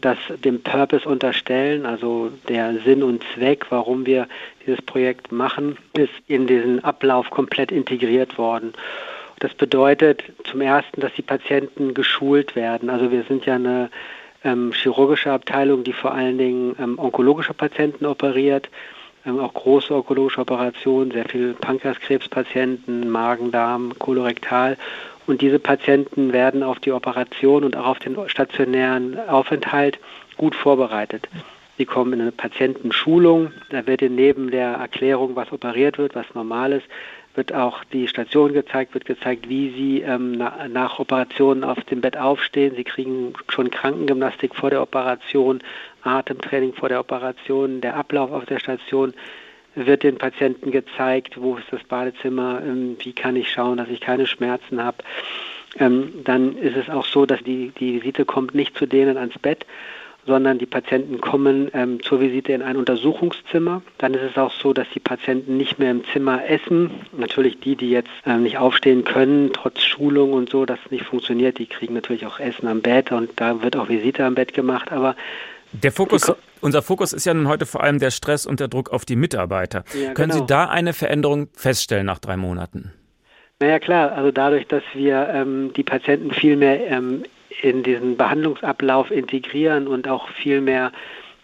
das 0.00 0.18
dem 0.44 0.62
Purpose 0.62 1.08
unterstellen, 1.08 1.86
also 1.86 2.30
der 2.48 2.78
Sinn 2.84 3.02
und 3.02 3.24
Zweck, 3.34 3.66
warum 3.70 4.06
wir 4.06 4.26
dieses 4.66 4.82
Projekt 4.82 5.32
machen, 5.32 5.76
ist 5.96 6.12
in 6.26 6.46
diesen 6.46 6.84
Ablauf 6.84 7.30
komplett 7.30 7.72
integriert 7.72 8.38
worden. 8.38 8.72
Das 9.40 9.54
bedeutet 9.54 10.24
zum 10.44 10.60
Ersten, 10.60 11.00
dass 11.00 11.12
die 11.14 11.22
Patienten 11.22 11.94
geschult 11.94 12.56
werden. 12.56 12.90
Also 12.90 13.10
wir 13.12 13.22
sind 13.24 13.46
ja 13.46 13.54
eine 13.54 13.90
ähm, 14.44 14.72
chirurgische 14.72 15.30
Abteilung, 15.30 15.84
die 15.84 15.92
vor 15.92 16.12
allen 16.12 16.38
Dingen 16.38 16.76
ähm, 16.80 16.98
onkologische 16.98 17.54
Patienten 17.54 18.06
operiert, 18.06 18.68
auch 19.28 19.54
große 19.54 19.94
onkologische 19.94 20.40
Operationen, 20.40 21.10
sehr 21.10 21.28
viel 21.28 21.54
Pankreaskrebspatienten, 21.54 23.10
Magen, 23.10 23.50
Darm, 23.50 23.98
Kolorektal. 23.98 24.76
Und 25.26 25.42
diese 25.42 25.58
Patienten 25.58 26.32
werden 26.32 26.62
auf 26.62 26.78
die 26.80 26.92
Operation 26.92 27.64
und 27.64 27.76
auch 27.76 27.86
auf 27.86 27.98
den 27.98 28.16
stationären 28.28 29.18
Aufenthalt 29.28 29.98
gut 30.36 30.54
vorbereitet. 30.54 31.28
Sie 31.76 31.84
kommen 31.84 32.14
in 32.14 32.20
eine 32.22 32.32
Patientenschulung. 32.32 33.52
Da 33.70 33.86
wird 33.86 34.02
ihnen 34.02 34.16
neben 34.16 34.50
der 34.50 34.70
Erklärung, 34.72 35.36
was 35.36 35.52
operiert 35.52 35.98
wird, 35.98 36.14
was 36.14 36.26
normal 36.34 36.72
ist, 36.72 36.86
wird 37.38 37.54
auch 37.54 37.84
die 37.84 38.08
Station 38.08 38.52
gezeigt, 38.52 38.92
wird 38.92 39.06
gezeigt, 39.06 39.48
wie 39.48 39.70
sie 39.70 40.02
ähm, 40.02 40.32
na, 40.32 40.68
nach 40.68 40.98
Operationen 40.98 41.64
auf 41.64 41.82
dem 41.84 42.02
Bett 42.02 42.18
aufstehen. 42.18 42.74
Sie 42.76 42.84
kriegen 42.84 43.32
schon 43.48 43.70
Krankengymnastik 43.70 44.54
vor 44.54 44.68
der 44.68 44.82
Operation, 44.82 45.60
Atemtraining 46.02 46.74
vor 46.74 46.90
der 46.90 47.00
Operation, 47.00 47.80
der 47.80 47.96
Ablauf 47.96 48.32
auf 48.32 48.44
der 48.44 48.58
Station 48.58 49.14
wird 49.74 50.02
den 50.02 50.18
Patienten 50.18 50.72
gezeigt, 50.72 51.40
wo 51.40 51.56
ist 51.56 51.68
das 51.70 51.84
Badezimmer, 51.84 52.60
ähm, 52.62 52.96
wie 52.98 53.12
kann 53.12 53.36
ich 53.36 53.50
schauen, 53.50 53.78
dass 53.78 53.88
ich 53.88 54.00
keine 54.00 54.26
Schmerzen 54.26 54.82
habe. 54.82 54.98
Ähm, 55.78 56.12
dann 56.24 56.56
ist 56.58 56.76
es 56.76 56.90
auch 56.90 57.06
so, 57.06 57.24
dass 57.24 57.42
die, 57.44 57.72
die 57.78 58.02
Visite 58.02 58.24
kommt 58.24 58.54
nicht 58.54 58.76
zu 58.76 58.86
denen 58.86 59.16
ans 59.16 59.38
Bett, 59.38 59.64
sondern 60.28 60.58
die 60.58 60.66
Patienten 60.66 61.20
kommen 61.20 61.70
ähm, 61.74 62.00
zur 62.02 62.20
Visite 62.20 62.52
in 62.52 62.62
ein 62.62 62.76
Untersuchungszimmer. 62.76 63.82
Dann 63.96 64.14
ist 64.14 64.22
es 64.22 64.36
auch 64.36 64.52
so, 64.52 64.72
dass 64.72 64.86
die 64.94 65.00
Patienten 65.00 65.56
nicht 65.56 65.80
mehr 65.80 65.90
im 65.90 66.04
Zimmer 66.12 66.48
essen. 66.48 66.90
Natürlich 67.16 67.58
die, 67.58 67.74
die 67.74 67.90
jetzt 67.90 68.10
ähm, 68.24 68.44
nicht 68.44 68.58
aufstehen 68.58 69.02
können, 69.02 69.50
trotz 69.52 69.82
Schulung 69.82 70.32
und 70.32 70.50
so, 70.50 70.66
das 70.66 70.78
nicht 70.90 71.04
funktioniert, 71.04 71.58
die 71.58 71.66
kriegen 71.66 71.94
natürlich 71.94 72.26
auch 72.26 72.38
Essen 72.38 72.68
am 72.68 72.82
Bett 72.82 73.10
und 73.10 73.30
da 73.36 73.62
wird 73.62 73.74
auch 73.74 73.88
Visite 73.88 74.24
am 74.24 74.36
Bett 74.36 74.54
gemacht. 74.54 74.92
Aber 74.92 75.16
der 75.72 75.92
Fokus, 75.92 76.32
unser 76.60 76.82
Fokus 76.82 77.12
ist 77.12 77.24
ja 77.24 77.34
nun 77.34 77.48
heute 77.48 77.66
vor 77.66 77.82
allem 77.82 77.98
der 77.98 78.10
Stress 78.10 78.46
und 78.46 78.60
der 78.60 78.68
Druck 78.68 78.90
auf 78.90 79.04
die 79.04 79.16
Mitarbeiter. 79.16 79.84
Ja, 79.94 80.12
Können 80.12 80.30
genau. 80.30 80.44
Sie 80.44 80.46
da 80.46 80.66
eine 80.66 80.92
Veränderung 80.92 81.48
feststellen 81.54 82.06
nach 82.06 82.18
drei 82.18 82.36
Monaten? 82.36 82.92
Naja 83.60 83.78
klar, 83.80 84.12
also 84.12 84.30
dadurch, 84.30 84.66
dass 84.68 84.84
wir 84.94 85.28
ähm, 85.32 85.72
die 85.74 85.82
Patienten 85.82 86.30
viel 86.30 86.56
mehr 86.56 86.86
ähm, 86.86 87.24
in 87.62 87.82
diesen 87.82 88.16
Behandlungsablauf 88.16 89.10
integrieren 89.10 89.86
und 89.86 90.08
auch 90.08 90.28
viel 90.28 90.60
mehr 90.60 90.92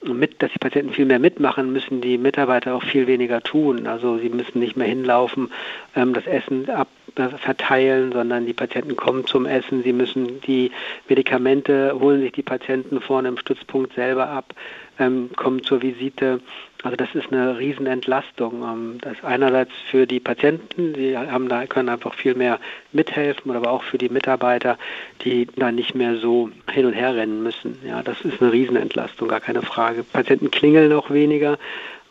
mit, 0.02 0.42
dass 0.42 0.52
die 0.52 0.58
Patienten 0.58 0.92
viel 0.92 1.06
mehr 1.06 1.18
mitmachen, 1.18 1.72
müssen 1.72 2.00
die 2.00 2.18
Mitarbeiter 2.18 2.74
auch 2.74 2.82
viel 2.82 3.06
weniger 3.06 3.40
tun. 3.40 3.86
Also 3.86 4.18
sie 4.18 4.28
müssen 4.28 4.58
nicht 4.58 4.76
mehr 4.76 4.86
hinlaufen, 4.86 5.50
ähm, 5.96 6.12
das 6.12 6.26
Essen 6.26 6.68
ab, 6.68 6.88
verteilen, 7.14 8.12
sondern 8.12 8.44
die 8.44 8.52
Patienten 8.52 8.96
kommen 8.96 9.26
zum 9.26 9.46
Essen. 9.46 9.82
Sie 9.84 9.92
müssen 9.92 10.40
die 10.40 10.72
Medikamente, 11.08 11.96
holen 11.98 12.20
sich 12.20 12.32
die 12.32 12.42
Patienten 12.42 13.00
vorne 13.00 13.28
im 13.28 13.38
Stützpunkt 13.38 13.94
selber 13.94 14.28
ab, 14.28 14.52
ähm, 14.98 15.30
kommen 15.36 15.62
zur 15.62 15.80
Visite. 15.80 16.40
Also 16.84 16.96
das 16.96 17.14
ist 17.14 17.32
eine 17.32 17.58
Riesenentlastung. 17.58 18.62
Ähm, 18.62 18.98
das 19.00 19.16
einerseits 19.24 19.72
für 19.90 20.06
die 20.06 20.20
Patienten, 20.20 20.92
die 20.92 21.16
haben 21.16 21.48
da, 21.48 21.66
können 21.66 21.88
einfach 21.88 22.14
viel 22.14 22.34
mehr 22.34 22.60
mithelfen, 22.92 23.50
aber 23.50 23.70
auch 23.70 23.82
für 23.82 23.96
die 23.96 24.10
Mitarbeiter, 24.10 24.78
die 25.24 25.48
da 25.56 25.72
nicht 25.72 25.94
mehr 25.94 26.16
so 26.16 26.50
hin 26.70 26.84
und 26.84 26.92
her 26.92 27.16
rennen 27.16 27.42
müssen. 27.42 27.78
Ja, 27.86 28.02
das 28.02 28.20
ist 28.20 28.40
eine 28.40 28.52
Riesenentlastung, 28.52 29.28
gar 29.28 29.40
keine 29.40 29.62
Frage. 29.62 30.04
Patienten 30.04 30.50
klingeln 30.50 30.92
auch 30.92 31.10
weniger, 31.10 31.58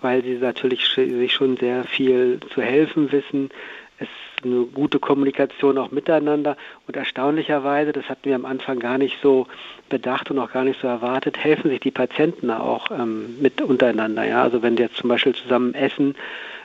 weil 0.01 0.23
sie 0.23 0.33
natürlich 0.33 0.87
sich 0.87 1.33
schon 1.33 1.55
sehr 1.57 1.83
viel 1.83 2.39
zu 2.53 2.61
helfen 2.61 3.11
wissen. 3.11 3.51
Es 3.99 4.09
eine 4.43 4.65
gute 4.65 4.99
Kommunikation 4.99 5.77
auch 5.77 5.91
miteinander 5.91 6.57
und 6.87 6.95
erstaunlicherweise, 6.95 7.91
das 7.91 8.09
hatten 8.09 8.25
wir 8.25 8.35
am 8.35 8.45
Anfang 8.45 8.79
gar 8.79 8.97
nicht 8.97 9.17
so 9.21 9.47
bedacht 9.89 10.31
und 10.31 10.39
auch 10.39 10.51
gar 10.51 10.63
nicht 10.63 10.79
so 10.81 10.87
erwartet, 10.87 11.37
helfen 11.37 11.69
sich 11.69 11.79
die 11.79 11.91
Patienten 11.91 12.49
auch 12.51 12.91
ähm, 12.91 13.35
mit 13.39 13.61
untereinander. 13.61 14.25
Ja? 14.25 14.43
Also 14.43 14.61
wenn 14.61 14.75
die 14.75 14.83
jetzt 14.83 14.97
zum 14.97 15.09
Beispiel 15.09 15.35
zusammen 15.35 15.73
essen, 15.73 16.15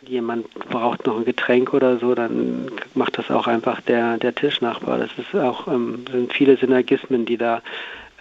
jemand 0.06 0.52
braucht 0.54 1.06
noch 1.06 1.18
ein 1.18 1.24
Getränk 1.24 1.74
oder 1.74 1.98
so, 1.98 2.14
dann 2.14 2.70
macht 2.94 3.18
das 3.18 3.30
auch 3.30 3.46
einfach 3.46 3.80
der, 3.80 4.18
der 4.18 4.34
Tischnachbar. 4.34 4.98
Das 4.98 5.10
ist 5.18 5.34
auch, 5.34 5.66
ähm, 5.68 6.04
sind 6.10 6.32
viele 6.32 6.56
Synergismen, 6.56 7.26
die 7.26 7.36
da 7.36 7.62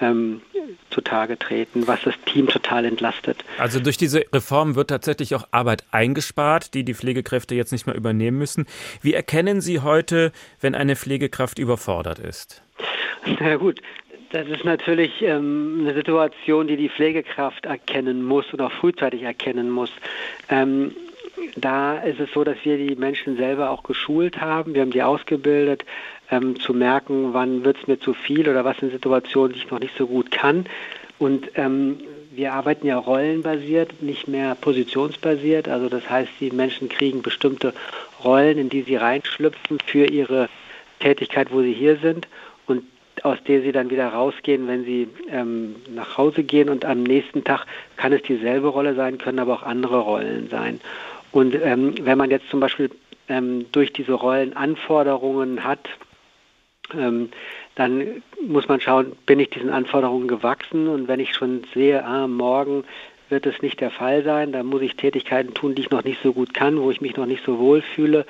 ähm, 0.01 0.41
zutage 0.89 1.37
treten, 1.37 1.87
was 1.87 2.01
das 2.03 2.15
Team 2.25 2.47
total 2.47 2.85
entlastet. 2.85 3.43
Also 3.57 3.79
durch 3.79 3.97
diese 3.97 4.25
Reform 4.33 4.75
wird 4.75 4.89
tatsächlich 4.89 5.35
auch 5.35 5.47
Arbeit 5.51 5.83
eingespart, 5.91 6.73
die 6.73 6.83
die 6.83 6.93
Pflegekräfte 6.93 7.55
jetzt 7.55 7.71
nicht 7.71 7.87
mehr 7.87 7.95
übernehmen 7.95 8.37
müssen. 8.37 8.65
Wie 9.01 9.13
erkennen 9.13 9.61
Sie 9.61 9.79
heute, 9.79 10.31
wenn 10.61 10.75
eine 10.75 10.95
Pflegekraft 10.95 11.59
überfordert 11.59 12.19
ist? 12.19 12.63
Na 13.39 13.55
gut, 13.55 13.81
das 14.31 14.47
ist 14.47 14.65
natürlich 14.65 15.21
ähm, 15.21 15.79
eine 15.81 15.93
Situation, 15.93 16.67
die 16.67 16.77
die 16.77 16.89
Pflegekraft 16.89 17.65
erkennen 17.65 18.23
muss 18.23 18.51
und 18.53 18.61
auch 18.61 18.71
frühzeitig 18.71 19.23
erkennen 19.23 19.69
muss. 19.69 19.91
Ähm, 20.49 20.95
da 21.55 21.97
ist 21.99 22.19
es 22.19 22.29
so, 22.33 22.43
dass 22.43 22.57
wir 22.63 22.77
die 22.77 22.95
Menschen 22.95 23.37
selber 23.37 23.69
auch 23.69 23.83
geschult 23.83 24.41
haben. 24.41 24.73
Wir 24.73 24.81
haben 24.81 24.91
die 24.91 25.03
ausgebildet, 25.03 25.85
ähm, 26.32 26.59
zu 26.59 26.73
merken, 26.73 27.34
wann 27.34 27.63
wird 27.63 27.78
es 27.82 27.88
mir 27.88 27.99
zu 27.99 28.13
viel 28.13 28.47
oder 28.49 28.65
was 28.65 28.78
sind 28.78 28.91
Situationen, 28.91 29.53
die 29.53 29.59
ich 29.59 29.71
noch 29.71 29.80
nicht 29.80 29.97
so 29.97 30.07
gut 30.07 30.32
kann. 30.32 30.65
Und 31.19 31.49
ähm, 31.55 31.99
wir 32.32 32.53
arbeiten 32.53 32.86
ja 32.86 32.97
rollenbasiert, 32.97 34.01
nicht 34.01 34.28
mehr 34.28 34.55
positionsbasiert. 34.55 35.67
Also 35.67 35.89
das 35.89 36.07
heißt, 36.09 36.30
die 36.39 36.51
Menschen 36.51 36.89
kriegen 36.89 37.21
bestimmte 37.21 37.73
Rollen, 38.23 38.57
in 38.57 38.69
die 38.69 38.84
sie 38.84 38.95
reinschlüpfen 38.95 39.80
für 39.86 40.05
ihre 40.05 40.49
Tätigkeit, 40.99 41.51
wo 41.51 41.61
sie 41.61 41.73
hier 41.73 41.97
sind 41.97 42.28
und 42.67 42.84
aus 43.23 43.38
der 43.47 43.61
sie 43.61 43.71
dann 43.71 43.89
wieder 43.89 44.09
rausgehen, 44.09 44.67
wenn 44.67 44.84
sie 44.84 45.07
ähm, 45.32 45.75
nach 45.93 46.17
Hause 46.17 46.43
gehen. 46.43 46.69
Und 46.69 46.86
am 46.86 47.03
nächsten 47.03 47.43
Tag 47.43 47.65
kann 47.95 48.13
es 48.13 48.21
dieselbe 48.21 48.67
Rolle 48.67 48.93
sein, 48.93 49.17
können 49.17 49.39
aber 49.39 49.53
auch 49.53 49.63
andere 49.63 49.99
Rollen 49.99 50.49
sein. 50.49 50.80
Und 51.32 51.55
ähm, 51.55 51.95
wenn 52.01 52.17
man 52.17 52.30
jetzt 52.30 52.49
zum 52.49 52.59
Beispiel 52.59 52.91
ähm, 53.28 53.65
durch 53.71 53.91
diese 53.93 54.13
Rollenanforderungen 54.13 55.63
hat, 55.63 55.89
ähm, 55.89 56.06
dann 56.89 58.23
muss 58.41 58.67
man 58.67 58.79
schauen, 58.79 59.13
bin 59.25 59.39
ich 59.39 59.49
diesen 59.49 59.69
Anforderungen 59.69 60.27
gewachsen 60.27 60.88
und 60.88 61.07
wenn 61.07 61.19
ich 61.19 61.33
schon 61.33 61.63
sehe, 61.73 62.03
ah, 62.03 62.27
morgen 62.27 62.83
wird 63.29 63.45
es 63.45 63.61
nicht 63.61 63.81
der 63.81 63.91
Fall 63.91 64.23
sein, 64.23 64.51
dann 64.51 64.65
muss 64.65 64.81
ich 64.81 64.95
Tätigkeiten 64.95 65.53
tun, 65.53 65.75
die 65.75 65.81
ich 65.81 65.89
noch 65.89 66.03
nicht 66.03 66.21
so 66.23 66.33
gut 66.33 66.53
kann, 66.53 66.79
wo 66.79 66.91
ich 66.91 67.01
mich 67.01 67.17
noch 67.17 67.25
nicht 67.25 67.43
so 67.45 67.59
wohl 67.59 67.81
fühle, 67.81 68.25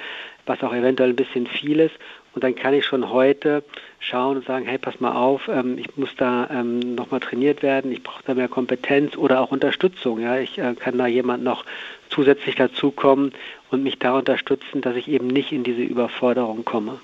was 0.45 0.63
auch 0.63 0.73
eventuell 0.73 1.09
ein 1.09 1.15
bisschen 1.15 1.47
viel 1.47 1.79
ist. 1.79 1.95
Und 2.33 2.43
dann 2.43 2.55
kann 2.55 2.73
ich 2.73 2.85
schon 2.85 3.09
heute 3.09 3.63
schauen 3.99 4.37
und 4.37 4.45
sagen, 4.45 4.65
hey, 4.67 4.77
pass 4.77 4.99
mal 4.99 5.13
auf, 5.13 5.47
ähm, 5.47 5.77
ich 5.77 5.97
muss 5.97 6.09
da 6.17 6.47
ähm, 6.51 6.95
nochmal 6.95 7.19
trainiert 7.19 7.63
werden, 7.63 7.91
ich 7.91 8.03
brauche 8.03 8.23
da 8.25 8.35
mehr 8.35 8.47
Kompetenz 8.47 9.17
oder 9.17 9.41
auch 9.41 9.51
Unterstützung. 9.51 10.19
Ja, 10.19 10.37
ich 10.37 10.57
äh, 10.59 10.75
kann 10.75 10.97
da 10.97 11.07
jemand 11.07 11.43
noch 11.43 11.65
zusätzlich 12.09 12.55
dazukommen 12.55 13.33
und 13.71 13.83
mich 13.83 13.97
da 13.97 14.17
unterstützen, 14.17 14.81
dass 14.81 14.95
ich 14.95 15.07
eben 15.07 15.27
nicht 15.27 15.51
in 15.51 15.63
diese 15.63 15.81
Überforderung 15.81 16.63
komme. 16.63 16.99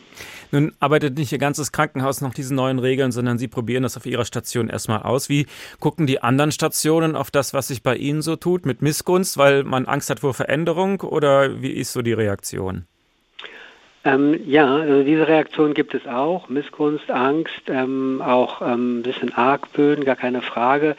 Nun 0.54 0.72
arbeitet 0.80 1.18
nicht 1.18 1.32
Ihr 1.32 1.40
ganzes 1.40 1.72
Krankenhaus 1.72 2.22
nach 2.22 2.32
diesen 2.32 2.56
neuen 2.56 2.78
Regeln, 2.78 3.12
sondern 3.12 3.40
Sie 3.40 3.48
probieren 3.48 3.82
das 3.82 3.98
auf 3.98 4.06
Ihrer 4.06 4.24
Station 4.24 4.70
erstmal 4.70 5.02
aus. 5.02 5.28
Wie 5.28 5.48
gucken 5.80 6.06
die 6.06 6.22
anderen 6.22 6.52
Stationen 6.52 7.16
auf 7.16 7.32
das, 7.32 7.56
was 7.56 7.70
sich 7.70 7.82
bei 7.82 7.96
Ihnen 7.96 8.22
so 8.22 8.36
tut, 8.36 8.64
mit 8.64 8.84
Missgunst, 8.84 9.40
weil 9.40 9.64
man 9.64 9.88
Angst 9.88 10.12
hat 10.12 10.20
vor 10.20 10.36
Veränderung 10.36 11.02
oder 11.02 11.64
wie 11.64 11.72
ist 11.72 11.92
so 11.92 12.04
die 12.04 12.14
Reaktion? 12.14 12.86
Ähm, 14.04 14.40
ja, 14.46 14.76
also 14.76 15.02
diese 15.02 15.28
Reaktion 15.28 15.74
gibt 15.74 15.96
es 15.96 16.06
auch. 16.06 16.48
Missgunst, 16.50 17.10
Angst, 17.10 17.64
ähm, 17.68 18.22
auch 18.24 18.62
ähm, 18.62 19.00
ein 19.00 19.02
bisschen 19.02 19.34
Argwöhn, 19.34 20.06
gar 20.06 20.18
keine 20.18 20.44
Frage. 20.44 20.96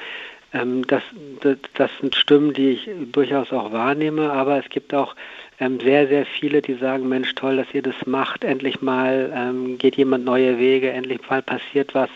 Ähm, 0.52 0.84
das, 0.86 1.02
das, 1.42 1.58
das, 1.74 1.90
sind 2.00 2.16
Stimmen, 2.16 2.54
die 2.54 2.70
ich 2.70 2.90
durchaus 3.12 3.52
auch 3.52 3.72
wahrnehme, 3.72 4.32
aber 4.32 4.58
es 4.58 4.68
gibt 4.68 4.94
auch 4.94 5.14
ähm, 5.60 5.80
sehr, 5.80 6.08
sehr 6.08 6.26
viele, 6.26 6.62
die 6.62 6.74
sagen, 6.74 7.08
Mensch, 7.08 7.34
toll, 7.34 7.56
dass 7.56 7.72
ihr 7.72 7.82
das 7.82 7.94
macht. 8.06 8.44
Endlich 8.44 8.82
mal 8.82 9.32
ähm, 9.34 9.78
geht 9.78 9.96
jemand 9.96 10.24
neue 10.24 10.58
Wege, 10.58 10.90
endlich 10.90 11.20
mal 11.28 11.42
passiert 11.42 11.94
was, 11.94 12.10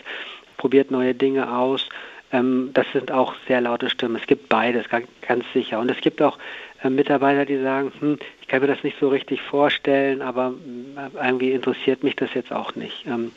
probiert 0.57 0.91
neue 0.91 1.13
Dinge 1.13 1.55
aus. 1.55 1.87
das 2.31 2.85
sind 2.93 3.11
auch 3.11 3.33
sehr 3.47 3.59
laute 3.61 3.89
Stimmen. 3.89 4.17
Es 4.17 4.27
gibt 4.27 4.49
beides, 4.49 4.85
ganz 4.89 5.45
sicher. 5.53 5.79
Und 5.79 5.89
es 5.89 5.99
gibt 6.01 6.21
auch 6.21 6.37
äh, 6.83 6.89
Mitarbeiter, 6.89 7.45
die 7.45 7.61
sagen, 7.61 7.91
hm, 7.99 8.19
ich 8.41 8.47
kann 8.47 8.61
mir 8.61 8.67
das 8.67 8.83
nicht 8.83 8.97
so 8.99 9.09
richtig 9.09 9.41
vorstellen, 9.41 10.21
aber 10.21 10.53
äh, 10.95 11.25
irgendwie 11.27 11.51
interessiert 11.51 12.03
mich 12.03 12.15
das 12.15 12.33
jetzt 12.33 12.51
auch 12.51 12.75
nicht. 12.75 13.05
Ähm, 13.05 13.31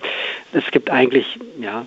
es 0.53 0.71
gibt 0.71 0.91
eigentlich 0.91 1.39
ja, 1.61 1.87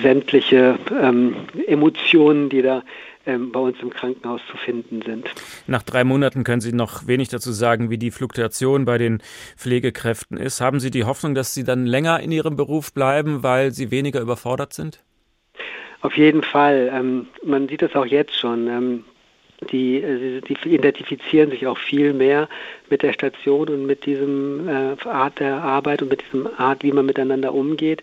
sämtliche 0.00 0.78
ähm, 1.00 1.36
Emotionen, 1.66 2.48
die 2.48 2.62
da 2.62 2.78
ähm, 2.78 2.82
bei 3.24 3.60
uns 3.60 3.76
im 3.80 3.90
Krankenhaus 3.90 4.40
zu 4.50 4.56
finden 4.56 5.02
sind. 5.02 5.28
Nach 5.66 5.82
drei 5.82 6.04
Monaten 6.04 6.44
können 6.44 6.60
Sie 6.60 6.72
noch 6.72 7.06
wenig 7.06 7.28
dazu 7.28 7.52
sagen, 7.52 7.90
wie 7.90 7.98
die 7.98 8.10
Fluktuation 8.10 8.84
bei 8.84 8.98
den 8.98 9.22
Pflegekräften 9.56 10.36
ist. 10.36 10.60
Haben 10.60 10.80
Sie 10.80 10.90
die 10.90 11.04
Hoffnung, 11.04 11.34
dass 11.34 11.54
Sie 11.54 11.64
dann 11.64 11.86
länger 11.86 12.20
in 12.20 12.32
Ihrem 12.32 12.56
Beruf 12.56 12.92
bleiben, 12.92 13.42
weil 13.42 13.70
Sie 13.70 13.90
weniger 13.90 14.20
überfordert 14.20 14.72
sind? 14.72 15.02
Auf 16.00 16.16
jeden 16.16 16.42
Fall. 16.42 16.90
Ähm, 16.92 17.28
man 17.44 17.68
sieht 17.68 17.82
es 17.82 17.94
auch 17.94 18.06
jetzt 18.06 18.36
schon. 18.38 18.66
Ähm, 18.66 19.04
die, 19.70 19.96
äh, 19.96 20.40
die 20.40 20.56
identifizieren 20.68 21.50
sich 21.50 21.66
auch 21.66 21.78
viel 21.78 22.12
mehr 22.12 22.48
mit 22.90 23.02
der 23.02 23.12
Station 23.12 23.68
und 23.68 23.86
mit 23.86 24.04
diesem 24.06 24.68
äh, 24.68 24.96
Art 25.08 25.38
der 25.38 25.62
Arbeit 25.62 26.02
und 26.02 26.08
mit 26.08 26.24
diesem 26.24 26.48
Art, 26.58 26.82
wie 26.82 26.92
man 26.92 27.06
miteinander 27.06 27.54
umgeht. 27.54 28.02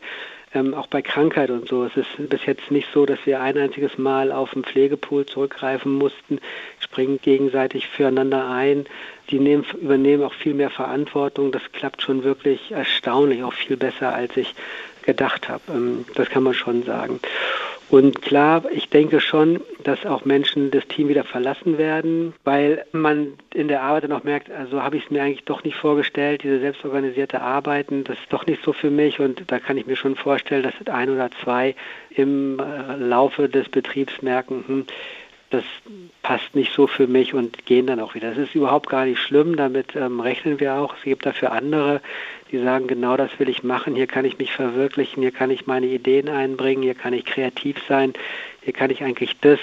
Ähm, 0.52 0.74
auch 0.74 0.88
bei 0.88 1.04
Krankheit 1.04 1.52
und 1.52 1.68
so. 1.68 1.84
Es 1.84 1.96
ist 1.96 2.30
bis 2.30 2.44
jetzt 2.48 2.72
nicht 2.72 2.88
so, 2.92 3.06
dass 3.06 3.20
wir 3.26 3.40
ein 3.40 3.56
einziges 3.56 4.00
Mal 4.00 4.32
auf 4.32 4.52
den 4.52 4.64
Pflegepool 4.64 5.28
zurückgreifen 5.28 5.94
mussten, 5.94 6.40
springen 6.80 7.20
gegenseitig 7.22 7.88
füreinander 7.88 8.50
ein. 8.50 8.88
Die 9.30 9.40
nehmen, 9.40 9.64
übernehmen 9.80 10.24
auch 10.24 10.34
viel 10.34 10.56
mehr 10.56 10.72
Verantwortung. 10.72 11.52
Das 11.52 11.62
klappt 11.72 12.02
schon 12.02 12.24
wirklich 12.24 12.72
erstaunlich, 12.72 13.44
auch 13.44 13.54
viel 13.54 13.78
besser, 13.78 14.16
als 14.16 14.36
ich 14.38 14.56
gedacht 15.10 15.50
habe. 15.50 15.62
Ähm, 15.70 16.06
das 16.16 16.30
kann 16.30 16.44
man 16.44 16.54
schon 16.54 16.84
sagen. 16.84 17.20
Und 17.90 18.22
klar, 18.22 18.64
ich 18.72 18.90
denke 18.90 19.20
schon, 19.20 19.62
dass 19.84 20.06
auch 20.06 20.24
Menschen 20.24 20.70
das 20.70 20.88
Team 20.88 21.08
wieder 21.08 21.24
verlassen 21.24 21.80
werden, 21.80 22.34
weil 22.44 22.86
man 22.92 23.34
in 23.52 23.68
der 23.68 23.82
Arbeit 23.82 24.04
dann 24.04 24.12
auch 24.12 24.24
merkt, 24.24 24.52
also 24.52 24.84
habe 24.84 24.98
ich 24.98 25.06
es 25.06 25.10
mir 25.10 25.24
eigentlich 25.24 25.46
doch 25.46 25.64
nicht 25.64 25.76
vorgestellt, 25.76 26.44
diese 26.44 26.60
selbstorganisierte 26.60 27.42
Arbeiten, 27.42 28.04
das 28.04 28.20
ist 28.20 28.32
doch 28.32 28.46
nicht 28.46 28.64
so 28.64 28.74
für 28.74 28.92
mich 28.92 29.20
und 29.20 29.42
da 29.48 29.58
kann 29.58 29.78
ich 29.78 29.88
mir 29.88 29.96
schon 29.96 30.16
vorstellen, 30.16 30.62
dass 30.62 30.76
ein 30.94 31.10
oder 31.10 31.32
zwei 31.44 31.74
im 32.12 32.60
äh, 32.60 32.96
Laufe 32.96 33.50
des 33.50 33.68
Betriebs 33.70 34.22
merken, 34.22 34.64
hm, 34.68 34.86
das 35.50 35.64
passt 36.22 36.56
nicht 36.56 36.74
so 36.74 36.86
für 36.86 37.08
mich 37.08 37.34
und 37.34 37.66
gehen 37.66 37.88
dann 37.88 38.00
auch 38.00 38.14
wieder. 38.14 38.30
Das 38.30 38.38
ist 38.38 38.56
überhaupt 38.56 38.90
gar 38.90 39.06
nicht 39.06 39.20
schlimm, 39.20 39.56
damit 39.56 39.96
ähm, 39.96 40.20
rechnen 40.20 40.60
wir 40.60 40.76
auch. 40.76 40.96
Es 40.98 41.04
gibt 41.04 41.26
dafür 41.26 41.52
andere, 41.52 42.02
die 42.52 42.60
sagen, 42.60 42.88
genau 42.88 43.18
das 43.18 43.32
will 43.40 43.50
ich 43.50 43.64
machen, 43.64 43.96
hier 43.96 44.08
kann 44.08 44.26
ich 44.26 44.38
mich 44.38 44.52
verwirklichen, 44.54 45.24
hier 45.24 45.32
kann 45.32 45.50
ich 45.50 45.66
meine 45.66 45.88
Ideen 45.88 46.30
einbringen, 46.30 46.84
hier 46.84 46.94
kann 46.94 47.14
ich 47.14 47.26
kreativ 47.26 47.78
sein, 47.88 48.14
hier 48.62 48.74
kann 48.74 48.92
ich 48.92 49.04
eigentlich 49.04 49.40
das, 49.40 49.60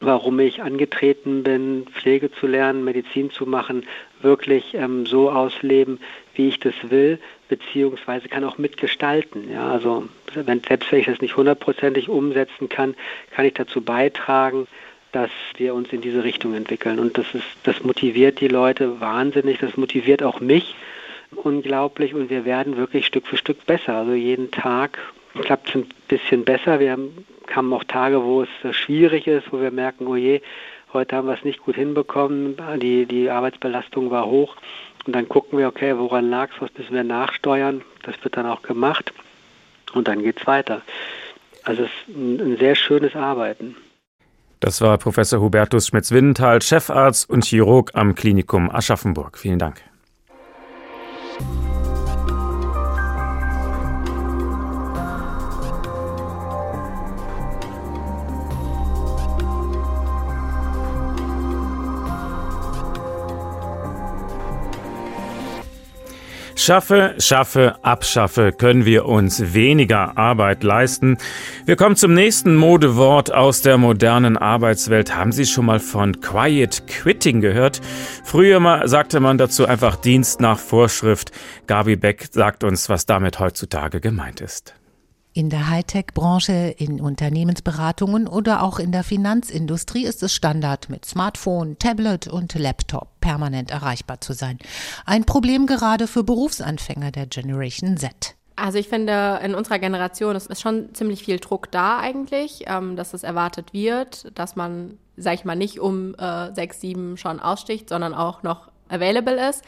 warum 0.00 0.38
ich 0.38 0.62
angetreten 0.62 1.42
bin, 1.42 1.86
Pflege 1.92 2.30
zu 2.30 2.46
lernen, 2.46 2.84
Medizin 2.84 3.30
zu 3.30 3.46
machen, 3.46 3.86
wirklich 4.20 4.74
ähm, 4.74 5.06
so 5.06 5.30
ausleben, 5.30 5.98
wie 6.34 6.48
ich 6.48 6.60
das 6.60 6.74
will, 6.82 7.18
beziehungsweise 7.48 8.28
kann 8.28 8.44
auch 8.44 8.58
mitgestalten. 8.58 9.50
Ja, 9.50 9.70
also 9.70 10.08
wenn, 10.34 10.60
selbst 10.60 10.90
wenn 10.90 11.00
ich 11.00 11.06
das 11.06 11.20
nicht 11.20 11.36
hundertprozentig 11.36 12.08
umsetzen 12.08 12.68
kann, 12.68 12.94
kann 13.30 13.44
ich 13.44 13.54
dazu 13.54 13.80
beitragen, 13.80 14.66
dass 15.12 15.30
wir 15.56 15.74
uns 15.74 15.92
in 15.92 16.00
diese 16.00 16.24
Richtung 16.24 16.54
entwickeln. 16.54 16.98
Und 16.98 17.16
das 17.18 17.26
ist, 17.34 17.46
das 17.62 17.84
motiviert 17.84 18.40
die 18.40 18.48
Leute 18.48 19.00
wahnsinnig, 19.00 19.58
das 19.58 19.76
motiviert 19.76 20.22
auch 20.22 20.40
mich 20.40 20.74
unglaublich 21.36 22.14
und 22.14 22.30
wir 22.30 22.44
werden 22.44 22.76
wirklich 22.76 23.06
Stück 23.06 23.26
für 23.26 23.36
Stück 23.36 23.64
besser. 23.66 23.94
Also 23.94 24.12
jeden 24.12 24.50
Tag 24.50 24.98
klappt 25.42 25.70
es 25.70 25.74
ein 25.74 25.86
bisschen 26.08 26.44
besser. 26.44 26.80
Wir 26.80 26.92
haben, 26.92 27.72
auch 27.72 27.84
Tage, 27.84 28.24
wo 28.24 28.42
es 28.42 28.76
schwierig 28.76 29.26
ist, 29.26 29.52
wo 29.52 29.60
wir 29.60 29.70
merken, 29.70 30.06
oh 30.06 30.16
je, 30.16 30.40
heute 30.92 31.16
haben 31.16 31.28
wir 31.28 31.34
es 31.34 31.44
nicht 31.44 31.60
gut 31.60 31.74
hinbekommen, 31.76 32.56
die, 32.80 33.06
die 33.06 33.30
Arbeitsbelastung 33.30 34.10
war 34.10 34.26
hoch. 34.26 34.56
Und 35.06 35.14
dann 35.14 35.28
gucken 35.28 35.58
wir, 35.58 35.68
okay, 35.68 35.96
woran 35.98 36.30
lag 36.30 36.50
es, 36.54 36.62
was 36.62 36.70
müssen 36.76 36.94
wir 36.94 37.04
nachsteuern. 37.04 37.82
Das 38.04 38.14
wird 38.22 38.36
dann 38.36 38.46
auch 38.46 38.62
gemacht 38.62 39.12
und 39.92 40.08
dann 40.08 40.22
geht 40.22 40.40
es 40.40 40.46
weiter. 40.46 40.82
Also 41.62 41.82
es 41.84 41.90
ist 42.08 42.16
ein, 42.16 42.40
ein 42.40 42.56
sehr 42.58 42.74
schönes 42.74 43.14
Arbeiten. 43.14 43.76
Das 44.60 44.80
war 44.80 44.96
Professor 44.96 45.40
Hubertus 45.40 45.88
Schmitz-Windenthal, 45.88 46.62
Chefarzt 46.62 47.28
und 47.28 47.44
Chirurg 47.44 47.90
am 47.94 48.14
Klinikum 48.14 48.70
Aschaffenburg. 48.70 49.38
Vielen 49.38 49.58
Dank. 49.58 49.82
Schaffe, 66.64 67.14
schaffe, 67.18 67.76
abschaffe, 67.82 68.50
können 68.50 68.86
wir 68.86 69.04
uns 69.04 69.52
weniger 69.52 70.16
Arbeit 70.16 70.62
leisten. 70.62 71.18
Wir 71.66 71.76
kommen 71.76 71.94
zum 71.94 72.14
nächsten 72.14 72.56
Modewort 72.56 73.34
aus 73.34 73.60
der 73.60 73.76
modernen 73.76 74.38
Arbeitswelt. 74.38 75.14
Haben 75.14 75.30
Sie 75.30 75.44
schon 75.44 75.66
mal 75.66 75.78
von 75.78 76.22
Quiet 76.22 76.86
Quitting 76.86 77.42
gehört? 77.42 77.82
Früher 78.24 78.60
mal 78.60 78.88
sagte 78.88 79.20
man 79.20 79.36
dazu 79.36 79.66
einfach 79.66 79.96
Dienst 79.96 80.40
nach 80.40 80.58
Vorschrift. 80.58 81.32
Gabi 81.66 81.96
Beck 81.96 82.28
sagt 82.30 82.64
uns, 82.64 82.88
was 82.88 83.04
damit 83.04 83.40
heutzutage 83.40 84.00
gemeint 84.00 84.40
ist. 84.40 84.74
In 85.36 85.50
der 85.50 85.68
Hightech-Branche, 85.68 86.76
in 86.78 87.00
Unternehmensberatungen 87.00 88.28
oder 88.28 88.62
auch 88.62 88.78
in 88.78 88.92
der 88.92 89.02
Finanzindustrie 89.02 90.04
ist 90.04 90.22
es 90.22 90.32
Standard, 90.32 90.88
mit 90.88 91.04
Smartphone, 91.04 91.76
Tablet 91.76 92.28
und 92.28 92.54
Laptop 92.54 93.08
permanent 93.20 93.72
erreichbar 93.72 94.20
zu 94.20 94.32
sein. 94.32 94.60
Ein 95.04 95.24
Problem 95.24 95.66
gerade 95.66 96.06
für 96.06 96.22
Berufsanfänger 96.22 97.10
der 97.10 97.26
Generation 97.26 97.96
Z. 97.96 98.36
Also 98.54 98.78
ich 98.78 98.88
finde, 98.88 99.40
in 99.42 99.56
unserer 99.56 99.80
Generation 99.80 100.36
ist, 100.36 100.60
schon 100.60 100.94
ziemlich 100.94 101.24
viel 101.24 101.40
Druck 101.40 101.68
da 101.72 101.98
eigentlich, 101.98 102.66
ähm, 102.68 102.94
dass 102.94 103.12
es 103.12 103.24
erwartet 103.24 103.72
wird, 103.72 104.30
dass 104.38 104.54
man, 104.54 104.98
sag 105.16 105.34
ich 105.34 105.44
mal, 105.44 105.56
nicht 105.56 105.80
um 105.80 106.14
äh, 106.14 106.54
sechs, 106.54 106.80
sieben 106.80 107.16
schon 107.16 107.40
aussticht, 107.40 107.88
sondern 107.88 108.14
auch 108.14 108.44
noch 108.44 108.70
available 108.88 109.48
ist. 109.48 109.64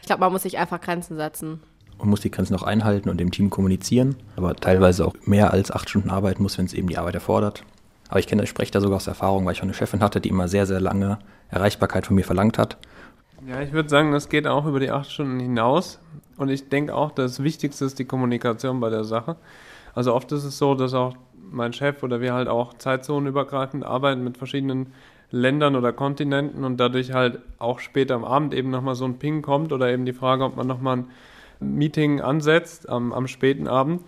Ich 0.00 0.06
glaube, 0.06 0.20
man 0.20 0.32
muss 0.32 0.44
sich 0.44 0.56
einfach 0.56 0.80
Grenzen 0.80 1.18
setzen 1.18 1.60
man 1.98 2.08
muss 2.08 2.20
die 2.20 2.30
Grenzen 2.30 2.54
auch 2.56 2.62
einhalten 2.62 3.08
und 3.08 3.20
im 3.20 3.30
Team 3.30 3.50
kommunizieren, 3.50 4.16
aber 4.36 4.54
teilweise 4.56 5.06
auch 5.06 5.14
mehr 5.24 5.52
als 5.52 5.70
acht 5.70 5.88
Stunden 5.88 6.10
arbeiten 6.10 6.42
muss, 6.42 6.58
wenn 6.58 6.66
es 6.66 6.74
eben 6.74 6.88
die 6.88 6.98
Arbeit 6.98 7.14
erfordert. 7.14 7.64
Aber 8.08 8.20
ich 8.20 8.26
kenne, 8.26 8.42
ich 8.42 8.50
spreche 8.50 8.72
da 8.72 8.80
sogar 8.80 8.96
aus 8.96 9.06
Erfahrung, 9.06 9.46
weil 9.46 9.52
ich 9.52 9.58
schon 9.58 9.68
eine 9.68 9.74
Chefin 9.74 10.00
hatte, 10.00 10.20
die 10.20 10.28
immer 10.28 10.48
sehr, 10.48 10.66
sehr 10.66 10.80
lange 10.80 11.18
Erreichbarkeit 11.48 12.06
von 12.06 12.16
mir 12.16 12.24
verlangt 12.24 12.58
hat. 12.58 12.76
Ja, 13.46 13.60
ich 13.60 13.72
würde 13.72 13.88
sagen, 13.88 14.12
das 14.12 14.28
geht 14.28 14.46
auch 14.46 14.66
über 14.66 14.80
die 14.80 14.90
acht 14.90 15.10
Stunden 15.10 15.40
hinaus. 15.40 15.98
Und 16.36 16.48
ich 16.48 16.68
denke 16.68 16.94
auch, 16.94 17.10
das 17.10 17.42
Wichtigste 17.42 17.84
ist 17.84 17.98
die 17.98 18.04
Kommunikation 18.04 18.80
bei 18.80 18.90
der 18.90 19.04
Sache. 19.04 19.36
Also 19.94 20.14
oft 20.14 20.30
ist 20.32 20.44
es 20.44 20.58
so, 20.58 20.74
dass 20.74 20.94
auch 20.94 21.14
mein 21.50 21.72
Chef 21.72 22.02
oder 22.02 22.20
wir 22.20 22.34
halt 22.34 22.48
auch 22.48 22.74
zeitzonenübergreifend 22.74 23.84
arbeiten 23.84 24.22
mit 24.24 24.38
verschiedenen 24.38 24.92
Ländern 25.30 25.76
oder 25.76 25.92
Kontinenten 25.92 26.64
und 26.64 26.78
dadurch 26.78 27.12
halt 27.12 27.38
auch 27.58 27.78
später 27.80 28.14
am 28.14 28.24
Abend 28.24 28.54
eben 28.54 28.70
nochmal 28.70 28.94
so 28.94 29.04
ein 29.04 29.18
Ping 29.18 29.42
kommt 29.42 29.72
oder 29.72 29.90
eben 29.90 30.04
die 30.04 30.12
Frage, 30.12 30.44
ob 30.44 30.56
man 30.56 30.66
nochmal 30.66 30.98
ein 30.98 31.04
Meeting 31.62 32.20
ansetzt 32.20 32.88
am, 32.88 33.12
am 33.12 33.26
späten 33.26 33.68
Abend. 33.68 34.02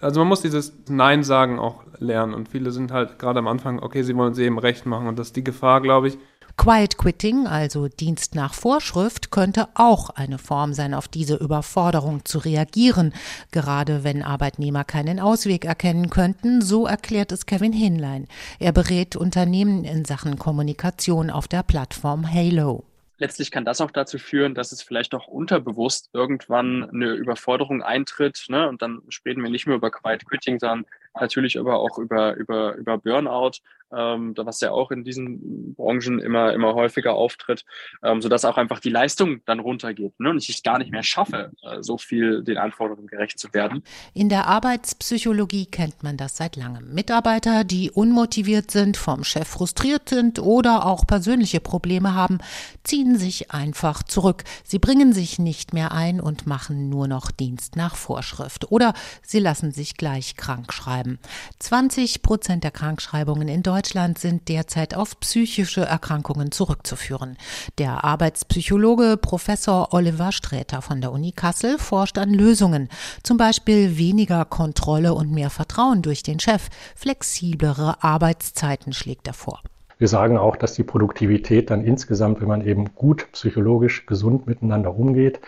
Also 0.00 0.20
man 0.20 0.28
muss 0.28 0.42
dieses 0.42 0.72
Nein 0.88 1.24
sagen 1.24 1.58
auch 1.58 1.82
lernen 1.98 2.34
und 2.34 2.48
viele 2.48 2.70
sind 2.70 2.92
halt 2.92 3.18
gerade 3.18 3.40
am 3.40 3.48
Anfang, 3.48 3.80
okay, 3.80 4.02
sie 4.02 4.16
wollen 4.16 4.32
es 4.32 4.38
eben 4.38 4.58
recht 4.58 4.86
machen 4.86 5.08
und 5.08 5.18
das 5.18 5.28
ist 5.28 5.36
die 5.36 5.44
Gefahr, 5.44 5.80
glaube 5.80 6.08
ich. 6.08 6.18
Quiet 6.56 6.98
Quitting, 6.98 7.46
also 7.46 7.88
Dienst 7.88 8.34
nach 8.34 8.54
Vorschrift, 8.54 9.30
könnte 9.30 9.68
auch 9.74 10.10
eine 10.10 10.38
Form 10.38 10.74
sein, 10.74 10.94
auf 10.94 11.08
diese 11.08 11.36
Überforderung 11.36 12.24
zu 12.24 12.38
reagieren, 12.38 13.14
gerade 13.50 14.04
wenn 14.04 14.22
Arbeitnehmer 14.22 14.84
keinen 14.84 15.18
Ausweg 15.18 15.64
erkennen 15.64 16.10
könnten, 16.10 16.60
so 16.60 16.86
erklärt 16.86 17.32
es 17.32 17.46
Kevin 17.46 17.72
Hinlein. 17.72 18.28
Er 18.58 18.72
berät 18.72 19.16
Unternehmen 19.16 19.84
in 19.84 20.04
Sachen 20.04 20.38
Kommunikation 20.38 21.30
auf 21.30 21.48
der 21.48 21.62
Plattform 21.62 22.30
Halo 22.30 22.84
letztlich 23.22 23.52
kann 23.52 23.64
das 23.64 23.80
auch 23.80 23.92
dazu 23.92 24.18
führen, 24.18 24.54
dass 24.54 24.72
es 24.72 24.82
vielleicht 24.82 25.14
auch 25.14 25.28
unterbewusst 25.28 26.10
irgendwann 26.12 26.90
eine 26.90 27.12
Überforderung 27.12 27.80
eintritt. 27.80 28.46
Ne? 28.48 28.68
Und 28.68 28.82
dann 28.82 29.00
sprechen 29.10 29.42
wir 29.44 29.50
nicht 29.50 29.66
mehr 29.66 29.76
über 29.76 29.92
Quiet 29.92 30.26
Quitting, 30.26 30.58
sondern 30.58 30.86
natürlich 31.20 31.58
aber 31.58 31.78
auch 31.80 31.98
über, 31.98 32.34
über, 32.36 32.74
über 32.76 32.98
Burnout, 32.98 33.58
ähm, 33.94 34.34
was 34.36 34.60
ja 34.60 34.70
auch 34.70 34.90
in 34.90 35.04
diesen 35.04 35.74
Branchen 35.74 36.18
immer, 36.18 36.52
immer 36.52 36.74
häufiger 36.74 37.14
auftritt, 37.14 37.64
ähm, 38.02 38.22
sodass 38.22 38.44
auch 38.44 38.56
einfach 38.56 38.80
die 38.80 38.88
Leistung 38.88 39.42
dann 39.44 39.60
runtergeht 39.60 40.18
ne? 40.18 40.30
und 40.30 40.38
ich 40.38 40.48
es 40.48 40.62
gar 40.62 40.78
nicht 40.78 40.90
mehr 40.90 41.02
schaffe, 41.02 41.52
äh, 41.62 41.82
so 41.82 41.98
viel 41.98 42.42
den 42.42 42.56
Anforderungen 42.56 43.06
gerecht 43.06 43.38
zu 43.38 43.52
werden. 43.52 43.82
In 44.14 44.28
der 44.28 44.46
Arbeitspsychologie 44.46 45.66
kennt 45.66 46.02
man 46.02 46.16
das 46.16 46.36
seit 46.36 46.56
langem. 46.56 46.94
Mitarbeiter, 46.94 47.64
die 47.64 47.90
unmotiviert 47.90 48.70
sind, 48.70 48.96
vom 48.96 49.24
Chef 49.24 49.48
frustriert 49.48 50.08
sind 50.08 50.38
oder 50.38 50.86
auch 50.86 51.06
persönliche 51.06 51.60
Probleme 51.60 52.14
haben, 52.14 52.38
ziehen 52.84 53.18
sich 53.18 53.50
einfach 53.50 54.02
zurück. 54.02 54.44
Sie 54.64 54.78
bringen 54.78 55.12
sich 55.12 55.38
nicht 55.38 55.74
mehr 55.74 55.92
ein 55.92 56.20
und 56.20 56.46
machen 56.46 56.88
nur 56.88 57.08
noch 57.08 57.30
Dienst 57.30 57.76
nach 57.76 57.96
Vorschrift. 57.96 58.70
Oder 58.72 58.94
sie 59.22 59.38
lassen 59.38 59.72
sich 59.72 59.96
gleich 59.96 60.36
krank 60.36 60.72
schreiben 60.72 61.01
bleiben. 61.02 61.18
20 61.58 62.22
Prozent 62.22 62.64
der 62.64 62.70
Krankschreibungen 62.70 63.48
in 63.48 63.62
Deutschland 63.62 64.18
sind 64.18 64.48
derzeit 64.48 64.94
auf 64.94 65.18
psychische 65.20 65.82
Erkrankungen 65.82 66.52
zurückzuführen. 66.52 67.36
Der 67.78 68.04
Arbeitspsychologe 68.04 69.16
Professor 69.16 69.92
Oliver 69.92 70.32
Sträter 70.32 70.82
von 70.82 71.00
der 71.00 71.12
Uni 71.12 71.32
Kassel 71.32 71.78
forscht 71.78 72.18
an 72.18 72.32
Lösungen, 72.32 72.88
zum 73.22 73.36
Beispiel 73.36 73.98
weniger 73.98 74.44
Kontrolle 74.44 75.14
und 75.14 75.32
mehr 75.32 75.50
Vertrauen 75.50 76.02
durch 76.02 76.22
den 76.22 76.40
Chef, 76.40 76.68
flexiblere 76.96 78.02
Arbeitszeiten 78.02 78.92
schlägt 78.92 79.26
er 79.26 79.34
vor. 79.34 79.60
Wir 79.98 80.08
sagen 80.08 80.36
auch, 80.36 80.56
dass 80.56 80.74
die 80.74 80.82
Produktivität 80.82 81.70
dann 81.70 81.84
insgesamt, 81.84 82.40
wenn 82.40 82.48
man 82.48 82.66
eben 82.66 82.92
gut 82.96 83.30
psychologisch 83.30 84.04
gesund 84.04 84.48
miteinander 84.48 84.96
umgeht, 84.96 85.40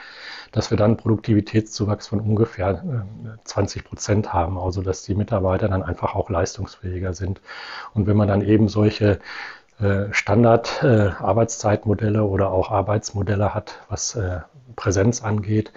dass 0.55 0.71
wir 0.71 0.79
dann 0.79 0.97
Produktivitätszuwachs 0.97 2.07
von 2.07 2.21
ungefähr 2.21 3.05
20 3.43 3.83
äh, 3.83 3.85
Prozent 3.85 4.33
haben, 4.33 4.57
also 4.57 4.83
dass 4.83 5.03
die 5.03 5.17
Mitarbeiter 5.17 5.69
dann 5.69 5.83
einfach 5.83 6.15
auch 6.15 6.31
leistungsfähiger 6.31 7.13
sind. 7.13 7.41
Und 7.93 8.07
wenn 8.07 8.17
man 8.17 8.29
dann 8.29 8.41
eben 8.41 8.69
solche 8.69 9.19
äh, 9.81 10.05
Standard-Arbeitszeitmodelle 10.13 12.21
äh, 12.21 12.23
oder 12.23 12.53
auch 12.53 12.71
Arbeitsmodelle 12.71 13.53
hat, 13.53 13.81
was 13.89 14.17
Präsenz 14.77 15.25
angeht, 15.25 15.73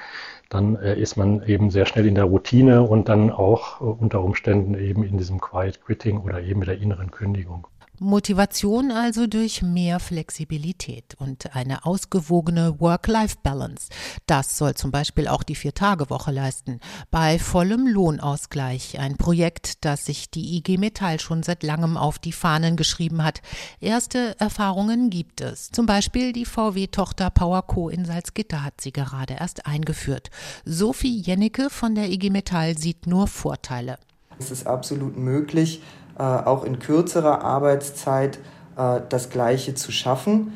dann 0.49 0.75
ist 0.75 1.17
man 1.17 1.43
eben 1.43 1.71
sehr 1.71 1.85
schnell 1.85 2.05
in 2.05 2.15
der 2.15 2.23
Routine 2.23 2.83
und 2.83 3.09
dann 3.09 3.31
auch 3.31 3.81
unter 3.81 4.21
Umständen 4.21 4.75
eben 4.75 5.03
in 5.03 5.17
diesem 5.17 5.41
Quiet 5.41 5.83
Quitting 5.83 6.21
oder 6.21 6.41
eben 6.41 6.59
mit 6.59 6.69
der 6.69 6.79
inneren 6.79 7.11
Kündigung. 7.11 7.67
Motivation 7.99 8.91
also 8.91 9.25
durch 9.25 9.63
mehr 9.63 9.99
Flexibilität 9.99 11.15
und 11.17 11.55
eine 11.55 11.83
ausgewogene 11.83 12.79
Work-Life-Balance. 12.79 13.89
Das 14.27 14.57
soll 14.57 14.75
zum 14.75 14.91
Beispiel 14.91 15.27
auch 15.27 15.41
die 15.41 15.55
Vier-Tage-Woche 15.55 16.31
leisten. 16.31 16.79
Bei 17.09 17.39
vollem 17.39 17.87
Lohnausgleich, 17.87 18.99
ein 18.99 19.17
Projekt, 19.17 19.83
das 19.83 20.05
sich 20.05 20.29
die 20.29 20.57
IG 20.57 20.77
Metall 20.77 21.19
schon 21.19 21.41
seit 21.41 21.63
langem 21.63 21.97
auf 21.97 22.19
die 22.19 22.33
Fahnen 22.33 22.75
geschrieben 22.75 23.23
hat. 23.23 23.41
Erste 23.79 24.39
Erfahrungen 24.39 25.09
gibt 25.09 25.41
es. 25.41 25.71
Zum 25.71 25.87
Beispiel 25.87 26.33
die 26.33 26.45
VW-Tochter 26.45 27.31
PowerCo 27.31 27.89
in 27.89 28.05
Salzgitter 28.05 28.63
hat 28.63 28.79
sie 28.79 28.91
gerade 28.91 29.35
erst 29.39 29.65
eingeführt. 29.65 30.29
Sophie 30.65 31.19
Jennecke 31.19 31.71
von 31.71 31.95
der 31.95 32.11
IG 32.11 32.29
Metall 32.29 32.77
sieht 32.77 33.07
nur 33.07 33.27
Vorteile. 33.27 33.97
Es 34.39 34.51
ist 34.51 34.67
absolut 34.67 35.17
möglich, 35.17 35.81
äh, 36.17 36.23
auch 36.23 36.63
in 36.63 36.79
kürzerer 36.79 37.41
Arbeitszeit 37.41 38.39
äh, 38.77 39.01
das 39.09 39.29
Gleiche 39.29 39.75
zu 39.75 39.91
schaffen. 39.91 40.53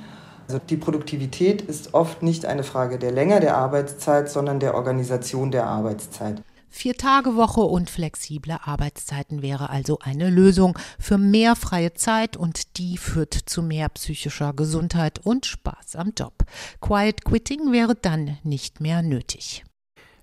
Also 0.48 0.60
die 0.70 0.78
Produktivität 0.78 1.62
ist 1.62 1.94
oft 1.94 2.24
nicht 2.24 2.46
eine 2.46 2.64
Frage 2.64 3.00
der 3.00 3.12
Länge 3.12 3.40
der 3.40 3.56
Arbeitszeit, 3.58 4.30
sondern 4.30 4.60
der 4.60 4.76
Organisation 4.76 5.52
der 5.52 5.66
Arbeitszeit. 5.68 6.42
Vier-Tage-Woche 6.74 7.62
und 7.62 7.90
flexible 7.90 8.58
Arbeitszeiten 8.64 9.42
wäre 9.42 9.70
also 9.70 10.00
eine 10.00 10.30
Lösung 10.30 10.80
für 11.00 11.18
mehr 11.18 11.58
freie 11.58 11.94
Zeit 11.94 12.38
und 12.38 12.78
die 12.78 12.98
führt 12.98 13.34
zu 13.34 13.62
mehr 13.62 13.90
psychischer 13.90 14.54
Gesundheit 14.54 15.20
und 15.20 15.46
Spaß 15.46 15.98
am 15.98 16.14
Job. 16.18 16.34
Quiet 16.80 17.26
Quitting 17.26 17.74
wäre 17.74 17.96
dann 17.96 18.38
nicht 18.44 18.80
mehr 18.80 19.02
nötig. 19.02 19.64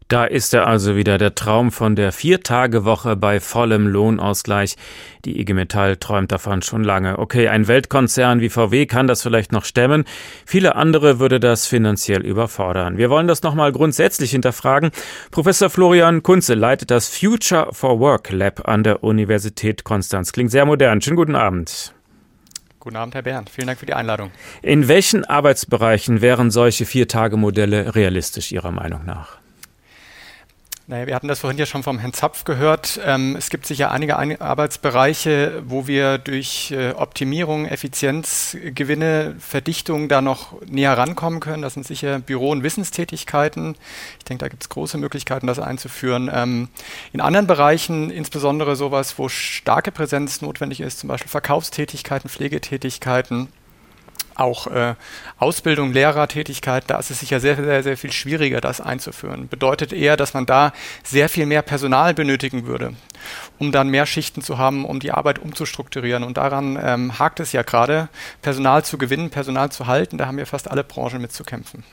Da 0.08 0.24
ist 0.24 0.54
er 0.54 0.66
also 0.66 0.96
wieder, 0.96 1.18
der 1.18 1.34
Traum 1.34 1.70
von 1.70 1.94
der 1.94 2.12
Viertagewoche 2.12 3.14
bei 3.14 3.40
vollem 3.40 3.86
Lohnausgleich. 3.86 4.76
Die 5.26 5.38
IG 5.38 5.52
Metall 5.52 5.98
träumt 5.98 6.32
davon 6.32 6.62
schon 6.62 6.82
lange. 6.82 7.18
Okay, 7.18 7.48
ein 7.48 7.68
Weltkonzern 7.68 8.40
wie 8.40 8.48
VW 8.48 8.86
kann 8.86 9.06
das 9.06 9.20
vielleicht 9.20 9.52
noch 9.52 9.66
stemmen. 9.66 10.06
Viele 10.46 10.76
andere 10.76 11.18
würde 11.18 11.40
das 11.40 11.66
finanziell 11.66 12.24
überfordern. 12.24 12.96
Wir 12.96 13.10
wollen 13.10 13.28
das 13.28 13.42
nochmal 13.42 13.70
grundsätzlich 13.70 14.30
hinterfragen. 14.30 14.92
Professor 15.30 15.68
Florian 15.68 16.22
Kunze 16.22 16.54
leitet 16.54 16.90
das 16.90 17.14
Future 17.14 17.68
for 17.72 18.00
Work 18.00 18.30
Lab 18.30 18.66
an 18.66 18.84
der 18.84 19.04
Universität 19.04 19.84
Konstanz. 19.84 20.32
Klingt 20.32 20.50
sehr 20.50 20.64
modern. 20.64 21.02
Schönen 21.02 21.16
guten 21.16 21.36
Abend. 21.36 21.92
Guten 22.80 22.96
Abend, 22.96 23.14
Herr 23.14 23.22
Bernd. 23.22 23.50
Vielen 23.50 23.66
Dank 23.66 23.78
für 23.78 23.84
die 23.84 23.92
Einladung. 23.92 24.30
In 24.62 24.88
welchen 24.88 25.26
Arbeitsbereichen 25.26 26.22
wären 26.22 26.50
solche 26.50 26.86
Viertagemodelle 26.86 27.94
realistisch 27.94 28.52
Ihrer 28.52 28.70
Meinung 28.70 29.04
nach? 29.04 29.38
Naja, 30.90 31.06
wir 31.06 31.14
hatten 31.14 31.28
das 31.28 31.40
vorhin 31.40 31.58
ja 31.58 31.66
schon 31.66 31.82
vom 31.82 31.98
Herrn 31.98 32.14
Zapf 32.14 32.44
gehört. 32.44 32.98
Ähm, 33.04 33.36
es 33.36 33.50
gibt 33.50 33.66
sicher 33.66 33.90
einige 33.90 34.16
Arbeitsbereiche, 34.16 35.62
wo 35.66 35.86
wir 35.86 36.16
durch 36.16 36.70
äh, 36.70 36.92
Optimierung, 36.92 37.66
Effizienzgewinne, 37.66 39.36
Verdichtung 39.38 40.08
da 40.08 40.22
noch 40.22 40.58
näher 40.62 40.96
rankommen 40.96 41.40
können. 41.40 41.60
Das 41.60 41.74
sind 41.74 41.86
sicher 41.86 42.20
Büro- 42.20 42.52
und 42.52 42.62
Wissenstätigkeiten. 42.62 43.76
Ich 44.18 44.24
denke, 44.24 44.42
da 44.42 44.48
gibt 44.48 44.62
es 44.62 44.70
große 44.70 44.96
Möglichkeiten, 44.96 45.46
das 45.46 45.58
einzuführen. 45.58 46.30
Ähm, 46.32 46.68
in 47.12 47.20
anderen 47.20 47.46
Bereichen, 47.46 48.08
insbesondere 48.08 48.74
sowas, 48.74 49.18
wo 49.18 49.28
starke 49.28 49.92
Präsenz 49.92 50.40
notwendig 50.40 50.80
ist, 50.80 51.00
zum 51.00 51.08
Beispiel 51.08 51.28
Verkaufstätigkeiten, 51.28 52.30
Pflegetätigkeiten, 52.30 53.48
auch 54.38 54.66
äh, 54.68 54.94
Ausbildung, 55.38 55.92
Lehrertätigkeit, 55.92 56.84
da 56.86 56.98
ist 56.98 57.10
es 57.10 57.20
sicher 57.20 57.40
sehr, 57.40 57.56
sehr, 57.56 57.82
sehr 57.82 57.96
viel 57.96 58.12
schwieriger, 58.12 58.60
das 58.60 58.80
einzuführen. 58.80 59.48
Bedeutet 59.48 59.92
eher, 59.92 60.16
dass 60.16 60.34
man 60.34 60.46
da 60.46 60.72
sehr 61.02 61.28
viel 61.28 61.46
mehr 61.46 61.62
Personal 61.62 62.14
benötigen 62.14 62.66
würde, 62.66 62.94
um 63.58 63.72
dann 63.72 63.88
mehr 63.88 64.06
Schichten 64.06 64.42
zu 64.42 64.58
haben, 64.58 64.84
um 64.84 65.00
die 65.00 65.12
Arbeit 65.12 65.38
umzustrukturieren. 65.38 66.22
Und 66.22 66.36
daran 66.36 66.78
ähm, 66.82 67.18
hakt 67.18 67.40
es 67.40 67.52
ja 67.52 67.62
gerade, 67.62 68.08
Personal 68.42 68.84
zu 68.84 68.98
gewinnen, 68.98 69.30
Personal 69.30 69.70
zu 69.70 69.86
halten. 69.86 70.18
Da 70.18 70.26
haben 70.26 70.38
wir 70.38 70.46
fast 70.46 70.70
alle 70.70 70.84
Branchen 70.84 71.20
mit 71.20 71.32
zu 71.32 71.44
kämpfen. 71.44 71.84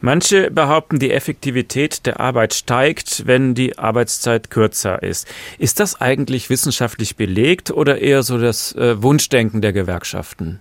Manche 0.00 0.50
behaupten, 0.50 0.98
die 0.98 1.12
Effektivität 1.12 2.06
der 2.06 2.20
Arbeit 2.20 2.54
steigt, 2.54 3.26
wenn 3.26 3.54
die 3.54 3.78
Arbeitszeit 3.78 4.50
kürzer 4.50 5.02
ist. 5.02 5.28
Ist 5.58 5.80
das 5.80 6.00
eigentlich 6.00 6.50
wissenschaftlich 6.50 7.16
belegt 7.16 7.70
oder 7.70 8.00
eher 8.00 8.22
so 8.22 8.38
das 8.38 8.74
äh, 8.74 9.02
Wunschdenken 9.02 9.62
der 9.62 9.72
Gewerkschaften? 9.72 10.60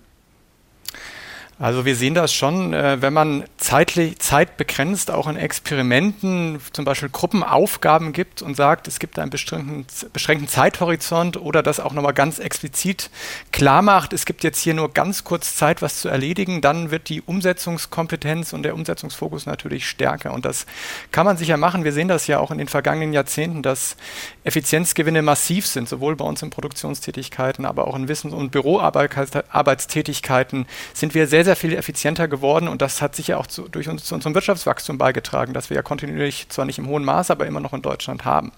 Also 1.63 1.85
wir 1.85 1.95
sehen 1.95 2.13
das 2.13 2.33
schon, 2.33 2.73
äh, 2.73 3.01
wenn 3.01 3.13
man 3.13 3.45
zeitlich, 3.55 4.19
zeitbegrenzt 4.19 5.09
auch 5.09 5.29
in 5.29 5.37
Experimenten 5.37 6.59
zum 6.73 6.83
Beispiel 6.83 7.07
Gruppenaufgaben 7.07 8.11
gibt 8.11 8.41
und 8.41 8.57
sagt, 8.57 8.89
es 8.89 8.99
gibt 8.99 9.17
einen 9.17 9.29
beschränkten, 9.29 9.85
beschränkten 10.11 10.49
Zeithorizont 10.49 11.37
oder 11.37 11.63
das 11.63 11.79
auch 11.79 11.93
nochmal 11.93 12.13
ganz 12.13 12.39
explizit 12.39 13.09
klar 13.53 13.81
macht, 13.81 14.11
es 14.11 14.25
gibt 14.25 14.43
jetzt 14.43 14.59
hier 14.59 14.73
nur 14.73 14.91
ganz 14.91 15.23
kurz 15.23 15.55
Zeit, 15.55 15.81
was 15.81 16.01
zu 16.01 16.09
erledigen, 16.09 16.59
dann 16.59 16.91
wird 16.91 17.07
die 17.07 17.21
Umsetzungskompetenz 17.21 18.51
und 18.51 18.63
der 18.63 18.73
Umsetzungsfokus 18.73 19.45
natürlich 19.45 19.87
stärker. 19.87 20.33
Und 20.33 20.43
das 20.43 20.65
kann 21.13 21.25
man 21.25 21.37
sicher 21.37 21.55
machen. 21.55 21.85
Wir 21.85 21.93
sehen 21.93 22.09
das 22.09 22.27
ja 22.27 22.39
auch 22.39 22.51
in 22.51 22.57
den 22.57 22.67
vergangenen 22.67 23.13
Jahrzehnten, 23.13 23.63
dass 23.63 23.95
Effizienzgewinne 24.43 25.21
massiv 25.21 25.65
sind, 25.65 25.87
sowohl 25.87 26.17
bei 26.17 26.25
uns 26.25 26.41
in 26.41 26.49
Produktionstätigkeiten, 26.49 27.63
aber 27.63 27.87
auch 27.87 27.95
in 27.95 28.09
Wissens- 28.09 28.33
und 28.33 28.51
Büroarbeitstätigkeiten 28.51 30.65
sind 30.93 31.13
wir 31.13 31.27
sehr 31.27 31.45
sehr, 31.45 31.52
sehr 31.53 31.69
viel 31.69 31.77
effizienter 31.77 32.27
geworden 32.27 32.67
und 32.67 32.81
das 32.81 33.01
hat 33.01 33.15
sicher 33.15 33.39
auch 33.39 33.45
zu, 33.45 33.67
durch 33.67 33.87
uns 33.87 34.05
zu 34.05 34.15
unserem 34.15 34.33
Wirtschaftswachstum 34.33 34.97
beigetragen, 34.97 35.53
das 35.53 35.69
wir 35.69 35.75
ja 35.75 35.83
kontinuierlich 35.83 36.49
zwar 36.49 36.65
nicht 36.65 36.79
im 36.79 36.87
hohen 36.87 37.05
Maß, 37.05 37.29
aber 37.29 37.45
immer 37.45 37.59
noch 37.59 37.73
in 37.73 37.83
Deutschland 37.83 38.25
haben. 38.25 38.51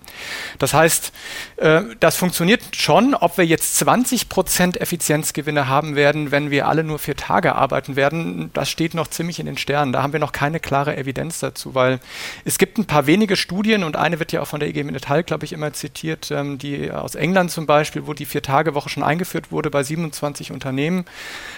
Das 0.59 0.73
heißt, 0.73 1.11
äh, 1.57 1.81
das 1.99 2.15
funktioniert 2.15 2.61
schon, 2.75 3.13
ob 3.13 3.37
wir 3.37 3.45
jetzt 3.45 3.75
20 3.77 4.29
Prozent 4.29 4.79
Effizienzgewinne 4.79 5.67
haben 5.67 5.95
werden, 5.95 6.31
wenn 6.31 6.51
wir 6.51 6.67
alle 6.67 6.85
nur 6.85 6.99
vier 6.99 7.17
Tage 7.17 7.55
arbeiten 7.55 7.97
werden, 7.97 8.49
das 8.53 8.69
steht 8.69 8.93
noch 8.93 9.07
ziemlich 9.07 9.39
in 9.39 9.45
den 9.45 9.57
Sternen. 9.57 9.91
Da 9.91 10.01
haben 10.01 10.13
wir 10.13 10.21
noch 10.21 10.31
keine 10.31 10.61
klare 10.61 10.95
Evidenz 10.95 11.39
dazu, 11.39 11.75
weil 11.75 11.99
es 12.45 12.57
gibt 12.57 12.77
ein 12.77 12.85
paar 12.85 13.07
wenige 13.07 13.35
Studien 13.35 13.83
und 13.83 13.97
eine 13.97 14.19
wird 14.19 14.31
ja 14.31 14.41
auch 14.41 14.47
von 14.47 14.61
der 14.61 14.69
IG 14.69 14.83
Metall, 14.83 15.23
glaube 15.23 15.43
ich, 15.43 15.51
immer 15.51 15.73
zitiert, 15.73 16.31
ähm, 16.31 16.57
die 16.57 16.91
aus 16.91 17.15
England 17.15 17.51
zum 17.51 17.65
Beispiel, 17.65 18.07
wo 18.07 18.13
die 18.13 18.25
Vier-Tage-Woche 18.25 18.87
schon 18.87 19.03
eingeführt 19.03 19.51
wurde 19.51 19.69
bei 19.69 19.83
27 19.83 20.53
Unternehmen. 20.53 21.03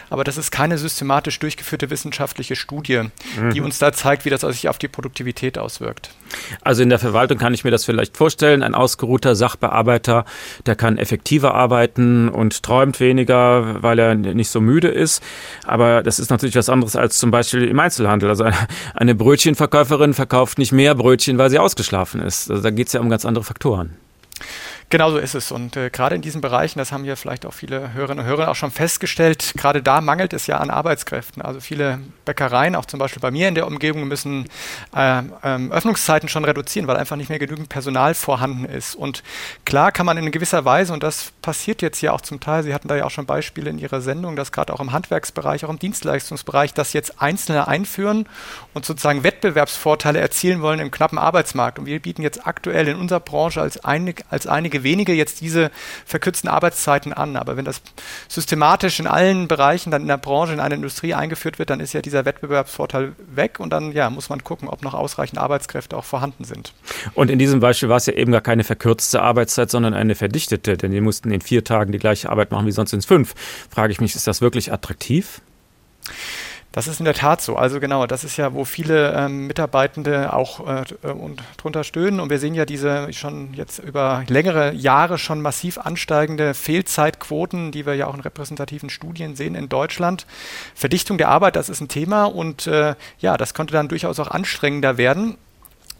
Aber 0.09 0.23
das 0.23 0.37
ist 0.37 0.51
keine 0.51 0.77
systematische 0.77 1.26
systematisch 1.27 1.39
durchgeführte 1.39 1.89
wissenschaftliche 1.89 2.55
Studie, 2.55 3.03
mhm. 3.39 3.51
die 3.51 3.61
uns 3.61 3.79
da 3.79 3.91
zeigt, 3.91 4.25
wie 4.25 4.29
das 4.29 4.41
sich 4.41 4.69
auf 4.69 4.77
die 4.77 4.87
Produktivität 4.87 5.57
auswirkt. 5.57 6.09
Also 6.61 6.83
in 6.83 6.89
der 6.89 6.99
Verwaltung 6.99 7.37
kann 7.37 7.53
ich 7.53 7.63
mir 7.63 7.71
das 7.71 7.85
vielleicht 7.85 8.17
vorstellen. 8.17 8.63
Ein 8.63 8.75
ausgeruhter 8.75 9.35
Sachbearbeiter, 9.35 10.25
der 10.65 10.75
kann 10.75 10.97
effektiver 10.97 11.53
arbeiten 11.53 12.29
und 12.29 12.63
träumt 12.63 12.99
weniger, 12.99 13.81
weil 13.81 13.99
er 13.99 14.15
nicht 14.15 14.49
so 14.49 14.61
müde 14.61 14.87
ist. 14.87 15.21
Aber 15.65 16.03
das 16.03 16.19
ist 16.19 16.29
natürlich 16.29 16.55
was 16.55 16.69
anderes 16.69 16.95
als 16.95 17.17
zum 17.17 17.31
Beispiel 17.31 17.63
im 17.63 17.79
Einzelhandel. 17.79 18.29
Also 18.29 18.45
eine 18.93 19.15
Brötchenverkäuferin 19.15 20.13
verkauft 20.13 20.57
nicht 20.57 20.71
mehr 20.71 20.95
Brötchen, 20.95 21.37
weil 21.37 21.49
sie 21.49 21.59
ausgeschlafen 21.59 22.21
ist. 22.21 22.49
Also 22.49 22.63
da 22.63 22.71
geht 22.71 22.87
es 22.87 22.93
ja 22.93 23.01
um 23.01 23.09
ganz 23.09 23.25
andere 23.25 23.43
Faktoren. 23.43 23.95
Genau 24.89 25.11
so 25.11 25.17
ist 25.17 25.35
es. 25.35 25.51
Und 25.51 25.75
äh, 25.75 25.89
gerade 25.89 26.15
in 26.15 26.21
diesen 26.21 26.39
Bereichen, 26.39 26.79
das 26.79 26.93
haben 26.93 27.03
ja 27.03 27.17
vielleicht 27.17 27.45
auch 27.45 27.53
viele 27.53 27.93
Hörerinnen 27.93 28.23
und 28.23 28.29
Hörer 28.29 28.49
auch 28.49 28.55
schon 28.55 28.71
festgestellt, 28.71 29.53
gerade 29.57 29.83
da 29.83 29.99
mangelt 29.99 30.31
es 30.31 30.47
ja 30.47 30.59
an 30.59 30.69
Arbeitskräften. 30.69 31.41
Also 31.41 31.59
viele 31.59 31.99
Bäckereien, 32.23 32.73
auch 32.73 32.85
zum 32.85 32.97
Beispiel 32.97 33.19
bei 33.19 33.29
mir 33.29 33.49
in 33.49 33.55
der 33.55 33.67
Umgebung, 33.67 34.07
müssen 34.07 34.47
äh, 34.95 35.23
Öffnungszeiten 35.43 36.29
schon 36.29 36.45
reduzieren, 36.45 36.87
weil 36.87 36.95
einfach 36.95 37.17
nicht 37.17 37.27
mehr 37.27 37.37
genügend 37.37 37.67
Personal 37.67 38.13
vorhanden 38.13 38.63
ist. 38.63 38.95
Und 38.95 39.23
klar 39.65 39.91
kann 39.91 40.05
man 40.05 40.15
in 40.15 40.31
gewisser 40.31 40.63
Weise, 40.63 40.93
und 40.93 41.03
das 41.03 41.33
passiert 41.41 41.81
jetzt 41.81 41.99
ja 41.99 42.13
auch 42.13 42.21
zum 42.21 42.39
Teil, 42.39 42.63
Sie 42.63 42.73
hatten 42.73 42.87
da 42.87 42.95
ja 42.95 43.03
auch 43.03 43.11
schon 43.11 43.25
Beispiele 43.25 43.69
in 43.69 43.79
Ihrer 43.79 43.99
Sendung, 43.99 44.37
dass 44.37 44.53
gerade 44.53 44.73
auch 44.73 44.79
im 44.79 44.93
Handwerksbereich, 44.93 45.65
auch 45.65 45.69
im 45.69 45.79
Dienstleistungsbereich, 45.79 46.73
das 46.73 46.93
jetzt 46.93 47.21
Einzelne 47.21 47.67
einführen 47.67 48.25
und 48.73 48.85
sozusagen 48.85 49.23
Wettbewerbsvorteile 49.23 50.19
erzielen 50.19 50.61
wollen 50.61 50.79
im 50.79 50.91
knappen 50.91 51.17
Arbeitsmarkt. 51.17 51.77
Und 51.77 51.87
wir 51.87 52.01
bieten 52.01 52.21
jetzt 52.21 52.47
aktuell 52.47 52.87
in 52.87 52.95
unserer 52.95 53.19
Branche 53.19 53.61
als, 53.61 53.83
einig, 53.83 54.23
als 54.29 54.47
einige 54.47 54.76
einige 54.77 54.83
wenige 54.83 55.13
jetzt 55.13 55.41
diese 55.41 55.71
verkürzten 56.05 56.49
Arbeitszeiten 56.49 57.13
an. 57.13 57.35
Aber 57.35 57.57
wenn 57.57 57.65
das 57.65 57.81
systematisch 58.27 58.99
in 58.99 59.07
allen 59.07 59.47
Bereichen 59.47 59.91
dann 59.91 60.01
in 60.01 60.07
der 60.07 60.17
Branche, 60.17 60.53
in 60.53 60.59
einer 60.59 60.75
Industrie 60.75 61.13
eingeführt 61.13 61.59
wird, 61.59 61.69
dann 61.69 61.79
ist 61.79 61.93
ja 61.93 62.01
dieser 62.01 62.25
Wettbewerbsvorteil 62.25 63.13
weg 63.33 63.59
und 63.59 63.71
dann 63.71 63.91
ja, 63.91 64.09
muss 64.09 64.29
man 64.29 64.43
gucken, 64.43 64.67
ob 64.67 64.83
noch 64.83 64.93
ausreichend 64.93 65.39
Arbeitskräfte 65.39 65.95
auch 65.95 66.05
vorhanden 66.05 66.43
sind. 66.43 66.73
Und 67.13 67.29
in 67.29 67.39
diesem 67.39 67.59
Beispiel 67.59 67.89
war 67.89 67.97
es 67.97 68.05
ja 68.05 68.13
eben 68.13 68.31
gar 68.31 68.41
keine 68.41 68.63
verkürzte 68.63 69.21
Arbeitszeit, 69.21 69.69
sondern 69.69 69.93
eine 69.93 70.15
verdichtete, 70.15 70.77
denn 70.77 70.91
die 70.91 71.01
mussten 71.01 71.31
in 71.31 71.41
vier 71.41 71.63
Tagen 71.63 71.91
die 71.91 71.99
gleiche 71.99 72.29
Arbeit 72.29 72.51
machen 72.51 72.65
wie 72.65 72.71
sonst 72.71 72.93
in 72.93 73.01
fünf. 73.01 73.33
Frage 73.69 73.91
ich 73.91 74.01
mich, 74.01 74.15
ist 74.15 74.27
das 74.27 74.41
wirklich 74.41 74.71
attraktiv? 74.73 75.41
Das 76.77 76.87
ist 76.87 76.99
in 76.99 77.05
der 77.05 77.15
Tat 77.15 77.41
so. 77.41 77.55
Also 77.55 77.79
genau, 77.79 78.05
das 78.05 78.23
ist 78.23 78.37
ja, 78.37 78.53
wo 78.53 78.63
viele 78.63 79.11
ähm, 79.13 79.47
Mitarbeitende 79.47 80.31
auch 80.31 80.59
äh, 80.59 81.07
und 81.07 81.41
drunter 81.57 81.83
stöhnen. 81.83 82.19
Und 82.19 82.29
wir 82.29 82.37
sehen 82.37 82.53
ja 82.53 82.67
diese 82.67 83.11
schon 83.13 83.55
jetzt 83.55 83.79
über 83.79 84.23
längere 84.27 84.73
Jahre 84.73 85.17
schon 85.17 85.41
massiv 85.41 85.79
ansteigende 85.79 86.53
Fehlzeitquoten, 86.53 87.71
die 87.71 87.87
wir 87.87 87.95
ja 87.95 88.05
auch 88.05 88.13
in 88.13 88.19
repräsentativen 88.19 88.91
Studien 88.91 89.35
sehen 89.35 89.55
in 89.55 89.69
Deutschland. 89.69 90.27
Verdichtung 90.75 91.17
der 91.17 91.29
Arbeit, 91.29 91.55
das 91.55 91.69
ist 91.69 91.81
ein 91.81 91.87
Thema 91.87 92.25
und 92.25 92.67
äh, 92.67 92.93
ja, 93.17 93.37
das 93.37 93.55
könnte 93.55 93.73
dann 93.73 93.87
durchaus 93.87 94.19
auch 94.19 94.29
anstrengender 94.29 94.99
werden. 94.99 95.35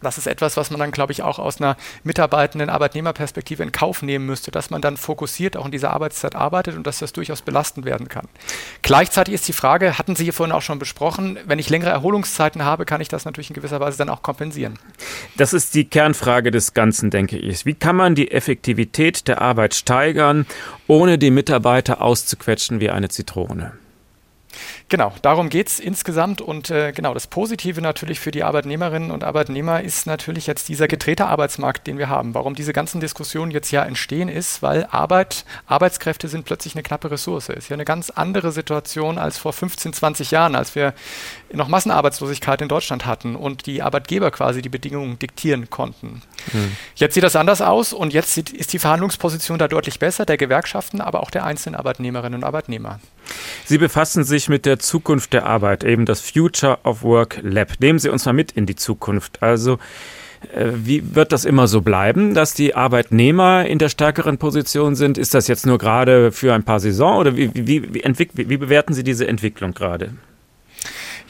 Das 0.02 0.18
ist 0.18 0.28
etwas, 0.28 0.58
was 0.58 0.72
man 0.72 0.80
dann, 0.80 0.92
glaube 0.92 1.12
ich, 1.12 1.24
auch 1.24 1.40
aus 1.40 1.60
einer 1.60 1.78
mitarbeitenden 2.04 2.70
Arbeitnehmerperspektive 2.70 3.64
in 3.64 3.72
Kauf 3.72 4.02
nehmen 4.02 4.26
müsste, 4.26 4.52
dass 4.52 4.70
man 4.70 4.82
dann 4.82 4.98
fokussiert 4.98 5.58
auch 5.58 5.66
in 5.66 5.72
dieser 5.72 5.92
Arbeitszeit 5.92 6.36
arbeitet 6.36 6.76
und 6.76 6.86
dass 6.86 7.00
das 7.00 7.14
durchaus 7.14 7.42
belastend 7.42 7.86
werden 7.86 8.08
kann. 8.10 8.28
Gleichzeitig 8.82 9.34
ist 9.34 9.48
die 9.48 9.54
Frage, 9.54 9.98
hatten 9.98 10.16
Sie 10.16 10.24
hier 10.24 10.34
vorhin 10.34 10.54
auch 10.54 10.62
schon 10.62 10.80
besprochen, 10.80 11.38
wenn 11.46 11.60
ich 11.60 11.70
längere 11.70 11.90
Erholungszeiten 11.90 12.64
habe, 12.64 12.86
kann 12.86 13.02
ich 13.02 13.08
das 13.08 13.26
natürlich 13.26 13.50
in 13.50 13.56
gewisser 13.56 13.80
Weise 13.80 13.98
dann 13.98 14.10
auch 14.10 14.22
kompensieren. 14.22 14.78
Das 15.38 15.54
ist 15.54 15.74
die 15.76 15.86
Kernfrage 15.86 16.52
des 16.52 16.74
Ganzen, 16.74 17.10
denke 17.10 17.38
ich. 17.38 17.66
Wie 17.66 17.74
kann 17.74 17.96
man 17.96 18.16
die 18.16 18.32
Effektivität 18.32 19.28
der 19.28 19.42
Arbeit 19.42 19.74
steigern, 19.74 20.46
ohne 20.88 21.18
die 21.18 21.32
Mitarbeiter 21.32 22.02
auszuquetschen 22.02 22.80
wie 22.80 22.90
eine 22.90 23.10
Zitrone? 23.10 23.74
Genau, 24.90 25.12
darum 25.22 25.50
geht 25.50 25.68
es 25.68 25.80
insgesamt. 25.82 26.40
Und 26.40 26.70
äh, 26.70 26.94
genau, 26.94 27.14
das 27.14 27.28
Positive 27.28 27.82
natürlich 27.82 28.22
für 28.22 28.32
die 28.32 28.44
Arbeitnehmerinnen 28.44 29.12
und 29.12 29.26
Arbeitnehmer 29.26 29.82
ist 29.82 30.08
natürlich 30.08 30.48
jetzt 30.48 30.70
dieser 30.70 30.88
gedrehte 30.88 31.26
Arbeitsmarkt, 31.26 31.88
den 31.88 31.98
wir 31.98 32.08
haben. 32.08 32.34
Warum 32.34 32.56
diese 32.56 32.72
ganzen 32.72 33.02
Diskussionen 33.02 33.52
jetzt 33.52 33.72
ja 33.72 33.84
entstehen, 33.84 34.30
ist, 34.30 34.64
weil 34.64 34.88
Arbeit, 34.90 35.44
Arbeitskräfte 35.66 36.30
sind 36.30 36.46
plötzlich 36.46 36.76
eine 36.76 36.84
knappe 36.84 37.12
Ressource. 37.12 37.50
Ist 37.50 37.68
ja 37.68 37.74
eine 37.74 37.84
ganz 37.84 38.12
andere 38.12 38.54
Situation 38.54 39.18
als 39.18 39.38
vor 39.38 39.52
15, 39.52 39.92
20 39.92 40.32
Jahren, 40.32 40.56
als 40.56 40.74
wir 40.74 40.94
noch 41.54 41.68
Massenarbeitslosigkeit 41.68 42.62
in 42.62 42.68
Deutschland 42.68 43.06
hatten 43.06 43.36
und 43.36 43.66
die 43.66 43.82
Arbeitgeber 43.82 44.32
quasi 44.32 44.62
die 44.62 44.70
Bedingungen 44.70 45.18
diktieren 45.20 45.70
konnten. 45.70 46.22
Hm. 46.52 46.72
Jetzt 46.96 47.14
sieht 47.14 47.24
das 47.24 47.36
anders 47.36 47.62
aus 47.62 47.94
und 47.94 48.14
jetzt 48.14 48.38
ist 48.38 48.74
die 48.74 48.80
Verhandlungsposition 48.80 49.58
da 49.58 49.68
deutlich 49.68 50.00
besser, 50.00 50.26
der 50.26 50.38
Gewerkschaften, 50.38 51.02
aber 51.02 51.22
auch 51.22 51.32
der 51.32 51.46
einzelnen 51.46 51.76
Arbeitnehmerinnen 51.76 52.40
und 52.40 52.44
Arbeitnehmer. 52.44 53.00
Sie 53.66 53.78
befassen 53.78 54.24
sich 54.24 54.50
mit 54.50 54.66
der 54.66 54.80
Zukunft 54.80 55.34
der 55.34 55.46
Arbeit, 55.46 55.84
eben 55.84 56.06
das 56.06 56.22
Future 56.22 56.80
of 56.84 57.04
Work 57.04 57.40
Lab. 57.42 57.74
Nehmen 57.80 58.00
Sie 58.00 58.10
uns 58.10 58.26
mal 58.26 58.34
mit 58.34 58.52
in 58.52 58.66
die 58.66 58.76
Zukunft. 58.76 59.42
Also, 59.42 59.80
äh, 60.54 60.72
wie 60.74 61.16
wird 61.16 61.32
das 61.32 61.46
immer 61.46 61.68
so 61.68 61.82
bleiben, 61.82 62.34
dass 62.34 62.54
die 62.54 62.76
Arbeitnehmer 62.76 63.66
in 63.66 63.80
der 63.80 63.90
stärkeren 63.90 64.38
Position 64.38 64.96
sind? 64.96 65.18
Ist 65.18 65.34
das 65.34 65.48
jetzt 65.48 65.66
nur 65.66 65.78
gerade 65.78 66.32
für 66.32 66.54
ein 66.54 66.64
paar 66.64 66.80
Saison 66.80 67.18
oder 67.18 67.36
wie, 67.36 67.52
wie, 67.54 67.94
wie, 67.94 68.50
wie 68.50 68.58
bewerten 68.58 68.94
Sie 68.94 69.04
diese 69.04 69.28
Entwicklung 69.28 69.74
gerade? 69.74 70.12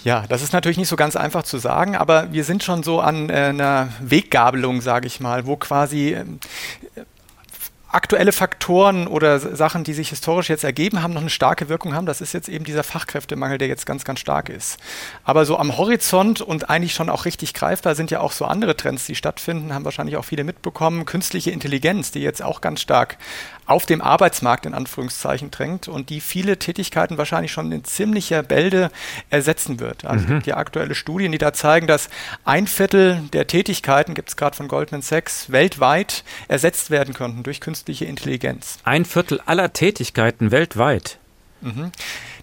Ja, 0.08 0.24
das 0.30 0.42
ist 0.42 0.54
natürlich 0.54 0.78
nicht 0.78 0.88
so 0.88 0.96
ganz 0.96 1.18
einfach 1.18 1.44
zu 1.44 1.58
sagen, 1.58 1.98
aber 1.98 2.32
wir 2.32 2.46
sind 2.46 2.64
schon 2.64 2.82
so 2.82 3.02
an 3.02 3.30
äh, 3.30 3.34
einer 3.34 3.90
Weggabelung, 4.00 4.80
sage 4.80 5.06
ich 5.06 5.20
mal, 5.20 5.46
wo 5.46 5.58
quasi 5.58 6.14
äh, 6.14 6.24
aktuelle 7.92 8.32
Faktoren 8.32 9.08
oder 9.08 9.38
Sachen, 9.38 9.84
die 9.84 9.92
sich 9.92 10.08
historisch 10.08 10.48
jetzt 10.48 10.64
ergeben 10.64 11.04
haben, 11.04 11.14
noch 11.14 11.20
eine 11.20 11.30
starke 11.30 11.68
Wirkung 11.68 11.94
haben. 11.94 12.06
Das 12.06 12.22
ist 12.22 12.32
jetzt 12.32 12.48
eben 12.48 12.64
dieser 12.64 12.86
Fachkräftemangel, 12.86 13.58
der 13.58 13.68
jetzt 13.68 13.86
ganz, 13.86 14.06
ganz 14.06 14.22
stark 14.22 14.48
ist. 14.48 14.78
Aber 15.26 15.44
so 15.44 15.58
am 15.58 15.78
Horizont 15.78 16.40
und 16.40 16.70
eigentlich 16.70 16.94
schon 16.94 17.10
auch 17.10 17.26
richtig 17.26 17.54
greifbar 17.54 17.94
sind 17.96 18.10
ja 18.10 18.22
auch 18.22 18.32
so 18.32 18.46
andere 18.46 18.78
Trends, 18.78 19.06
die 19.08 19.16
stattfinden, 19.16 19.74
haben 19.74 19.84
wahrscheinlich 19.84 20.16
auch 20.16 20.24
viele 20.24 20.46
mitbekommen. 20.46 21.04
Künstliche 21.04 21.52
Intelligenz, 21.52 22.12
die 22.12 22.22
jetzt 22.22 22.42
auch 22.42 22.62
ganz 22.62 22.80
stark 22.80 23.18
auf 23.68 23.86
dem 23.86 24.02
Arbeitsmarkt 24.02 24.66
in 24.66 24.74
Anführungszeichen 24.74 25.52
drängt 25.52 25.88
und 25.88 26.10
die 26.10 26.22
viele 26.22 26.58
Tätigkeiten 26.58 27.18
wahrscheinlich 27.18 27.52
schon 27.52 27.72
in 27.72 27.84
ziemlicher 27.84 28.42
Bälde 28.42 28.90
ersetzen 29.30 29.80
wird. 29.80 30.06
Also 30.06 30.26
mhm. 30.26 30.32
es 30.32 30.36
gibt 30.38 30.48
ja 30.48 30.58
aktuelle 30.58 30.96
Studien, 30.96 31.32
die 31.32 31.38
da 31.38 31.54
zeigen, 31.54 31.86
dass 31.86 32.10
ein 32.46 32.66
Viertel 32.66 33.22
der 33.34 33.46
Tätigkeiten, 33.48 34.14
gibt 34.14 34.30
es 34.30 34.38
gerade 34.38 34.56
von 34.56 34.68
Goldman 34.68 35.02
Sachs, 35.02 35.52
weltweit 35.52 36.24
ersetzt 36.48 36.90
werden 36.90 37.14
könnten 37.14 37.44
durch 37.44 37.60
künstliche 37.60 38.06
Intelligenz. 38.06 38.80
Ein 38.84 39.06
Viertel 39.06 39.42
aller 39.46 39.74
Tätigkeiten 39.74 40.52
weltweit. 40.52 41.20
Mhm. 41.62 41.92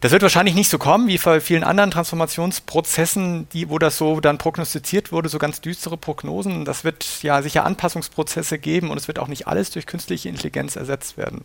Das 0.04 0.12
wird 0.12 0.20
wahrscheinlich 0.20 0.54
nicht 0.54 0.68
so 0.68 0.76
kommen 0.76 1.08
wie 1.08 1.16
bei 1.16 1.40
vielen 1.40 1.64
anderen 1.64 1.90
Transformationsprozessen, 1.90 3.48
die, 3.54 3.70
wo 3.70 3.78
das 3.78 3.96
so 3.96 4.20
dann 4.20 4.36
prognostiziert 4.36 5.12
wurde, 5.12 5.30
so 5.30 5.38
ganz 5.38 5.62
düstere 5.62 5.96
Prognosen. 5.96 6.66
Das 6.66 6.84
wird 6.84 7.22
ja 7.22 7.40
sicher 7.40 7.64
Anpassungsprozesse 7.64 8.58
geben 8.58 8.90
und 8.90 8.98
es 8.98 9.08
wird 9.08 9.18
auch 9.18 9.28
nicht 9.28 9.46
alles 9.46 9.70
durch 9.70 9.86
künstliche 9.86 10.28
Intelligenz 10.28 10.76
ersetzt 10.76 11.16
werden. 11.16 11.42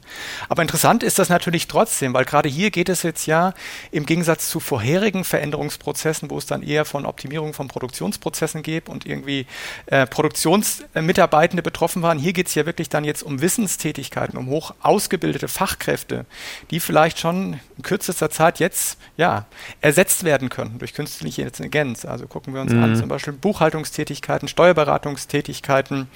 Aber 0.50 0.62
interessant 0.62 1.04
ist 1.04 1.20
das 1.20 1.30
natürlich 1.30 1.70
trotzdem, 1.70 2.14
weil 2.14 2.26
gerade 2.26 2.50
hier 2.50 2.70
geht 2.70 2.90
es 2.90 3.02
jetzt 3.02 3.28
ja 3.28 3.54
im 3.92 4.06
Gegensatz 4.06 4.50
zu 4.50 4.60
vorherigen 4.60 5.24
Veränderungsprozessen, 5.24 6.30
wo 6.30 6.38
es 6.38 6.46
dann 6.46 6.62
eher 6.62 6.84
von 6.84 7.06
Optimierung 7.06 7.54
von 7.54 7.70
Produktionsprozessen 7.70 8.62
geht 8.62 8.90
und 8.90 9.06
irgendwie 9.06 9.46
äh, 9.86 10.06
Produktionsmitarbeitende 10.06 11.64
betroffen 11.64 12.02
waren. 12.02 12.20
Hier 12.20 12.34
geht 12.34 12.48
es 12.48 12.56
ja 12.56 12.66
wirklich 12.66 12.90
dann 12.90 13.06
jetzt 13.06 13.24
um 13.24 13.40
Wissenstätigkeiten, 13.40 14.38
um 14.38 14.48
hoch 14.48 14.74
ausgebildete 14.82 15.48
Fachkräfte, 15.48 16.26
die 16.72 16.82
vielleicht 16.82 17.20
schon 17.20 17.62
in 17.78 17.84
kürzester 17.84 18.30
Zeit 18.30 18.49
Zeit 18.50 18.60
jetzt 18.60 18.98
ja, 19.18 19.46
ersetzt 19.82 20.24
werden 20.24 20.50
können 20.50 20.80
durch 20.80 20.94
künstliche 20.94 21.44
Intelligenz. 21.44 22.06
Also 22.06 22.28
gucken 22.28 22.54
wir 22.54 22.62
uns 22.62 22.74
mhm. 22.74 22.84
an, 22.84 22.96
zum 22.96 23.08
Beispiel 23.08 23.34
Buchhaltungstätigkeiten, 23.34 24.48
Steuerberatungstätigkeiten, 24.48 26.08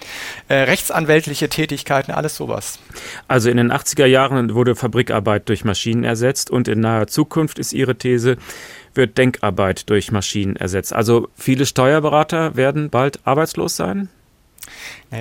äh, 0.48 0.56
rechtsanwältliche 0.56 1.50
Tätigkeiten, 1.50 2.12
alles 2.12 2.36
sowas. 2.36 2.80
Also 3.28 3.50
in 3.50 3.58
den 3.58 3.72
80er 3.72 4.06
Jahren 4.06 4.54
wurde 4.56 4.76
Fabrikarbeit 4.76 5.50
durch 5.50 5.64
Maschinen 5.64 6.04
ersetzt 6.04 6.50
und 6.50 6.68
in 6.68 6.80
naher 6.80 7.08
Zukunft 7.08 7.60
ist 7.60 7.74
Ihre 7.74 7.96
These, 7.96 8.38
wird 8.94 9.18
Denkarbeit 9.18 9.90
durch 9.90 10.12
Maschinen 10.12 10.56
ersetzt. 10.56 10.94
Also 10.94 11.28
viele 11.36 11.66
Steuerberater 11.66 12.56
werden 12.56 12.90
bald 12.90 13.20
arbeitslos 13.26 13.76
sein? 13.76 14.10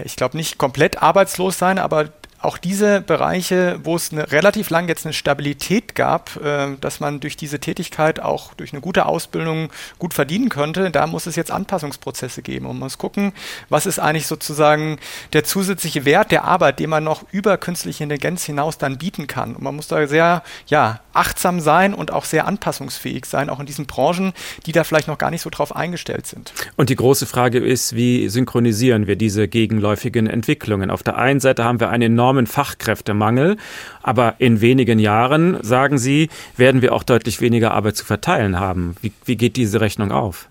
Ich 0.04 0.16
glaube 0.16 0.36
nicht 0.36 0.56
komplett 0.56 1.02
arbeitslos 1.02 1.58
sein, 1.58 1.78
aber 1.78 2.10
auch 2.43 2.59
diese 2.59 3.01
Bereiche, 3.01 3.80
wo 3.84 3.97
es 3.97 4.12
eine, 4.12 4.30
relativ 4.32 4.70
lang 4.70 4.88
jetzt 4.88 5.07
eine 5.07 5.12
Stabilität 5.12 5.95
gab, 5.95 6.36
äh, 6.43 6.76
dass 6.80 7.01
man 7.01 7.20
durch 7.20 7.36
diese 7.36 7.61
Tätigkeit 7.61 8.20
auch 8.20 8.55
durch 8.55 8.72
eine 8.72 8.80
gute 8.80 9.07
Ausbildung 9.07 9.70
gut 9.99 10.14
verdienen 10.14 10.49
könnte, 10.49 10.90
da 10.90 11.07
muss 11.07 11.26
es 11.26 11.36
jetzt 11.36 11.51
Anpassungsprozesse 11.51 12.43
geben. 12.43 12.66
Und 12.66 12.78
man 12.78 12.86
muss 12.86 12.99
gucken, 12.99 13.32
was 13.68 13.86
ist 13.86 13.99
eigentlich 13.99 14.26
sozusagen 14.26 14.99
der 15.32 15.45
zusätzliche 15.45 16.05
Wert 16.05 16.32
der 16.32 16.45
Arbeit, 16.45 16.78
den 16.78 16.90
man 16.90 17.05
noch 17.05 17.24
über 17.32 17.57
künstliche 17.59 18.03
Intelligenz 18.03 18.45
hinaus 18.45 18.78
dann 18.78 18.99
bieten 18.99 19.26
kann. 19.26 19.55
Und 19.55 19.62
man 19.62 19.76
muss 19.76 19.88
da 19.88 20.07
sehr 20.07 20.43
ja, 20.66 21.01
achtsam 21.12 21.61
sein 21.61 21.95
und 21.95 22.12
auch 22.12 22.24
sehr 22.24 22.47
anpassungsfähig 22.47 23.26
sein, 23.26 23.51
auch 23.51 23.61
in 23.61 23.66
diesen 23.66 23.86
Branchen, 23.86 24.32
die 24.66 24.72
da 24.72 24.84
vielleicht 24.84 25.09
noch 25.09 25.18
gar 25.18 25.30
nicht 25.30 25.43
so 25.43 25.51
drauf 25.51 25.74
eingestellt 25.76 26.26
sind. 26.26 26.53
Und 26.76 26.88
die 26.88 26.97
große 26.97 27.26
Frage 27.26 27.59
ist, 27.59 27.95
wie 27.95 28.28
synchronisieren 28.28 29.07
wir 29.07 29.16
diese 29.16 29.49
gegenläufigen 29.49 30.26
Entwicklungen? 30.26 30.90
Auf 30.90 31.03
der 31.03 31.16
einen 31.16 31.40
Seite 31.40 31.64
haben 31.64 31.80
wir 31.80 31.90
eine 31.90 32.07
enorme 32.07 32.32
enormen 32.33 32.47
Fachkräftemangel. 32.47 33.57
Aber 34.03 34.37
in 34.39 34.61
wenigen 34.61 34.99
Jahren, 34.99 35.59
sagen 35.62 35.99
Sie, 35.99 36.28
werden 36.57 36.83
wir 36.83 36.93
auch 36.93 37.03
deutlich 37.03 37.41
weniger 37.41 37.72
Arbeit 37.72 37.97
zu 37.97 38.05
verteilen 38.05 38.59
haben. 38.59 38.97
Wie, 39.03 39.12
wie 39.24 39.37
geht 39.37 39.57
diese 39.57 39.80
Rechnung 39.80 40.12
auf? 40.12 40.49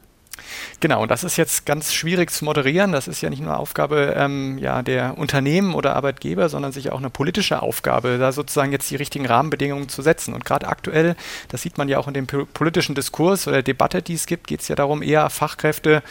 Genau, 0.79 1.05
das 1.05 1.23
ist 1.23 1.37
jetzt 1.37 1.65
ganz 1.65 1.93
schwierig 1.93 2.31
zu 2.31 2.45
moderieren. 2.45 2.91
Das 2.91 3.07
ist 3.07 3.21
ja 3.21 3.29
nicht 3.29 3.41
nur 3.41 3.57
Aufgabe 3.57 4.15
ähm, 4.17 4.57
ja, 4.57 4.81
der 4.81 5.17
Unternehmen 5.17 5.73
oder 5.73 5.95
Arbeitgeber, 5.95 6.49
sondern 6.49 6.71
sicher 6.71 6.93
auch 6.93 6.99
eine 6.99 7.09
politische 7.09 7.61
Aufgabe, 7.61 8.17
da 8.17 8.31
sozusagen 8.31 8.71
jetzt 8.71 8.89
die 8.89 8.95
richtigen 8.95 9.25
Rahmenbedingungen 9.25 9.89
zu 9.89 10.01
setzen. 10.01 10.33
Und 10.33 10.45
gerade 10.45 10.67
aktuell, 10.67 11.15
das 11.49 11.61
sieht 11.61 11.77
man 11.77 11.87
ja 11.89 11.97
auch 11.97 12.07
in 12.07 12.13
dem 12.13 12.27
politischen 12.27 12.95
Diskurs 12.95 13.47
oder 13.47 13.61
Debatte, 13.61 14.01
die 14.01 14.13
es 14.13 14.25
gibt, 14.25 14.47
geht 14.47 14.61
es 14.61 14.67
ja 14.67 14.75
darum, 14.75 15.01
eher 15.01 15.29
Fachkräfte 15.29 16.03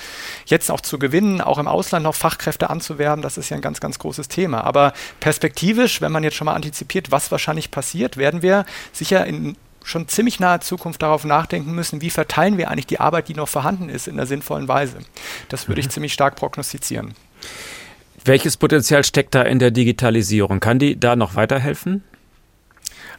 jetzt 0.47 0.71
auch 0.71 0.81
zu 0.81 0.99
gewinnen, 0.99 1.41
auch 1.41 1.59
im 1.59 1.69
Ausland 1.69 2.05
noch 2.05 2.15
Fachkräfte 2.15 2.71
anzuwerben. 2.71 3.23
Das 3.23 3.39
ist 3.39 3.51
ja 3.51 3.57
ein 3.57 3.63
ganz, 3.63 3.81
ganz 3.81 3.99
großes 3.99 4.29
Thema. 4.29 4.65
Aber 4.65 4.93
perspektivisch, 5.21 6.01
wenn 6.01 6.13
man 6.13 6.23
jetzt 6.23 6.37
schon 6.37 6.47
mal 6.47 6.55
antizipiert, 6.55 7.11
was 7.11 7.31
wahrscheinlich 7.31 7.71
passiert, 7.71 8.17
werden 8.17 8.43
wir 8.43 8.65
sicher 8.93 9.27
in 9.27 9.57
schon 9.91 10.09
ziemlich 10.09 10.41
nahe 10.41 10.61
Zukunft 10.61 11.03
darauf 11.03 11.25
nachdenken 11.25 11.73
müssen, 11.73 12.01
wie 12.01 12.11
verteilen 12.11 12.57
wir 12.59 12.71
eigentlich 12.71 12.87
die 12.87 13.01
Arbeit, 13.01 13.29
die 13.29 13.35
noch 13.35 13.49
vorhanden 13.49 13.89
ist, 13.89 14.09
in 14.09 14.15
einer 14.15 14.27
sinnvollen 14.27 14.69
Weise. 14.69 14.99
Das 15.49 15.69
würde 15.69 15.81
mhm. 15.81 15.87
ich 15.87 15.93
ziemlich 15.93 16.13
stark 16.13 16.37
prognostizieren. 16.37 17.15
Welches 18.25 18.57
Potenzial 18.57 19.03
steckt 19.05 19.35
da 19.35 19.43
in 19.43 19.59
der 19.59 19.71
Digitalisierung? 19.71 20.61
Kann 20.61 20.79
die 20.79 20.99
da 20.99 21.17
noch 21.17 21.35
weiterhelfen? 21.37 22.05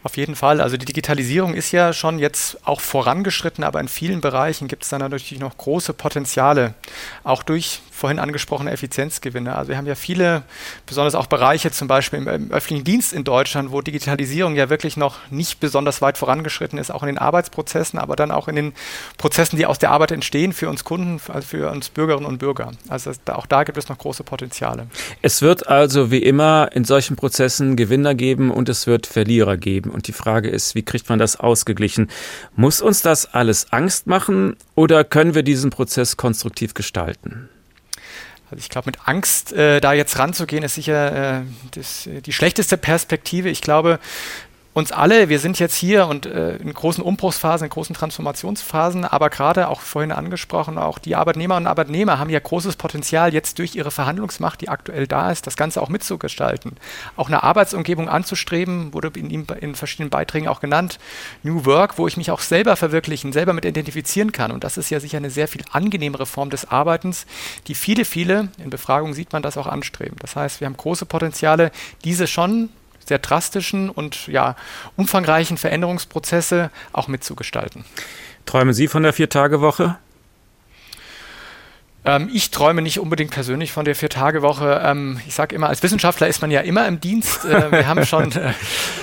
Auf 0.04 0.18
jeden 0.18 0.36
Fall. 0.36 0.62
Also 0.62 0.78
die 0.78 0.86
Digitalisierung 0.86 1.54
ist 1.54 1.72
ja 1.72 1.94
schon 1.94 2.20
jetzt 2.20 2.58
auch 2.66 2.82
vorangeschritten, 2.82 3.64
aber 3.64 3.80
in 3.80 3.88
vielen 3.88 4.22
Bereichen 4.22 4.68
gibt 4.68 4.84
es 4.84 4.90
dann 4.90 5.02
natürlich 5.02 5.40
noch 5.40 5.58
große 5.58 5.94
Potenziale, 5.94 6.74
auch 7.24 7.44
durch 7.44 7.82
vorhin 8.02 8.18
angesprochene 8.18 8.72
Effizienzgewinne. 8.72 9.56
Also 9.56 9.70
wir 9.70 9.78
haben 9.78 9.86
ja 9.86 9.94
viele, 9.94 10.42
besonders 10.88 11.14
auch 11.14 11.28
Bereiche, 11.28 11.70
zum 11.70 11.88
Beispiel 11.88 12.18
im, 12.20 12.28
im, 12.28 12.52
öffentlichen 12.52 12.84
Dienst 12.84 13.14
in 13.14 13.24
Deutschland, 13.24 13.72
wo 13.72 13.82
Digitalisierung 13.82 14.56
ja 14.56 14.72
wirklich 14.72 14.98
noch 14.98 15.20
nicht 15.30 15.60
besonders 15.60 16.02
weit 16.02 16.18
vorangeschritten 16.18 16.80
ist, 16.80 16.90
auch 16.90 17.04
in 17.04 17.08
den 17.08 17.20
Arbeitsprozessen, 17.20 18.00
aber 18.00 18.16
dann 18.16 18.32
auch 18.32 18.48
in 18.48 18.56
den 18.56 18.74
Prozessen, 19.20 19.56
die 19.56 19.68
aus 19.68 19.78
der 19.78 19.92
Arbeit 19.92 20.12
entstehen 20.12 20.52
für 20.52 20.68
uns 20.68 20.84
Kunden, 20.84 21.22
also 21.32 21.48
für 21.48 21.70
uns 21.70 21.90
Bürgerinnen 21.90 22.26
und 22.26 22.40
Bürger. 22.40 22.72
Also 22.90 23.12
da, 23.24 23.36
auch 23.36 23.46
da 23.46 23.64
gibt 23.64 23.78
es 23.78 23.88
noch 23.88 24.00
große 24.00 24.24
Potenziale. 24.24 24.88
Es 25.22 25.44
wird 25.44 25.68
also 25.68 26.10
wie 26.10 26.24
immer 26.24 26.70
in 26.74 26.86
solchen 26.86 27.16
Prozessen 27.16 27.76
Gewinner 27.76 28.16
geben 28.16 28.50
und 28.50 28.68
es 28.68 28.88
wird 28.88 29.06
Verlierer 29.06 29.58
geben. 29.58 29.71
Und 29.80 30.08
die 30.08 30.14
Frage 30.14 30.50
ist, 30.50 30.76
wie 30.76 30.84
kriegt 30.84 31.08
man 31.10 31.20
das 31.20 31.40
ausgeglichen? 31.40 32.10
Muss 32.56 32.82
uns 32.82 33.02
das 33.02 33.34
alles 33.34 33.72
Angst 33.72 34.08
machen 34.08 34.56
oder 34.76 35.04
können 35.04 35.36
wir 35.36 35.44
diesen 35.44 35.70
Prozess 35.70 36.18
konstruktiv 36.18 36.74
gestalten? 36.74 37.50
Also 38.50 38.60
ich 38.60 38.70
glaube, 38.70 38.88
mit 38.88 39.08
Angst 39.08 39.54
äh, 39.54 39.80
da 39.80 39.94
jetzt 39.94 40.20
ranzugehen, 40.20 40.64
ist 40.64 40.76
sicher 40.76 41.40
äh, 41.40 41.42
das, 41.72 42.10
die 42.26 42.34
schlechteste 42.34 42.76
Perspektive. 42.76 43.50
Ich 43.50 43.62
glaube, 43.62 44.00
uns 44.74 44.94
alle, 44.94 45.28
wir 45.28 45.40
sind 45.40 45.60
jetzt 45.60 45.76
hier 45.76 46.08
und 46.08 46.26
äh, 46.26 46.56
in 46.56 46.74
großen 46.74 47.04
Umbruchsphasen, 47.04 47.66
in 47.66 47.70
großen 47.70 47.94
Transformationsphasen, 47.94 49.04
aber 49.04 49.30
gerade 49.30 49.68
auch 49.68 49.82
vorhin 49.82 50.14
angesprochen, 50.14 50.78
auch 50.78 50.98
die 50.98 51.16
Arbeitnehmerinnen 51.16 51.66
und 51.66 51.70
Arbeitnehmer 51.70 52.20
haben 52.20 52.30
ja 52.30 52.40
großes 52.40 52.78
Potenzial, 52.78 53.34
jetzt 53.34 53.60
durch 53.60 53.76
ihre 53.76 53.92
Verhandlungsmacht, 53.92 54.62
die 54.62 54.70
aktuell 54.70 55.08
da 55.08 55.30
ist, 55.30 55.46
das 55.46 55.58
Ganze 55.58 55.82
auch 55.82 55.90
mitzugestalten. 55.90 56.78
Auch 57.18 57.28
eine 57.28 57.44
Arbeitsumgebung 57.44 58.08
anzustreben, 58.08 58.94
wurde 58.94 59.12
in, 59.20 59.46
in 59.46 59.76
verschiedenen 59.76 60.10
Beiträgen 60.10 60.48
auch 60.48 60.62
genannt, 60.62 61.00
New 61.44 61.66
Work, 61.66 61.98
wo 61.98 62.08
ich 62.08 62.16
mich 62.16 62.32
auch 62.32 62.40
selber 62.40 62.78
verwirklichen, 62.78 63.34
selber 63.34 63.52
mit 63.52 63.66
identifizieren 63.66 64.32
kann. 64.32 64.52
Und 64.52 64.64
das 64.64 64.78
ist 64.78 64.90
ja 64.90 65.02
sicher 65.02 65.18
eine 65.18 65.32
sehr 65.32 65.50
viel 65.50 65.64
angenehmere 65.72 66.26
Form 66.26 66.50
des 66.50 66.72
Arbeitens, 66.72 67.26
die 67.68 67.76
viele, 67.76 68.06
viele, 68.06 68.48
in 68.58 68.70
Befragungen 68.70 69.14
sieht 69.14 69.34
man 69.34 69.42
das 69.42 69.58
auch 69.58 69.68
anstreben. 69.68 70.16
Das 70.20 70.38
heißt, 70.38 70.62
wir 70.62 70.68
haben 70.68 70.78
große 70.78 71.06
Potenziale, 71.06 71.72
diese 72.06 72.28
schon 72.28 72.70
sehr 73.06 73.20
drastischen 73.20 73.90
und 73.90 74.28
ja, 74.28 74.56
umfangreichen 74.96 75.58
Veränderungsprozesse 75.58 76.72
auch 76.94 77.08
mitzugestalten. 77.08 77.86
Träumen 78.46 78.74
Sie 78.74 78.88
von 78.88 79.04
der 79.04 79.14
Vier-Tage-Woche? 79.14 79.98
Ähm, 82.04 82.30
ich 82.34 82.50
träume 82.50 82.82
nicht 82.82 83.00
unbedingt 83.00 83.32
persönlich 83.32 83.72
von 83.72 83.86
der 83.86 83.96
Vier-Tage-Woche. 83.96 84.82
Ähm, 84.84 85.20
ich 85.28 85.36
sage 85.36 85.56
immer, 85.56 85.70
als 85.70 85.84
Wissenschaftler 85.84 86.28
ist 86.28 86.42
man 86.42 86.50
ja 86.50 86.62
immer 86.62 86.88
im 86.88 87.00
Dienst. 87.00 87.46
Äh, 87.46 87.72
wir 87.72 87.88
haben 87.88 88.06
schon, 88.06 88.32
äh, 88.32 88.54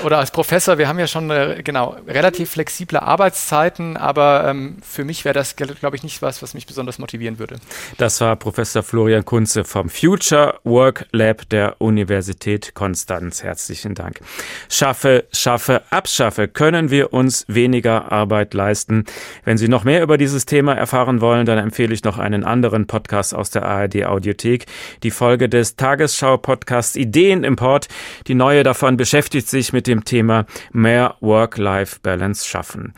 oder 0.05 0.19
als 0.19 0.33
Professor, 0.33 0.79
wir 0.79 0.89
haben 0.89 0.99
ja 0.99 1.07
schon 1.07 1.31
äh, 1.31 1.63
genau 1.63 1.97
relativ 2.09 2.51
flexible 2.51 2.99
Arbeitszeiten, 2.99 3.97
aber 3.97 4.47
ähm, 4.49 4.79
für 4.83 5.05
mich 5.05 5.25
wäre 5.25 5.35
das, 5.35 5.55
glaube 5.55 5.95
ich, 5.95 6.03
nicht 6.03 6.23
was, 6.23 6.43
was 6.43 6.55
mich 6.55 6.67
besonders 6.67 6.99
motivieren 6.99 7.39
würde. 7.39 7.59
Das 7.99 8.21
war 8.21 8.35
Professor 8.35 8.83
Florian 8.83 9.25
Kunze 9.25 9.63
vom 9.63 9.89
Future 9.89 10.59
Work 10.65 11.07
Lab 11.13 11.49
der 11.51 11.81
Universität 11.81 12.75
Konstanz. 12.75 13.45
Herzlichen 13.45 13.95
Dank. 13.95 14.21
Schaffe, 14.69 15.27
schaffe, 15.33 15.83
abschaffe. 15.91 16.49
Können 16.49 16.91
wir 16.91 17.13
uns 17.13 17.45
weniger 17.47 18.11
Arbeit 18.11 18.55
leisten? 18.55 19.05
Wenn 19.45 19.57
Sie 19.57 19.69
noch 19.69 19.85
mehr 19.85 20.03
über 20.03 20.19
dieses 20.19 20.47
Thema 20.47 20.75
erfahren 20.75 21.21
wollen, 21.21 21.47
dann 21.47 21.59
empfehle 21.59 21.95
ich 21.95 22.03
noch 22.03 22.19
einen 22.19 22.43
anderen 22.43 22.88
Podcast 22.89 23.33
aus 23.33 23.51
der 23.51 23.65
ARD 23.65 24.07
Audiothek. 24.07 24.67
Die 25.05 25.13
Folge 25.13 25.49
des 25.49 25.77
Tagesschau-Podcasts 25.77 26.97
Ideenimport. 26.97 27.87
Die 28.27 28.35
neue 28.35 28.65
davon 28.65 28.97
beschäftigt 28.97 29.49
sich 29.49 29.73
mit 29.73 29.87
dem 29.87 30.05
Thema 30.05 30.47
mehr 30.73 31.15
Work-Life-Balance 31.21 32.49
schaffen. 32.49 32.95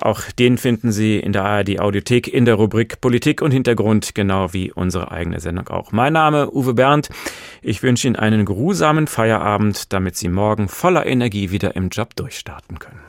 Auch 0.00 0.22
den 0.38 0.56
finden 0.56 0.92
Sie 0.92 1.18
in 1.18 1.32
der 1.32 1.44
ARD 1.44 1.78
Audiothek 1.78 2.26
in 2.26 2.46
der 2.46 2.54
Rubrik 2.54 3.00
Politik 3.02 3.42
und 3.42 3.50
Hintergrund, 3.50 4.14
genau 4.14 4.52
wie 4.52 4.72
unsere 4.72 5.10
eigene 5.10 5.40
Sendung 5.40 5.68
auch. 5.68 5.92
Mein 5.92 6.14
Name 6.14 6.50
Uwe 6.50 6.72
Bernd. 6.72 7.10
Ich 7.60 7.82
wünsche 7.82 8.06
Ihnen 8.06 8.16
einen 8.16 8.46
geruhsamen 8.46 9.06
Feierabend, 9.06 9.92
damit 9.92 10.16
Sie 10.16 10.28
morgen 10.28 10.68
voller 10.68 11.04
Energie 11.04 11.50
wieder 11.50 11.76
im 11.76 11.90
Job 11.90 12.16
durchstarten 12.16 12.78
können. 12.78 13.00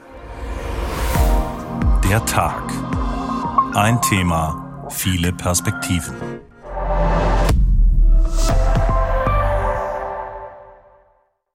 Der 2.09 2.25
Tag. 2.25 2.63
Ein 3.73 4.01
Thema, 4.01 4.60
viele 4.91 5.33
Perspektiven. 5.33 6.30